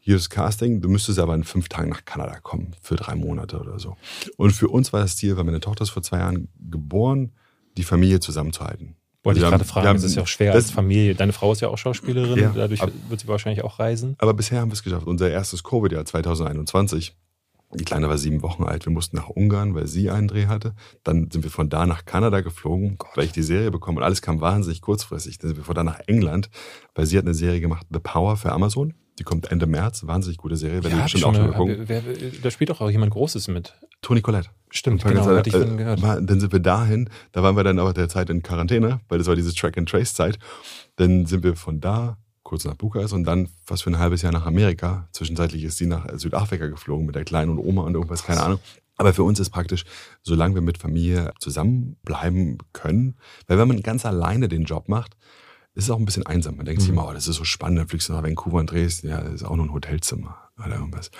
[0.07, 3.59] hier ist Casting, du müsstest aber in fünf Tagen nach Kanada kommen, für drei Monate
[3.59, 3.97] oder so.
[4.37, 7.33] Und für uns war das Ziel, weil meine Tochter ist vor zwei Jahren geboren,
[7.75, 8.95] die Familie zusammenzuhalten.
[9.23, 11.13] Wollte ich Wir gerade haben- fragen, haben- es ist ja auch schwer das- als Familie.
[11.13, 14.15] Deine Frau ist ja auch Schauspielerin, Ja, dadurch ab- wird sie wahrscheinlich auch reisen.
[14.19, 15.07] Aber bisher haben wir es geschafft.
[15.07, 17.13] Unser erstes Covid-Jahr 2021.
[17.73, 18.85] Die Kleine war sieben Wochen alt.
[18.85, 20.73] Wir mussten nach Ungarn, weil sie einen Dreh hatte.
[21.03, 24.21] Dann sind wir von da nach Kanada geflogen, weil ich die Serie bekommen und alles
[24.21, 25.37] kam wahnsinnig kurzfristig.
[25.39, 26.49] Dann sind wir von da nach England,
[26.95, 28.93] weil sie hat eine Serie gemacht, The Power für Amazon.
[29.19, 30.05] Die kommt Ende März.
[30.05, 30.79] Wahnsinnig gute Serie.
[30.79, 31.79] Ich hab bestimmt schon auch mal- gucken.
[31.81, 32.01] hab- wer-
[32.43, 33.73] da spielt auch jemand Großes mit.
[34.01, 34.49] Toni Collette.
[34.69, 36.01] Stimmt, genau, gesagt, hatte ich äh, von gehört.
[36.01, 39.17] war- Dann sind wir dahin, da waren wir dann aber der Zeit in Quarantäne, weil
[39.17, 40.37] das war diese Track-and-Trace-Zeit.
[40.97, 44.31] Dann sind wir von da kurz nach Bukarest und dann fast für ein halbes Jahr
[44.31, 45.07] nach Amerika.
[45.13, 48.59] Zwischenzeitlich ist sie nach Südafrika geflogen mit der Kleinen und Oma und irgendwas, keine Ahnung.
[48.97, 49.83] Aber für uns ist praktisch,
[50.23, 53.15] solange wir mit Familie zusammenbleiben können,
[53.47, 55.15] weil wenn man ganz alleine den Job macht,
[55.77, 56.55] ist es auch ein bisschen einsam.
[56.57, 56.97] Man denkt sich Mhm.
[56.97, 59.33] immer, oh, das ist so spannend, dann fliegst du nach Vancouver und drehst, ja, das
[59.35, 61.11] ist auch nur ein Hotelzimmer oder irgendwas.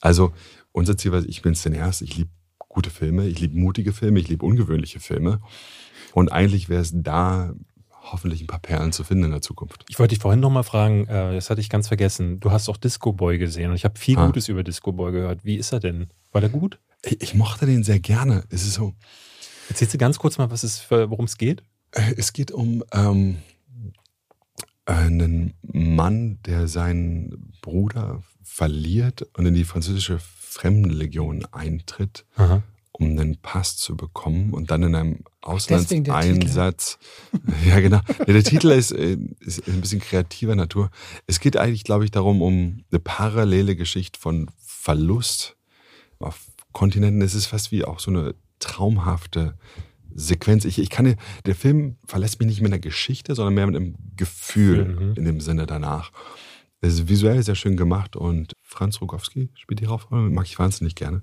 [0.00, 0.32] Also
[0.72, 2.30] unser Ziel war, ich bin Cineast, ich liebe
[2.68, 5.40] gute Filme, ich liebe mutige Filme, ich liebe ungewöhnliche Filme.
[6.14, 7.52] Und eigentlich wäre es da
[8.04, 9.84] hoffentlich ein paar Perlen zu finden in der Zukunft.
[9.88, 12.40] Ich wollte dich vorhin nochmal fragen, äh, das hatte ich ganz vergessen.
[12.40, 14.26] Du hast auch Disco Boy gesehen und ich habe viel Ah.
[14.26, 15.44] Gutes über Disco Boy gehört.
[15.44, 16.08] Wie ist er denn?
[16.32, 16.80] War der gut?
[17.04, 18.44] Ich, ich mochte den sehr gerne.
[18.50, 18.94] Es ist so,
[19.68, 21.62] Erzählst du ganz kurz mal, was es worum es geht?
[21.92, 23.36] äh, es geht um ähm,
[24.84, 32.24] einen Mann, der seinen Bruder verliert und in die französische Fremdenlegion eintritt.
[32.36, 32.62] Aha.
[32.92, 36.98] um einen Pass zu bekommen und dann in einem Auslandseinsatz.
[37.66, 38.00] ja, genau.
[38.26, 40.90] Nee, der Titel ist, äh, ist ein bisschen kreativer Natur.
[41.26, 45.56] Es geht eigentlich, glaube ich, darum, um eine parallele Geschichte von Verlust
[46.18, 46.40] auf
[46.72, 47.22] Kontinenten.
[47.22, 49.54] Es ist fast wie auch so eine traumhafte
[50.14, 50.64] Sequenz.
[50.64, 53.76] Ich, ich kann, dir- der Film verlässt mich nicht mit einer Geschichte, sondern mehr mit
[53.76, 55.14] einem Gefühl Mhm.
[55.16, 56.12] in dem Sinne danach.
[56.84, 60.96] Es ist visuell sehr schön gemacht und Franz Rogowski spielt die Hauptrolle, mag ich wahnsinnig
[60.96, 61.22] gerne.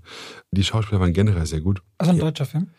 [0.51, 1.81] Die Schauspieler waren generell sehr gut.
[1.97, 2.23] Also ein Ja.
[2.25, 2.69] deutscher Film.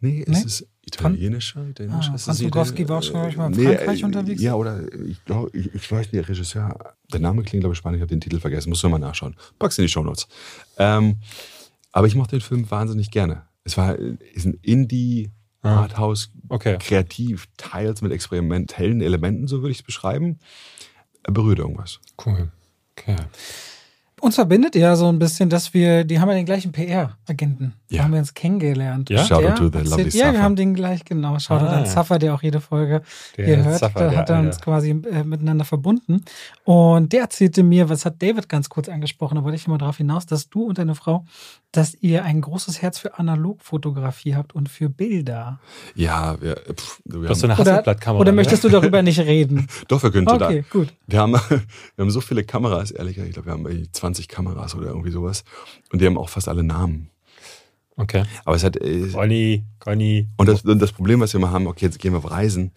[0.00, 0.34] Nee, Nee?
[0.36, 1.68] es ist italienischer.
[1.68, 4.42] italienischer Ah, es Franz Rogowski war auch schon, ich, mal in Nee, Frankreich äh, unterwegs.
[4.42, 7.78] Ja, oder ich glaube, ich, ich weiß nicht, der Regisseur, der Name klingt, glaube ich,
[7.78, 9.36] spannend, ich habe den Titel vergessen, muss nochmal nachschauen.
[9.58, 10.26] Pack's in die Shownotes.
[10.78, 11.18] Ähm,
[11.92, 13.42] aber ich mochte den Film wahnsinnig gerne.
[13.64, 15.30] Es war ist ein Indie,
[15.62, 15.82] Ah.
[15.82, 16.76] Arthouse, Okay.
[16.78, 20.38] kreativ, teils mit experimentellen Elementen, so würde ich es beschreiben.
[21.22, 22.00] Er berührt irgendwas.
[22.24, 22.50] Cool.
[22.98, 23.16] Okay.
[24.22, 27.74] Uns verbindet ja so ein bisschen, dass wir, die haben ja den gleichen PR-Agenten.
[27.90, 28.04] Da Ja.
[28.04, 29.10] haben wir uns kennengelernt.
[29.10, 29.24] Ja?
[29.24, 30.42] Shout Der out to the erzählt- lovely Ja, wir Safa.
[30.44, 31.38] haben den gleich, genau.
[31.40, 31.78] Schaut Ah.
[31.78, 33.02] an Zaffer, der auch jede Folge
[33.36, 33.82] Der hier hört.
[33.82, 36.24] Da der hat er uns quasi äh, miteinander verbunden.
[36.62, 39.96] Und der erzählte mir, was hat David ganz kurz angesprochen, da wollte ich mal darauf
[39.96, 41.24] hinaus, dass du und deine Frau,
[41.72, 45.58] dass ihr ein großes Herz für Analogfotografie habt und für Bilder.
[45.96, 48.20] Ja, wir, pff, wir Du hast so haben, eine Oder, Hasselblattkamera.
[48.20, 48.36] oder ne?
[48.36, 49.66] möchtest du darüber nicht reden?
[49.88, 50.48] doch, wir können total.
[50.50, 50.88] Okay, gut.
[51.08, 51.60] Wir haben, wir
[51.98, 55.10] haben so viele Kameras, ehrlich gesagt, ich glaube, wir haben irgendwie 20 Kameras oder irgendwie
[55.10, 55.44] sowas.
[55.90, 57.10] Und die haben auch fast alle Namen.
[57.96, 58.24] Okay.
[58.44, 60.28] Aber es hat, äh, Conny, Conny.
[60.36, 62.72] und das, und das Problem, was wir immer haben, okay, jetzt gehen wir auf Reisen.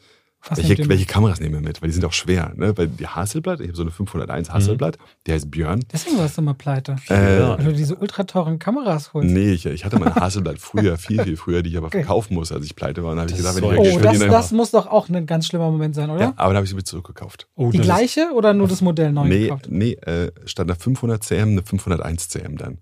[0.47, 1.81] Was Welche, welche Kameras nehmen wir mit?
[1.81, 2.77] Weil die sind auch schwer, ne?
[2.77, 5.83] Weil die Hasselblatt, ich habe so eine 501 Hasselblatt, die heißt Björn.
[5.91, 6.97] Deswegen warst du mal pleite.
[7.09, 7.57] Äh, Ja.
[7.57, 9.27] Weil du diese ultra teuren Kameras holst.
[9.31, 11.99] Nee, ich, ich hatte meine Hasselblatt früher, viel, viel früher, die ich aber Okay.
[12.03, 13.11] verkaufen muss, als ich pleite war.
[13.11, 15.25] Und dann habe ich Das gesagt, wenn ich Oh, das, das muss doch auch ein
[15.25, 16.21] ganz schlimmer Moment sein, oder?
[16.21, 17.47] ja, aber dann habe ich sie mit zurückgekauft.
[17.55, 19.67] Oh, Die ist- gleiche oder nur das Modell neu Nee, gekauft?
[19.69, 22.77] nee, äh, statt einer 500 cm eine 501 cm dann.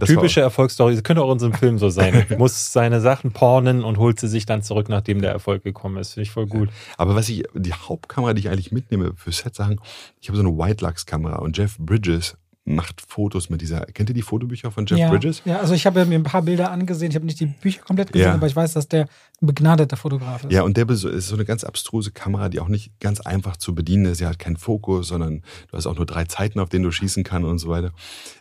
[0.00, 2.26] Das Typische Erfolgsstory, das könnte auch in so einem Film so sein.
[2.38, 6.14] Muss seine Sachen pornen und holt sie sich dann zurück, nachdem der Erfolg gekommen ist.
[6.14, 6.70] Finde ich voll gut.
[6.96, 9.80] Aber was ich, die Hauptkamera, die ich eigentlich mitnehme für Set-Sachen,
[10.20, 13.80] ich habe so eine White Lux-Kamera und Jeff Bridges macht Fotos mit dieser.
[13.86, 15.42] Kennt ihr die Fotobücher von Jeff ja, Bridges?
[15.44, 17.10] ja, also ich habe mir ein paar Bilder angesehen.
[17.10, 18.34] Ich habe nicht die Bücher komplett gesehen, Ja.
[18.34, 19.08] aber ich weiß, dass der
[19.40, 20.52] ein begnadeter Fotograf ist.
[20.52, 23.74] Ja, und der ist so eine ganz abstruse Kamera, die auch nicht ganz einfach zu
[23.74, 24.18] bedienen ist.
[24.18, 27.24] Sie hat keinen Fokus, sondern du hast auch nur drei Zeiten, auf denen du schießen
[27.24, 27.92] kannst und so weiter.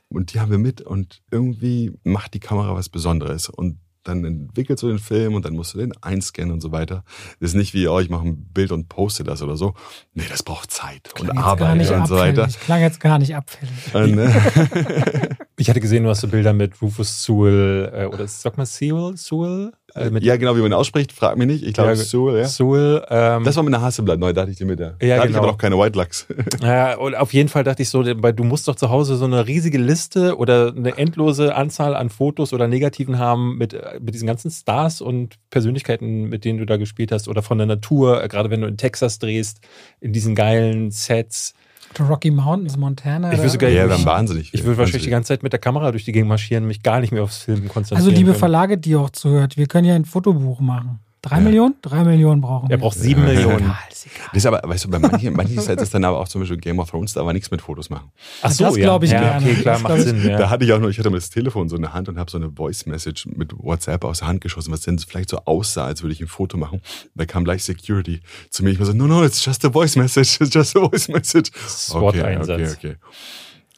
[0.09, 3.49] Und die haben wir mit und irgendwie macht die Kamera was Besonderes.
[3.49, 3.80] Und
[4.10, 7.03] dann entwickelst du den Film und dann musst du den einscannen und so weiter.
[7.39, 9.74] Das ist nicht wie, oh, ich mache ein Bild und poste das oder so.
[10.14, 12.43] Nee, das braucht Zeit Klang und Arbeit und so weiter.
[12.43, 12.66] abfällig.
[12.66, 13.74] Klang jetzt gar nicht abfällig.
[15.60, 19.18] Ich hatte gesehen, du hast so Bilder mit Rufus Sewell, äh, oder sag mal Sewell?
[19.18, 19.74] Sewell?
[19.93, 21.64] Äh, ja, genau, wie man ausspricht, frag mich nicht.
[21.66, 22.47] Ich glaube, Ja, Sewell, ja.
[22.47, 23.05] Sewell.
[23.10, 24.95] Ähm, Das war mit einer Hasselblatt, neu dachte ich dir mit der.
[25.01, 25.39] Ja, da hatte ich genau.
[25.39, 26.28] aber noch keine White Lux.
[26.62, 29.26] Ja, und auf jeden Fall dachte ich so, weil du musst doch zu Hause so
[29.26, 34.14] eine riesige Liste oder eine endlose Anzahl an Fotos oder Negativen haben mit, äh, mit
[34.14, 38.24] diesen ganzen Stars und Persönlichkeiten, mit denen du da gespielt hast oder von der Natur,
[38.24, 39.60] äh, gerade wenn du in Texas drehst,
[39.99, 41.53] in diesen geilen Sets.
[41.97, 43.31] The Rocky Mountains, Montana.
[43.31, 44.53] Ich würde sogar- ja, ich- wahnsinnig.
[44.53, 46.99] Ich würde wahrscheinlich die ganze Zeit mit der Kamera durch die Gegend marschieren, mich gar
[47.01, 47.97] nicht mehr aufs Filmen konzentrieren.
[48.07, 48.39] Also, liebe können.
[48.39, 50.99] Verlage, die auch zuhört, wir können ja ein Fotobuch machen.
[51.22, 51.41] Drei Ja.
[51.41, 51.76] Millionen?
[51.82, 52.76] Drei Millionen brauchen wir.
[52.76, 53.34] Er braucht sieben Ja.
[53.34, 53.57] Millionen.
[53.65, 54.28] Egal, ist egal.
[54.32, 56.57] Das ist aber, weißt du, bei manchen, manchen Sites ist dann aber auch zum Beispiel
[56.57, 58.09] Game of Thrones, da war nichts mit Fotos machen.
[58.41, 58.84] Ach so, Das ja.
[58.84, 59.45] glaub ich ja, gerne.
[59.45, 60.26] Okay, klar, Das macht Sinn.
[60.26, 60.38] Ja.
[60.38, 62.32] Da hatte ich auch nur, ich hatte das Telefon so in der Hand und habe
[62.32, 65.86] so eine Voice Message mit WhatsApp aus der Hand geschossen, was denn vielleicht so aussah,
[65.86, 66.82] als würde ich ein Foto machen.
[67.15, 68.70] Da kam gleich Security zu mir.
[68.70, 71.51] Ich war so, no, no, it's just a voice message, it's just a voice message.
[71.67, 72.76] SWAT-Einsatz.
[72.78, 72.95] Okay, okay.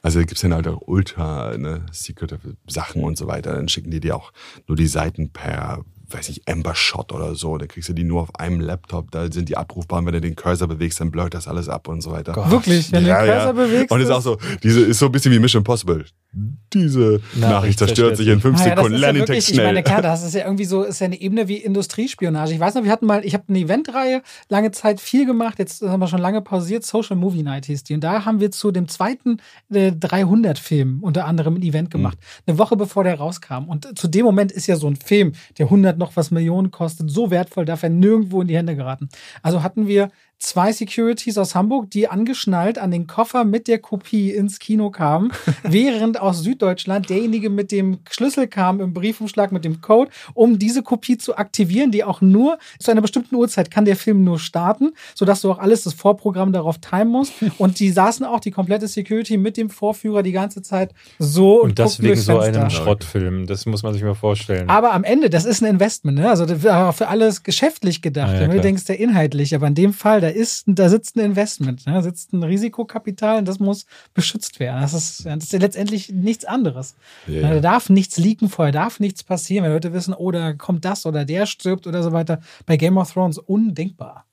[0.04, 2.36] Also da gibt's dann halt auch ultra ne, secret
[2.68, 3.54] Sachen und so weiter.
[3.54, 4.32] Dann schicken die dir auch
[4.68, 5.84] nur die Seiten per,
[6.14, 7.58] weiß ich, Ember Shot oder so.
[7.58, 9.12] Da kriegst du die nur auf einem Laptop.
[9.12, 10.06] Da sind die abrufbar.
[10.06, 12.34] Wenn du den Cursor bewegst, dann blurrt das alles ab und so weiter.
[12.34, 12.50] Gott.
[12.50, 13.92] Wirklich, wenn du den Cursor bewegst.
[13.92, 16.06] Und es ist auch so, diese ist so ein bisschen wie Mission Impossible.
[16.34, 18.98] Diese Nachricht zerstört sich in fünf Ah ja, Sekunden.
[18.98, 19.84] Lern den Text ich meine, schnell.
[19.84, 22.54] klar, das ist ja irgendwie so, ist ja eine Ebene wie Industriespionage.
[22.54, 25.82] Ich weiß noch, wir hatten mal, ich habe eine Eventreihe lange Zeit viel gemacht, jetzt
[25.82, 27.96] haben wir schon lange pausiert, Social Movie Night hieß die.
[27.96, 29.42] Und da haben wir zu dem zweiten
[29.74, 32.18] äh, 300-Film unter anderem ein Event gemacht.
[32.48, 33.66] Eine Woche bevor der rauskam.
[33.68, 37.12] Und zu dem Moment ist ja so ein Film, der 100 noch was Millionen kostet,
[37.12, 39.10] so wertvoll, darf er nirgendwo in die Hände geraten.
[39.42, 40.10] Also hatten wir
[40.42, 45.32] zwei Securities aus Hamburg, die angeschnallt an den Koffer mit der Kopie ins Kino kamen,
[45.64, 50.84] während aus Süddeutschland derjenige mit dem Schlüssel kam im Briefumschlag mit dem Code, um diese
[50.84, 54.92] Kopie zu aktivieren, die auch nur zu einer bestimmten Uhrzeit kann der Film nur starten,
[55.16, 57.34] sodass du auch alles das Vorprogramm darauf timen musst.
[57.58, 61.78] Und die saßen auch die komplette Security mit dem Vorführer die ganze Zeit so Und
[61.78, 63.46] das wegen so einem Schrottfilm.
[63.46, 64.70] Das muss man sich mal vorstellen.
[64.70, 66.30] Aber am Ende, das ist ein Investment, ne?
[66.30, 68.30] Also für alles geschäftlich gedacht.
[68.30, 71.16] Ja, ja, Wenn du denkst, der inhaltlich, aber in dem Fall, da ist, da sitzt
[71.16, 71.94] ein Investment, ne?
[71.94, 74.82] da sitzt ein Risikokapital und das muss beschützt werden.
[74.82, 76.96] Das ist, das ist ja letztendlich nichts anderes.
[77.28, 80.86] Ja, Da darf nichts leaken vorher, darf nichts passieren, wenn Leute wissen, oh, da kommt
[80.86, 82.42] das oder der stirbt oder so weiter.
[82.66, 84.26] Bei Game of Thrones undenkbar,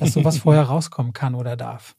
[0.00, 1.94] dass sowas vorher rauskommen kann oder darf.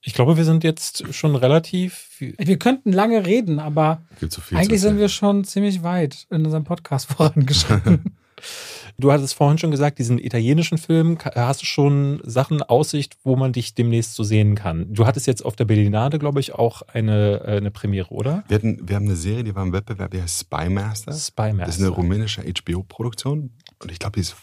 [0.00, 2.06] Ich glaube, wir sind jetzt schon relativ.
[2.18, 6.64] Wir könnten lange reden, aber so viel eigentlich sind wir schon ziemlich weit in unserem
[6.64, 8.16] Podcast vorangeschritten.
[9.00, 13.52] Du hattest vorhin schon gesagt, diesen italienischen Film, hast du schon Sachen Aussicht, wo man
[13.52, 14.92] dich demnächst so sehen kann?
[14.92, 18.42] Du hattest jetzt auf der Berlinade, glaube ich, auch eine, äh, eine Premiere, oder?
[18.48, 21.12] Wir, hatten, wir haben eine Serie, die war im Wettbewerb, die heißt Spymaster.
[21.12, 21.66] Spymaster.
[21.66, 24.34] Das ist eine rumänische HBO-Produktion und ich glaube, die ist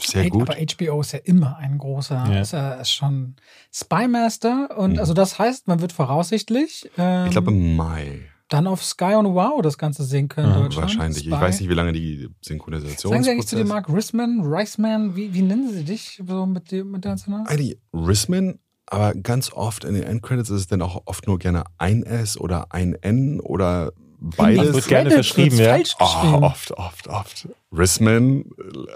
[0.00, 0.48] sehr gut.
[0.48, 2.40] Aber HBO ist ja immer ein großer, Ja.
[2.40, 3.36] ist ja ist schon
[3.74, 4.98] Spymaster und Mhm.
[5.00, 8.20] also das heißt, man wird voraussichtlich ähm, Ich glaube im Mai.
[8.48, 10.48] Dann auf Sky und Wow das Ganze sehen können.
[10.48, 10.82] Ja, Deutschland.
[10.88, 11.18] Wahrscheinlich.
[11.26, 11.40] Ich Spy.
[11.40, 15.32] weiß nicht, wie lange die Synchronisation Sagen Sie eigentlich zu dem Mark Risman, Riceman, wie,
[15.34, 17.46] wie nennen Sie dich so mit dem international?
[17.46, 21.64] Eigentlich Risman, aber ganz oft in den Endcredits ist es dann auch oft nur gerne
[21.76, 24.72] ein S oder ein N oder beides.
[24.74, 25.70] wird gerne Credits verschrieben, ja.
[25.70, 26.44] falsch Oh, geschrieben.
[26.44, 27.48] oft, oft, oft.
[27.70, 28.44] Risman,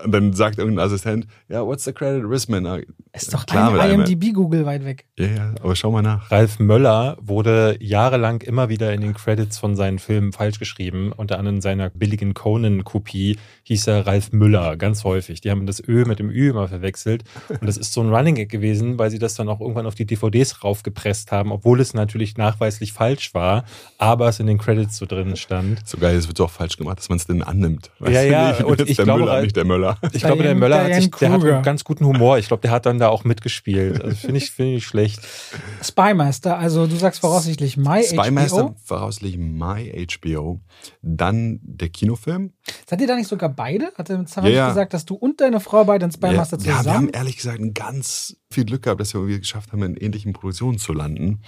[0.04, 2.66] und dann sagt irgendein Assistent, ja, what's the credit, Risman?
[2.66, 2.78] Ah,
[3.12, 5.04] ist doch klar ein IMDb-Google weit weg.
[5.18, 6.30] Ja, ja, aber schau mal nach.
[6.30, 11.12] Ralf Möller wurde jahrelang immer wieder in den Credits von seinen Filmen falsch geschrieben.
[11.14, 15.42] Unter anderem in seiner billigen Conan-Kopie hieß er Ralf Müller, ganz häufig.
[15.42, 17.24] Die haben das Ö mit dem Ü immer verwechselt.
[17.48, 19.94] Und das ist so ein Running Gag gewesen, weil sie das dann auch irgendwann auf
[19.94, 23.64] die DVDs raufgepresst haben, obwohl es natürlich nachweislich falsch war,
[23.98, 25.86] aber es in den Credits so drin stand.
[25.86, 27.90] So geil, es wird so auch falsch gemacht, dass man es denn annimmt.
[28.00, 29.98] Ja, ja, und jetzt ich der glaube Müller, halt- nicht der Möller.
[30.12, 32.38] Ich glaube, der Diane- Möller hat sich, der hat einen ganz guten Humor.
[32.38, 34.02] Ich glaube, der hat dann da auch mitgespielt.
[34.02, 35.20] Also finde ich, finde ich schlecht.
[35.82, 38.76] Spymaster, also du sagst voraussichtlich Mai Spymaster, HBO.
[38.84, 40.60] voraussichtlich Mai HBO.
[41.02, 42.52] Dann der Kinofilm.
[42.88, 43.92] Seid ihr da nicht sogar beide?
[43.96, 44.68] Hat der Sarah Ja, nicht ja.
[44.68, 47.08] gesagt, dass du und deine Frau beide in Spymaster ja, ja, wir haben zusammen?
[47.10, 50.78] ehrlich gesagt ein ganz viel Glück gehabt, dass wir irgendwie geschafft haben, in ähnlichen Produktionen
[50.78, 51.40] zu landen.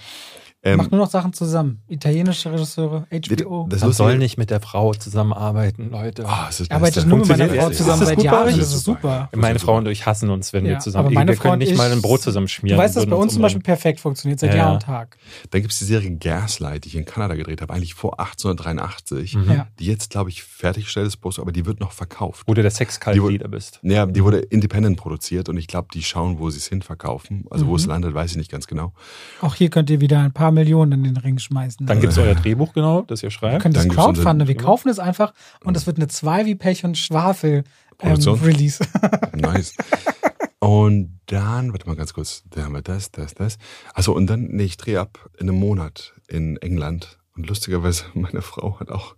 [0.67, 1.81] Ähm, Macht nur noch Sachen zusammen.
[1.87, 3.67] Italienische Regisseure, HBO.
[3.69, 6.23] das Man Lustige- soll nicht mit der Frau zusammenarbeiten, Leute.
[6.23, 8.57] Das ist das nur mit meiner Frau zusammen das seit Jahren.
[8.57, 9.29] Das ist super.
[9.35, 11.05] Meine Frau und ich hassen uns, wenn Ja, wir zusammen.
[11.05, 12.77] aber meine wir Frau können nicht ich- mal ein Brot zusammen schmieren.
[12.77, 14.73] Du weißt, dass bei uns zum Beispiel perfekt funktioniert, seit Ja, Jahr ja.
[14.73, 15.17] und Tag.
[15.51, 19.35] Dann gibt es die Serie Gaslight, die ich in Kanada gedreht habe, eigentlich vor 1883,
[19.35, 19.51] Mhm.
[19.51, 19.67] Ja.
[19.79, 22.43] die jetzt, glaube ich, fertiggestellt ist, bloß, aber die wird noch verkauft.
[22.47, 23.79] Wo du der Die Sexkalt wo- wieder bist.
[23.83, 27.45] Ja, die wurde independent produziert und ich glaube, die schauen, wo sie es hinverkaufen.
[27.51, 28.93] Also wo es landet, weiß ich nicht ganz genau.
[29.41, 31.85] Auch hier könnt ihr wieder ein paar Millionen in den Ring schmeißen.
[31.85, 33.61] Dann gibt es euer Drehbuch, genau, das ihr Wir schreibt.
[33.61, 34.47] können das Dann gibt's Crowdfunden.
[34.47, 35.33] Wir kaufen es einfach
[35.63, 37.63] und es wird eine 2 wie Pech und Schwafel
[38.01, 38.19] ähm?
[38.43, 38.83] Release.
[39.35, 39.75] Nice.
[40.59, 43.57] Und dann, warte mal ganz kurz, da haben wir das, das, das.
[43.93, 48.41] Achso, und dann, nee, ich drehe ab in einem Monat in England Und lustigerweise, meine
[48.41, 49.15] Frau hat auch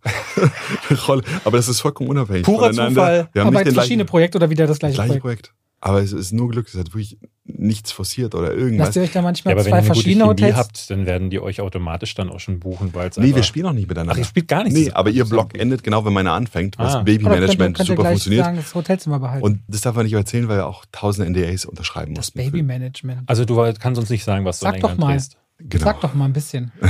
[0.89, 1.23] eine Rolle.
[1.45, 3.01] Aber das ist vollkommen unabhängig Purer voneinander.
[3.01, 3.29] Zufall.
[3.31, 5.21] Wir haben Aber nicht den verschiedene gleichen, Projekte oder wieder das gleiche, gleiche Projekt.
[5.21, 5.53] Projekt.
[5.79, 7.19] Aber es ist nur Glück, es hat wirklich
[7.59, 8.95] nichts forciert oder Lasst irgendwas.
[8.95, 10.55] ihr euch da Ja, manchmal aber wenn zwei ihr eine gute verschiedene Hotels?
[10.55, 13.65] habt, dann werden die euch automatisch dann auch schon buchen, weil es Nee, wir spielen
[13.65, 14.13] auch nicht miteinander.
[14.13, 16.95] Ach, ihr spielt gar nicht Nee, aber ihr Blog endet genau, wenn meiner anfängt, was
[16.95, 17.01] Ah.
[17.03, 18.45] Babymanagement könnt ihr, könnt ihr super gleich funktioniert.
[18.45, 19.43] sagen, das Hotelzimmer behalten.
[19.45, 22.51] Und das darf man nicht erzählen, weil wir auch tausende NDAs unterschreiben das mussten.
[22.51, 23.21] Babymanagement.
[23.25, 25.13] Also du kannst uns nicht sagen, was du Sag in doch England mal.
[25.13, 25.37] drehst.
[25.59, 25.83] Genau.
[25.85, 26.71] Sag doch mal ein bisschen.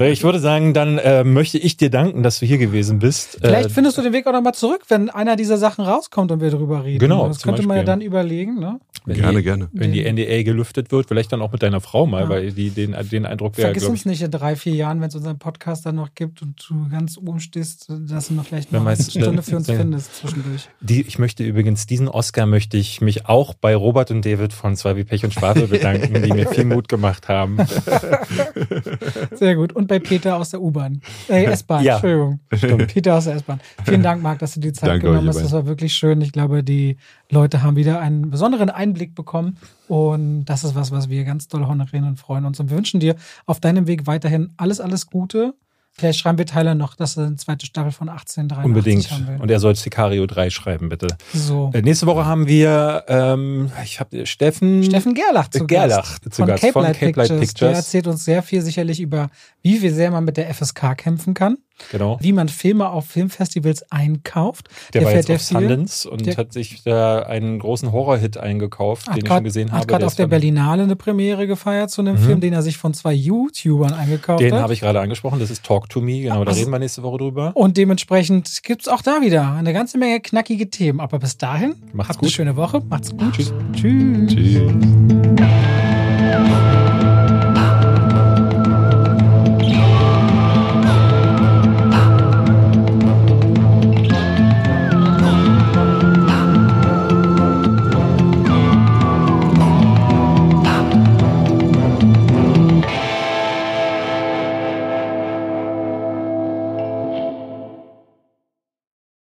[0.00, 3.38] Ich würde sagen, dann äh, möchte ich dir danken, dass du hier gewesen bist.
[3.40, 6.40] Vielleicht äh, findest du den Weg auch nochmal zurück, wenn einer dieser Sachen rauskommt und
[6.40, 6.98] wir drüber reden.
[6.98, 7.86] Genau, Das könnte man ja Beispiel.
[7.86, 8.80] dann überlegen, ne?
[9.04, 9.68] wenn Gerne, die, gerne.
[9.72, 12.28] Wenn die NDA gelüftet wird, vielleicht dann auch mit deiner Frau mal, Ja.
[12.28, 14.06] weil die den, den Eindruck wäre, Vergiss uns ich.
[14.06, 17.16] nicht in drei, vier Jahren, wenn es unseren Podcast dann noch gibt und du ganz
[17.16, 20.68] oben stehst, dass du noch vielleicht noch eine Stunde für uns äh, findest zwischendurch.
[20.80, 24.74] Die, ich möchte übrigens, diesen Oscar möchte ich mich auch bei Robert und David von
[24.74, 27.45] Zwei wie Pech und Schwafel bedanken, die mir viel Mut gemacht haben.
[29.32, 29.72] Sehr gut.
[29.72, 31.00] Und bei Peter aus der U-Bahn.
[31.28, 32.86] Äh, S-Bahn, Ja, Entschuldigung.
[32.86, 33.60] Peter aus der S-Bahn.
[33.84, 35.40] Vielen Dank, Marc, dass du die Zeit Danke genommen hast.
[35.40, 36.20] Das war wirklich schön.
[36.20, 36.96] Ich glaube, die
[37.30, 39.58] Leute haben wieder einen besonderen Einblick bekommen.
[39.88, 42.58] Und das ist was, was wir ganz doll honorieren und freuen uns.
[42.60, 43.16] Und wir wünschen dir
[43.46, 45.54] auf deinem Weg weiterhin alles, alles Gute.
[45.98, 49.10] Vielleicht schreiben wir Tyler noch, dass er eine zweite Staffel von 1883 Unbedingt.
[49.10, 49.40] haben will.
[49.40, 51.06] Und er soll Sicario 3 schreiben, bitte.
[51.32, 51.70] so.
[51.72, 54.82] Äh, nächste Woche haben wir, ähm, ich habe Steffen.
[54.84, 56.24] Steffen Gerlach zu Äh, Gerlach Gast.
[56.34, 57.38] zu von Gast Cape von Light Cape Light Pictures.
[57.38, 57.76] Der Pictures.
[57.78, 59.30] erzählt uns sehr viel sicherlich über,
[59.62, 61.56] wie viel sehr man mit der FSK kämpfen kann,
[61.92, 62.16] Genau.
[62.20, 64.68] wie man Filme auf Filmfestivals einkauft.
[64.94, 65.44] Der, war jetzt fährt auf.
[65.46, 69.44] Sundance und Der- hat sich da einen großen Horror-Hit eingekauft, Hat den ich grad- schon
[69.44, 69.86] gesehen hat habe.
[69.86, 72.20] gerade Der auf der Berlinale eine Premiere gefeiert zu einem Mhm.
[72.20, 74.62] Film, den er sich von zwei YouTubern eingekauft Den hat.
[74.62, 77.02] habe ich gerade angesprochen, das ist Talk to Me, genau, da Also- reden wir nächste
[77.02, 77.52] Woche drüber.
[77.54, 81.00] Und dementsprechend gibt es auch da wieder eine ganze Menge knackige Themen.
[81.00, 82.32] Aber bis dahin, Macht's habt eine gut.
[82.32, 82.82] schöne Woche.
[82.88, 83.32] Macht's gut.
[83.34, 83.52] Tschüss.
[83.74, 84.34] Tschüss.
[84.34, 85.95] Tschüss.